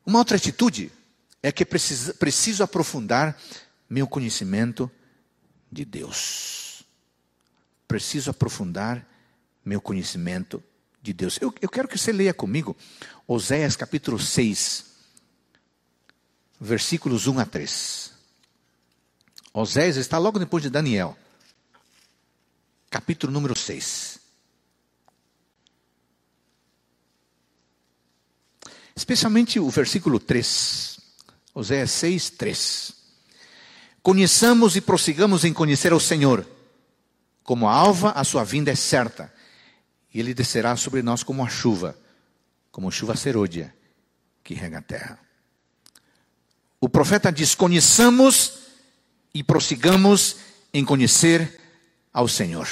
Uma 0.06 0.18
outra 0.18 0.36
atitude 0.36 0.90
é 1.42 1.52
que 1.52 1.64
preciso, 1.64 2.14
preciso 2.14 2.62
aprofundar 2.62 3.38
meu 3.88 4.06
conhecimento 4.06 4.90
de 5.70 5.84
Deus 5.84 6.64
preciso 7.94 8.30
aprofundar 8.30 9.06
meu 9.64 9.80
conhecimento 9.80 10.58
de 10.58 10.64
Deus. 11.12 11.38
Eu, 11.40 11.54
eu 11.60 11.68
quero 11.68 11.88
que 11.88 11.98
você 11.98 12.12
leia 12.12 12.32
comigo 12.32 12.76
Oséias 13.26 13.76
capítulo 13.76 14.18
6, 14.18 14.84
versículos 16.60 17.26
1 17.26 17.38
a 17.38 17.44
3. 17.46 18.12
Oséias 19.52 19.96
está 19.96 20.18
logo 20.18 20.38
depois 20.38 20.62
de 20.62 20.70
Daniel, 20.70 21.16
capítulo 22.90 23.32
número 23.32 23.56
6. 23.56 24.18
Especialmente 28.96 29.58
o 29.58 29.68
versículo 29.70 30.20
3. 30.20 31.00
Oséias 31.54 31.90
6, 31.90 32.30
3. 32.30 32.92
Conheçamos 34.02 34.76
e 34.76 34.80
prossigamos 34.80 35.44
em 35.44 35.52
conhecer 35.52 35.92
ao 35.92 36.00
Senhor 36.00 36.46
como 37.42 37.68
a 37.68 37.72
alva, 37.72 38.10
a 38.12 38.24
sua 38.24 38.42
vinda 38.42 38.70
é 38.70 38.74
certa. 38.74 39.32
E 40.14 40.20
ele 40.20 40.32
descerá 40.32 40.76
sobre 40.76 41.02
nós 41.02 41.24
como 41.24 41.44
a 41.44 41.48
chuva, 41.48 41.98
como 42.70 42.90
chuva 42.92 43.16
serôdia 43.16 43.74
que 44.44 44.54
rega 44.54 44.78
a 44.78 44.82
terra. 44.82 45.18
O 46.80 46.88
profeta 46.88 47.32
diz: 47.32 47.56
conheçamos 47.56 48.52
e 49.34 49.42
prossigamos 49.42 50.36
em 50.72 50.84
conhecer 50.84 51.60
ao 52.12 52.28
Senhor. 52.28 52.68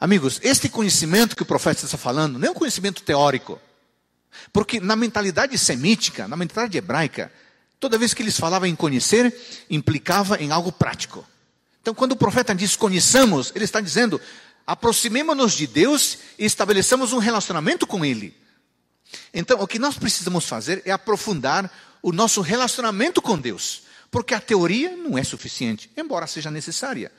Amigos, 0.00 0.40
este 0.42 0.68
conhecimento 0.68 1.36
que 1.36 1.42
o 1.42 1.46
profeta 1.46 1.84
está 1.84 1.98
falando 1.98 2.38
não 2.38 2.48
é 2.48 2.50
um 2.50 2.54
conhecimento 2.54 3.02
teórico. 3.02 3.60
Porque 4.50 4.80
na 4.80 4.96
mentalidade 4.96 5.56
semítica, 5.58 6.26
na 6.26 6.36
mentalidade 6.36 6.78
hebraica, 6.78 7.30
toda 7.78 7.98
vez 7.98 8.14
que 8.14 8.22
eles 8.22 8.38
falavam 8.38 8.66
em 8.66 8.74
conhecer, 8.74 9.32
implicava 9.68 10.42
em 10.42 10.50
algo 10.50 10.72
prático. 10.72 11.24
Então, 11.82 11.94
quando 11.94 12.12
o 12.12 12.16
profeta 12.16 12.54
diz 12.54 12.76
conheçamos, 12.76 13.52
ele 13.54 13.64
está 13.64 13.80
dizendo 13.80 14.20
aproximemos-nos 14.66 15.52
de 15.54 15.66
Deus 15.66 16.18
e 16.38 16.44
estabeleçamos 16.44 17.12
um 17.12 17.18
relacionamento 17.18 17.86
com 17.86 18.04
Ele. 18.04 18.34
Então, 19.32 19.60
o 19.60 19.66
que 19.66 19.78
nós 19.78 19.96
precisamos 19.96 20.46
fazer 20.46 20.82
é 20.84 20.90
aprofundar 20.90 21.70
o 22.02 22.12
nosso 22.12 22.40
relacionamento 22.40 23.22
com 23.22 23.38
Deus, 23.38 23.82
porque 24.10 24.34
a 24.34 24.40
teoria 24.40 24.96
não 24.96 25.16
é 25.16 25.24
suficiente, 25.24 25.90
embora 25.96 26.26
seja 26.26 26.50
necessária. 26.50 27.12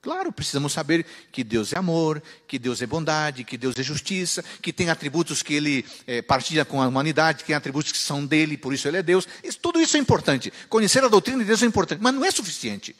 Claro, 0.00 0.30
precisamos 0.30 0.72
saber 0.72 1.04
que 1.32 1.42
Deus 1.42 1.72
é 1.72 1.78
amor, 1.78 2.22
que 2.46 2.56
Deus 2.56 2.80
é 2.80 2.86
bondade, 2.86 3.42
que 3.42 3.58
Deus 3.58 3.76
é 3.76 3.82
justiça, 3.82 4.44
que 4.62 4.72
tem 4.72 4.90
atributos 4.90 5.42
que 5.42 5.54
Ele 5.54 5.84
é, 6.06 6.22
partilha 6.22 6.64
com 6.64 6.80
a 6.80 6.86
humanidade, 6.86 7.38
que 7.38 7.46
tem 7.46 7.56
atributos 7.56 7.90
que 7.90 7.98
são 7.98 8.24
dele, 8.24 8.56
por 8.56 8.72
isso 8.72 8.86
Ele 8.86 8.98
é 8.98 9.02
Deus. 9.02 9.26
Isso, 9.42 9.58
tudo 9.58 9.80
isso 9.80 9.96
é 9.96 10.00
importante. 10.00 10.52
Conhecer 10.68 11.02
a 11.02 11.08
doutrina 11.08 11.40
de 11.40 11.46
Deus 11.46 11.62
é 11.64 11.66
importante, 11.66 12.00
mas 12.00 12.14
não 12.14 12.24
é 12.24 12.30
suficiente. 12.30 12.94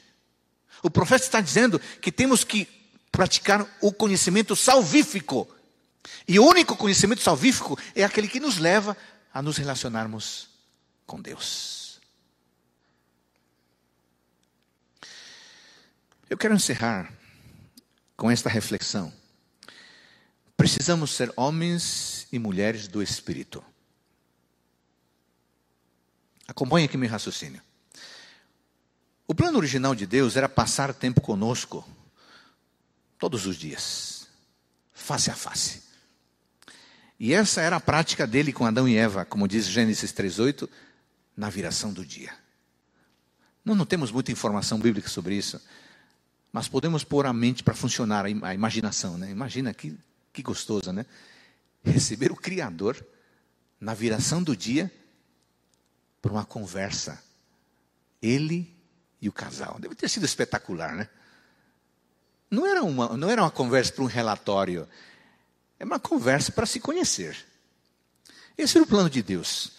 O 0.83 0.89
profeta 0.89 1.23
está 1.23 1.39
dizendo 1.39 1.79
que 2.01 2.11
temos 2.11 2.43
que 2.43 2.67
praticar 3.11 3.65
o 3.81 3.91
conhecimento 3.91 4.55
salvífico. 4.55 5.47
E 6.27 6.39
o 6.39 6.45
único 6.45 6.75
conhecimento 6.75 7.21
salvífico 7.21 7.77
é 7.95 8.03
aquele 8.03 8.27
que 8.27 8.39
nos 8.39 8.57
leva 8.57 8.95
a 9.33 9.41
nos 9.41 9.57
relacionarmos 9.57 10.49
com 11.05 11.21
Deus. 11.21 11.99
Eu 16.29 16.37
quero 16.37 16.53
encerrar 16.53 17.11
com 18.15 18.29
esta 18.29 18.49
reflexão. 18.49 19.11
Precisamos 20.55 21.11
ser 21.11 21.33
homens 21.35 22.27
e 22.31 22.37
mulheres 22.37 22.87
do 22.87 23.01
Espírito. 23.01 23.63
Acompanhe 26.47 26.85
aqui 26.85 26.97
meu 26.97 27.09
raciocínio. 27.09 27.61
O 29.27 29.33
plano 29.33 29.57
original 29.57 29.95
de 29.95 30.05
Deus 30.05 30.35
era 30.35 30.49
passar 30.49 30.93
tempo 30.93 31.21
conosco 31.21 31.87
todos 33.19 33.45
os 33.45 33.57
dias, 33.57 34.27
face 34.93 35.29
a 35.29 35.35
face. 35.35 35.83
E 37.19 37.33
essa 37.33 37.61
era 37.61 37.75
a 37.75 37.81
prática 37.81 38.25
dele 38.25 38.53
com 38.53 38.65
Adão 38.65 38.87
e 38.87 38.95
Eva, 38.95 39.25
como 39.25 39.47
diz 39.47 39.67
Gênesis 39.67 40.13
3:8, 40.13 40.69
na 41.35 41.49
viração 41.49 41.91
do 41.91 42.05
dia. 42.05 42.33
Nós 43.63 43.77
não 43.77 43.85
temos 43.85 44.09
muita 44.09 44.31
informação 44.31 44.79
bíblica 44.79 45.09
sobre 45.09 45.35
isso, 45.35 45.61
mas 46.51 46.69
podemos 46.69 47.03
pôr 47.03 47.25
a 47.25 47.33
mente 47.33 47.61
para 47.61 47.75
funcionar, 47.75 48.25
a 48.25 48.53
imaginação, 48.53 49.17
né? 49.17 49.29
Imagina 49.29 49.73
que, 49.73 49.95
que 50.31 50.41
gostoso, 50.41 50.93
né? 50.93 51.05
Receber 51.83 52.31
o 52.31 52.35
Criador 52.35 53.05
na 53.79 53.93
viração 53.93 54.41
do 54.41 54.55
dia 54.55 54.91
para 56.21 56.31
uma 56.31 56.45
conversa. 56.45 57.21
Ele 58.21 58.75
e 59.21 59.27
o 59.27 59.31
casal. 59.33 59.77
Deve 59.79 59.95
ter 59.95 60.09
sido 60.09 60.25
espetacular, 60.25 60.95
né? 60.95 61.09
Não 62.49 62.65
era 62.65 62.83
uma, 62.83 63.15
não 63.15 63.29
era 63.29 63.43
uma 63.43 63.51
conversa 63.51 63.93
para 63.93 64.03
um 64.03 64.07
relatório, 64.07 64.87
é 65.79 65.85
uma 65.85 65.99
conversa 65.99 66.51
para 66.51 66.65
se 66.65 66.79
conhecer. 66.79 67.37
Esse 68.57 68.77
era 68.77 68.83
o 68.83 68.87
plano 68.87 69.09
de 69.09 69.21
Deus. 69.21 69.71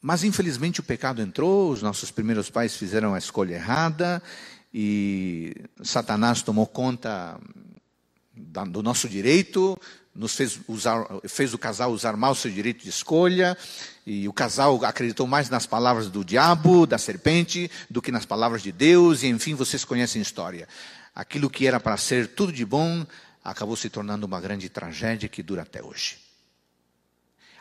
Mas 0.00 0.24
infelizmente 0.24 0.80
o 0.80 0.84
pecado 0.84 1.20
entrou, 1.20 1.70
os 1.70 1.82
nossos 1.82 2.10
primeiros 2.10 2.48
pais 2.48 2.76
fizeram 2.76 3.14
a 3.14 3.18
escolha 3.18 3.54
errada 3.54 4.22
e 4.72 5.54
Satanás 5.82 6.42
tomou 6.42 6.66
conta 6.66 7.38
do 8.34 8.82
nosso 8.82 9.08
direito, 9.08 9.78
nos 10.14 10.34
fez, 10.34 10.58
usar, 10.66 11.06
fez 11.28 11.52
o 11.52 11.58
casal 11.58 11.92
usar 11.92 12.16
mal 12.16 12.32
o 12.32 12.36
seu 12.36 12.50
direito 12.50 12.82
de 12.82 12.88
escolha, 12.88 13.56
e 14.06 14.26
o 14.28 14.32
casal 14.32 14.82
acreditou 14.84 15.26
mais 15.26 15.50
nas 15.50 15.66
palavras 15.66 16.08
do 16.08 16.24
diabo, 16.24 16.86
da 16.86 16.98
serpente, 16.98 17.70
do 17.88 18.00
que 18.00 18.10
nas 18.10 18.24
palavras 18.24 18.62
de 18.62 18.72
Deus, 18.72 19.22
e 19.22 19.26
enfim, 19.26 19.54
vocês 19.54 19.84
conhecem 19.84 20.20
a 20.20 20.22
história. 20.22 20.68
Aquilo 21.20 21.50
que 21.50 21.66
era 21.66 21.78
para 21.78 21.98
ser 21.98 22.28
tudo 22.28 22.50
de 22.50 22.64
bom 22.64 23.06
acabou 23.44 23.76
se 23.76 23.90
tornando 23.90 24.24
uma 24.24 24.40
grande 24.40 24.70
tragédia 24.70 25.28
que 25.28 25.42
dura 25.42 25.60
até 25.60 25.84
hoje. 25.84 26.16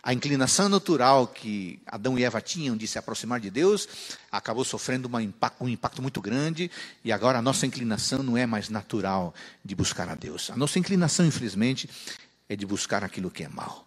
A 0.01 0.14
inclinação 0.14 0.70
natural 0.70 1.28
que 1.28 1.78
Adão 1.86 2.18
e 2.18 2.24
Eva 2.24 2.39
tinham 2.39 2.78
de 2.78 2.88
se 2.88 2.97
aproximar 2.97 3.41
de 3.41 3.49
Deus 3.49 3.86
acabou 4.32 4.64
sofrendo 4.64 5.10
um 5.60 5.68
impacto 5.68 6.01
muito 6.01 6.22
grande 6.22 6.72
e 7.03 7.12
agora 7.12 7.39
a 7.39 7.41
nossa 7.41 7.66
inclinação 7.66 8.24
não 8.24 8.38
é 8.38 8.45
mais 8.45 8.70
natural 8.70 9.36
de 9.66 9.76
buscar 9.76 10.07
a 10.07 10.16
Deus. 10.16 10.49
A 10.49 10.55
nossa 10.55 10.80
inclinação, 10.80 11.26
infelizmente, 11.26 11.89
é 12.47 12.55
de 12.55 12.66
buscar 12.66 13.03
aquilo 13.03 13.30
que 13.30 13.43
é 13.43 13.49
mal. 13.49 13.86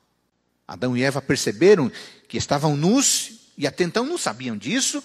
Adão 0.69 0.95
e 0.95 1.03
Eva 1.03 1.23
perceberam 1.23 1.91
que 2.29 2.37
estavam 2.37 2.77
nus 2.77 3.41
e 3.57 3.67
até 3.67 3.85
então 3.85 4.05
não 4.05 4.19
sabiam 4.19 4.55
disso, 4.55 5.03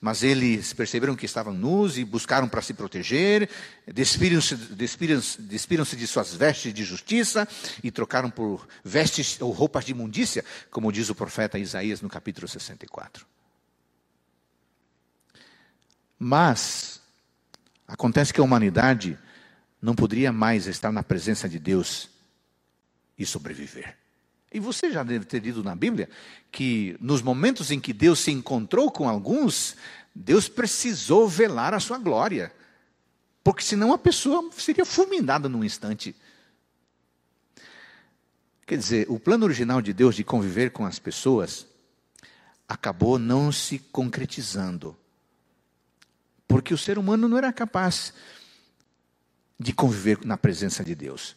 mas 0.00 0.22
eles 0.22 0.72
perceberam 0.72 1.14
que 1.14 1.26
estavam 1.26 1.52
nus 1.52 1.98
e 1.98 2.04
buscaram 2.04 2.48
para 2.48 2.62
se 2.62 2.72
proteger, 2.72 3.50
despiram-se 3.86 4.56
despiram 4.56 5.20
despiram 5.38 5.84
de 5.84 6.06
suas 6.06 6.34
vestes 6.34 6.72
de 6.72 6.82
justiça 6.84 7.46
e 7.84 7.90
trocaram 7.90 8.30
por 8.30 8.66
vestes 8.82 9.38
ou 9.40 9.50
roupas 9.50 9.84
de 9.84 9.92
imundícia, 9.92 10.44
como 10.70 10.90
diz 10.90 11.10
o 11.10 11.14
profeta 11.14 11.58
Isaías 11.58 12.00
no 12.00 12.08
capítulo 12.08 12.48
64. 12.48 13.26
Mas, 16.18 17.00
acontece 17.86 18.32
que 18.32 18.40
a 18.40 18.44
humanidade 18.44 19.18
não 19.80 19.94
poderia 19.94 20.32
mais 20.32 20.66
estar 20.66 20.92
na 20.92 21.02
presença 21.02 21.48
de 21.48 21.58
Deus 21.58 22.10
e 23.18 23.26
sobreviver. 23.26 23.96
E 24.52 24.58
você 24.58 24.90
já 24.90 25.02
deve 25.02 25.24
ter 25.24 25.42
lido 25.42 25.62
na 25.62 25.76
Bíblia 25.76 26.08
que 26.50 26.96
nos 27.00 27.22
momentos 27.22 27.70
em 27.70 27.78
que 27.78 27.92
Deus 27.92 28.18
se 28.18 28.32
encontrou 28.32 28.90
com 28.90 29.08
alguns, 29.08 29.76
Deus 30.14 30.48
precisou 30.48 31.28
velar 31.28 31.72
a 31.72 31.80
sua 31.80 31.98
glória. 31.98 32.52
Porque 33.44 33.62
senão 33.62 33.92
a 33.92 33.98
pessoa 33.98 34.50
seria 34.52 34.84
fulminada 34.84 35.48
num 35.48 35.62
instante. 35.62 36.16
Quer 38.66 38.76
dizer, 38.76 39.06
o 39.08 39.18
plano 39.18 39.44
original 39.44 39.80
de 39.80 39.92
Deus 39.92 40.14
de 40.14 40.24
conviver 40.24 40.70
com 40.70 40.84
as 40.84 40.98
pessoas 40.98 41.66
acabou 42.68 43.18
não 43.18 43.50
se 43.50 43.78
concretizando. 43.78 44.96
Porque 46.46 46.74
o 46.74 46.78
ser 46.78 46.98
humano 46.98 47.28
não 47.28 47.38
era 47.38 47.52
capaz 47.52 48.12
de 49.58 49.72
conviver 49.72 50.24
na 50.24 50.36
presença 50.36 50.82
de 50.82 50.94
Deus. 50.94 51.36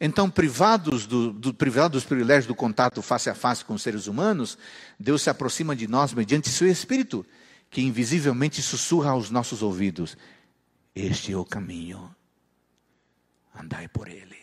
Então, 0.00 0.30
privados, 0.30 1.06
do, 1.06 1.32
do, 1.32 1.54
privados 1.54 2.02
dos 2.02 2.08
privilégios 2.08 2.46
do 2.46 2.54
contato 2.54 3.00
face 3.00 3.30
a 3.30 3.34
face 3.34 3.64
com 3.64 3.74
os 3.74 3.82
seres 3.82 4.06
humanos, 4.06 4.58
Deus 5.00 5.22
se 5.22 5.30
aproxima 5.30 5.74
de 5.74 5.86
nós 5.86 6.12
mediante 6.12 6.50
seu 6.50 6.68
Espírito, 6.68 7.24
que 7.70 7.80
invisivelmente 7.80 8.60
sussurra 8.62 9.10
aos 9.10 9.30
nossos 9.30 9.62
ouvidos: 9.62 10.16
Este 10.94 11.32
é 11.32 11.36
o 11.36 11.44
caminho, 11.44 12.14
andai 13.54 13.88
por 13.88 14.08
ele. 14.08 14.36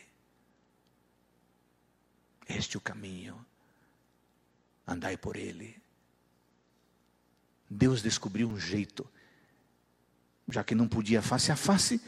Este 2.49 2.76
é 2.76 2.80
o 2.80 2.82
caminho, 2.82 3.43
andai 4.88 5.16
por 5.16 5.36
ele. 5.36 5.82
Deus 7.70 8.01
descobriu 8.01 8.49
um 8.49 8.60
jeito, 8.60 9.08
já 10.49 10.64
que 10.64 10.76
não 10.76 10.88
podia 10.88 11.22
face 11.22 11.51
a 11.51 11.56
face, 11.56 12.01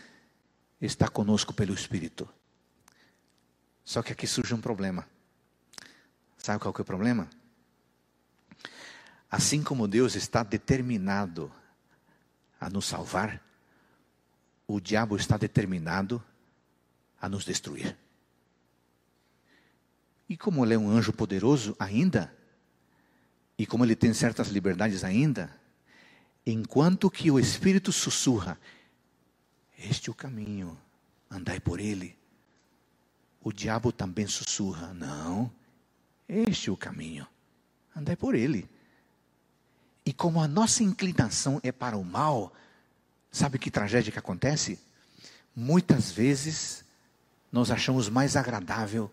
está 0.82 1.08
conosco 1.08 1.54
pelo 1.54 1.74
Espírito. 1.74 2.28
Só 3.86 4.02
que 4.02 4.12
aqui 4.12 4.26
surge 4.26 4.54
um 4.54 4.60
problema. 4.60 5.08
Sabe 6.40 6.60
qual 6.60 6.74
que 6.74 6.82
é 6.82 6.84
o 6.84 6.86
problema? 6.86 7.30
Assim 9.30 9.64
como 9.64 9.88
Deus 9.88 10.16
está 10.16 10.42
determinado 10.42 11.52
a 12.60 12.68
nos 12.68 12.86
salvar, 12.86 13.42
o 14.68 14.80
diabo 14.80 15.16
está 15.16 15.38
determinado 15.38 16.24
a 17.22 17.30
nos 17.30 17.46
destruir. 17.46 17.96
E 20.28 20.36
como 20.36 20.66
ele 20.66 20.74
é 20.74 20.78
um 20.78 20.90
anjo 20.90 21.14
poderoso 21.14 21.76
ainda, 21.78 22.36
e 23.58 23.68
como 23.68 23.86
ele 23.86 23.96
tem 23.96 24.14
certas 24.14 24.48
liberdades 24.48 25.04
ainda, 25.04 25.56
enquanto 26.44 27.12
que 27.12 27.30
o 27.30 27.40
Espírito 27.40 27.92
sussurra, 27.92 28.60
este 29.78 30.10
é 30.10 30.12
o 30.12 30.16
caminho, 30.16 30.80
andai 31.30 31.60
por 31.60 31.80
ele 31.80 32.18
o 33.46 33.54
diabo 33.54 33.92
também 33.92 34.26
sussurra: 34.26 34.92
Não, 34.96 35.52
este 36.28 36.70
é 36.70 36.74
o 36.74 36.76
caminho, 36.76 37.28
andai 37.96 38.16
por 38.16 38.34
ele. 38.34 38.68
E 40.04 40.12
como 40.12 40.42
a 40.42 40.48
nossa 40.48 40.84
inclinação 40.84 41.62
é 41.64 41.72
para 41.72 41.96
o 41.96 42.04
mal, 42.04 42.52
sabe 43.32 43.60
que 43.60 43.70
tragédia 43.70 44.12
que 44.12 44.18
acontece? 44.18 44.80
Muitas 45.56 46.12
vezes 46.12 46.84
nós 47.52 47.70
achamos 47.70 48.10
mais 48.10 48.36
agradável 48.36 49.12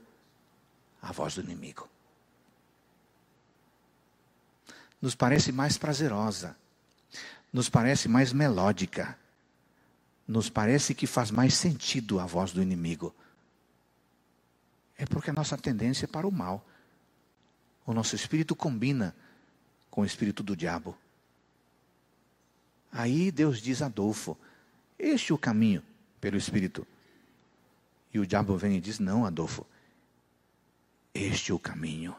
a 1.00 1.12
voz 1.12 1.34
do 1.34 1.42
inimigo. 1.42 1.86
Nos 5.00 5.14
parece 5.14 5.52
mais 5.52 5.76
prazerosa, 5.76 6.56
nos 7.52 7.68
parece 7.68 8.08
mais 8.08 8.32
melódica, 8.32 9.18
nos 10.26 10.48
parece 10.48 10.94
que 10.94 11.06
faz 11.06 11.30
mais 11.30 11.54
sentido 11.54 12.18
a 12.18 12.24
voz 12.24 12.50
do 12.52 12.62
inimigo 12.62 13.14
é 15.02 15.04
porque 15.04 15.30
a 15.30 15.32
nossa 15.32 15.58
tendência 15.58 16.04
é 16.04 16.06
para 16.06 16.28
o 16.28 16.30
mal. 16.30 16.64
O 17.84 17.92
nosso 17.92 18.14
espírito 18.14 18.54
combina 18.54 19.12
com 19.90 20.02
o 20.02 20.04
espírito 20.04 20.44
do 20.44 20.54
diabo. 20.54 20.96
Aí 22.92 23.32
Deus 23.32 23.60
diz 23.60 23.82
a 23.82 23.86
Adolfo: 23.86 24.38
Este 24.96 25.32
é 25.32 25.34
o 25.34 25.38
caminho 25.38 25.82
pelo 26.20 26.36
espírito. 26.36 26.86
E 28.14 28.20
o 28.20 28.26
diabo 28.26 28.56
vem 28.56 28.76
e 28.76 28.80
diz: 28.80 29.00
Não, 29.00 29.26
Adolfo, 29.26 29.66
este 31.12 31.50
é 31.50 31.54
o 31.54 31.58
caminho. 31.58 32.14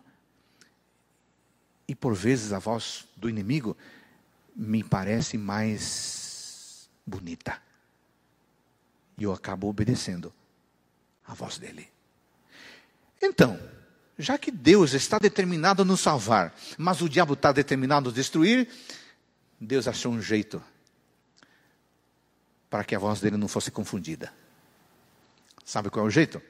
E 1.87 1.95
por 1.95 2.13
vezes 2.13 2.51
a 2.51 2.59
voz 2.59 3.07
do 3.15 3.29
inimigo 3.29 3.77
me 4.53 4.83
parece 4.83 5.37
mais 5.37 6.89
bonita. 7.07 7.61
E 9.17 9.23
eu 9.23 9.31
acabo 9.31 9.69
obedecendo 9.69 10.33
a 11.25 11.33
voz 11.33 11.57
dele. 11.57 11.92
Então, 13.23 13.57
já 14.19 14.37
que 14.37 14.51
Deus 14.51 14.91
está 14.91 15.17
determinado 15.17 15.81
a 15.81 15.85
nos 15.85 16.01
salvar, 16.01 16.53
mas 16.77 17.01
o 17.01 17.07
diabo 17.07 17.35
está 17.35 17.53
determinado 17.53 18.09
a 18.09 18.09
nos 18.09 18.13
destruir, 18.13 18.67
Deus 19.57 19.87
achou 19.87 20.11
um 20.11 20.21
jeito 20.21 20.61
para 22.69 22.83
que 22.83 22.93
a 22.93 22.99
voz 22.99 23.21
dele 23.21 23.37
não 23.37 23.47
fosse 23.47 23.71
confundida. 23.71 24.33
Sabe 25.63 25.89
qual 25.89 26.05
é 26.05 26.07
o 26.09 26.11
jeito? 26.11 26.41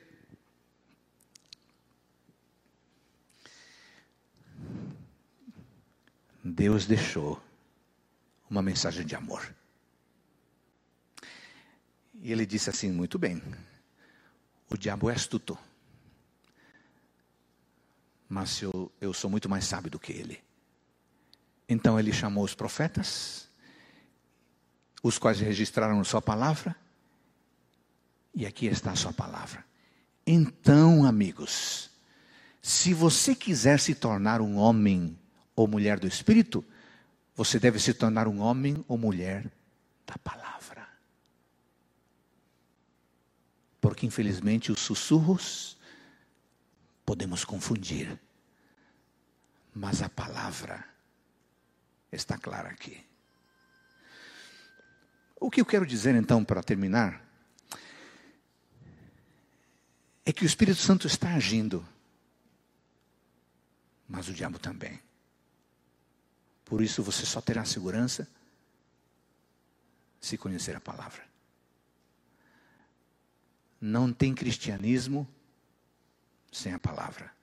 Deus 6.43 6.88
deixou 6.88 7.39
uma 8.49 8.63
mensagem 8.63 9.05
de 9.05 9.15
amor. 9.15 9.47
E 12.15 12.32
ele 12.32 12.47
disse 12.47 12.71
assim: 12.71 12.91
muito 12.91 13.19
bem, 13.19 13.41
o 14.71 14.76
diabo 14.76 15.11
é 15.11 15.13
astuto 15.13 15.55
mas 18.34 18.59
eu, 18.61 18.91
eu 18.99 19.13
sou 19.13 19.29
muito 19.29 19.47
mais 19.47 19.63
sábio 19.65 19.91
do 19.91 19.99
que 19.99 20.11
ele. 20.11 20.41
Então 21.69 21.99
ele 21.99 22.11
chamou 22.11 22.43
os 22.43 22.55
profetas, 22.55 23.47
os 25.03 25.19
quais 25.19 25.39
registraram 25.39 26.03
sua 26.03 26.21
palavra, 26.21 26.75
e 28.34 28.45
aqui 28.45 28.65
está 28.65 28.91
a 28.91 28.95
sua 28.95 29.13
palavra. 29.13 29.63
Então, 30.25 31.05
amigos, 31.05 31.91
se 32.61 32.93
você 32.93 33.36
quiser 33.36 33.79
se 33.79 33.93
tornar 33.93 34.41
um 34.41 34.57
homem 34.57 35.17
ou 35.55 35.67
mulher 35.67 35.99
do 35.99 36.07
Espírito, 36.07 36.65
você 37.36 37.59
deve 37.59 37.79
se 37.79 37.93
tornar 37.93 38.27
um 38.27 38.39
homem 38.39 38.84
ou 38.88 38.97
mulher 38.97 39.51
da 40.07 40.17
palavra. 40.17 40.88
Porque, 43.79 44.07
infelizmente, 44.07 44.71
os 44.71 44.79
sussurros 44.79 45.77
podemos 47.06 47.43
confundir, 47.43 48.20
mas 49.74 50.01
a 50.01 50.10
palavra 50.10 50.86
está 52.12 52.38
clara 52.38 52.70
aqui. 52.70 53.04
O 55.39 55.49
que 55.49 55.60
eu 55.60 55.66
quero 55.66 55.86
dizer 55.86 56.16
então 56.16 56.43
para 56.43 56.64
terminar 56.64 57.22
é 60.26 60.32
que 60.32 60.43
o 60.43 60.45
Espírito 60.45 60.80
Santo 60.80 61.06
está 61.06 61.34
agindo, 61.34 61.86
mas 64.08 64.30
o 64.30 64.34
diabo 64.34 64.58
também. 64.58 65.01
Por 66.64 66.82
isso 66.82 67.04
você 67.04 67.26
só 67.26 67.41
terá 67.41 67.66
segurança 67.66 68.28
se 70.22 70.38
conhecer 70.38 70.76
a 70.78 70.82
palavra. 70.82 71.24
Não 73.82 74.14
tem 74.14 74.34
cristianismo 74.34 75.28
sem 76.54 76.72
a 76.72 76.80
palavra. 76.80 77.34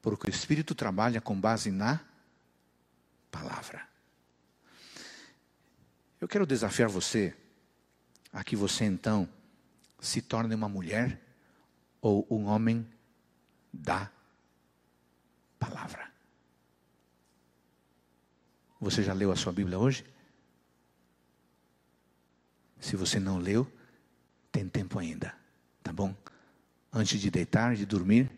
Porque 0.00 0.28
o 0.28 0.30
Espírito 0.30 0.74
trabalha 0.74 1.20
com 1.20 1.38
base 1.38 1.70
na 1.70 2.00
palavra. 3.30 3.86
Eu 6.18 6.26
quero 6.26 6.46
desafiar 6.46 6.88
você 6.88 7.36
a 8.32 8.42
que 8.42 8.56
você 8.56 8.84
então 8.84 9.28
se 10.00 10.22
torne 10.22 10.54
uma 10.54 10.68
mulher 10.68 11.20
ou 12.00 12.26
um 12.30 12.46
homem 12.46 12.88
da 13.72 14.10
palavra. 15.58 16.10
Você 18.80 19.02
já 19.02 19.12
leu 19.12 19.30
a 19.30 19.36
sua 19.36 19.52
Bíblia 19.52 19.78
hoje? 19.78 20.06
Se 22.80 22.96
você 22.96 23.20
não 23.20 23.36
leu, 23.36 23.70
tem 24.50 24.66
tempo 24.66 24.98
ainda, 24.98 25.36
tá 25.82 25.92
bom? 25.92 26.16
Antes 26.92 27.20
de 27.20 27.30
deitar, 27.30 27.76
de 27.76 27.86
dormir, 27.86 28.30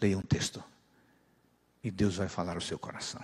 leia 0.00 0.18
um 0.18 0.22
texto. 0.22 0.62
E 1.82 1.90
Deus 1.90 2.16
vai 2.16 2.28
falar 2.28 2.56
o 2.56 2.60
seu 2.60 2.78
coração. 2.78 3.22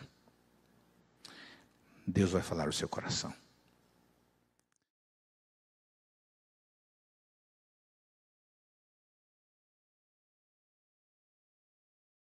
Deus 2.06 2.30
vai 2.30 2.42
falar 2.42 2.68
o 2.68 2.72
seu 2.72 2.88
coração. 2.88 3.32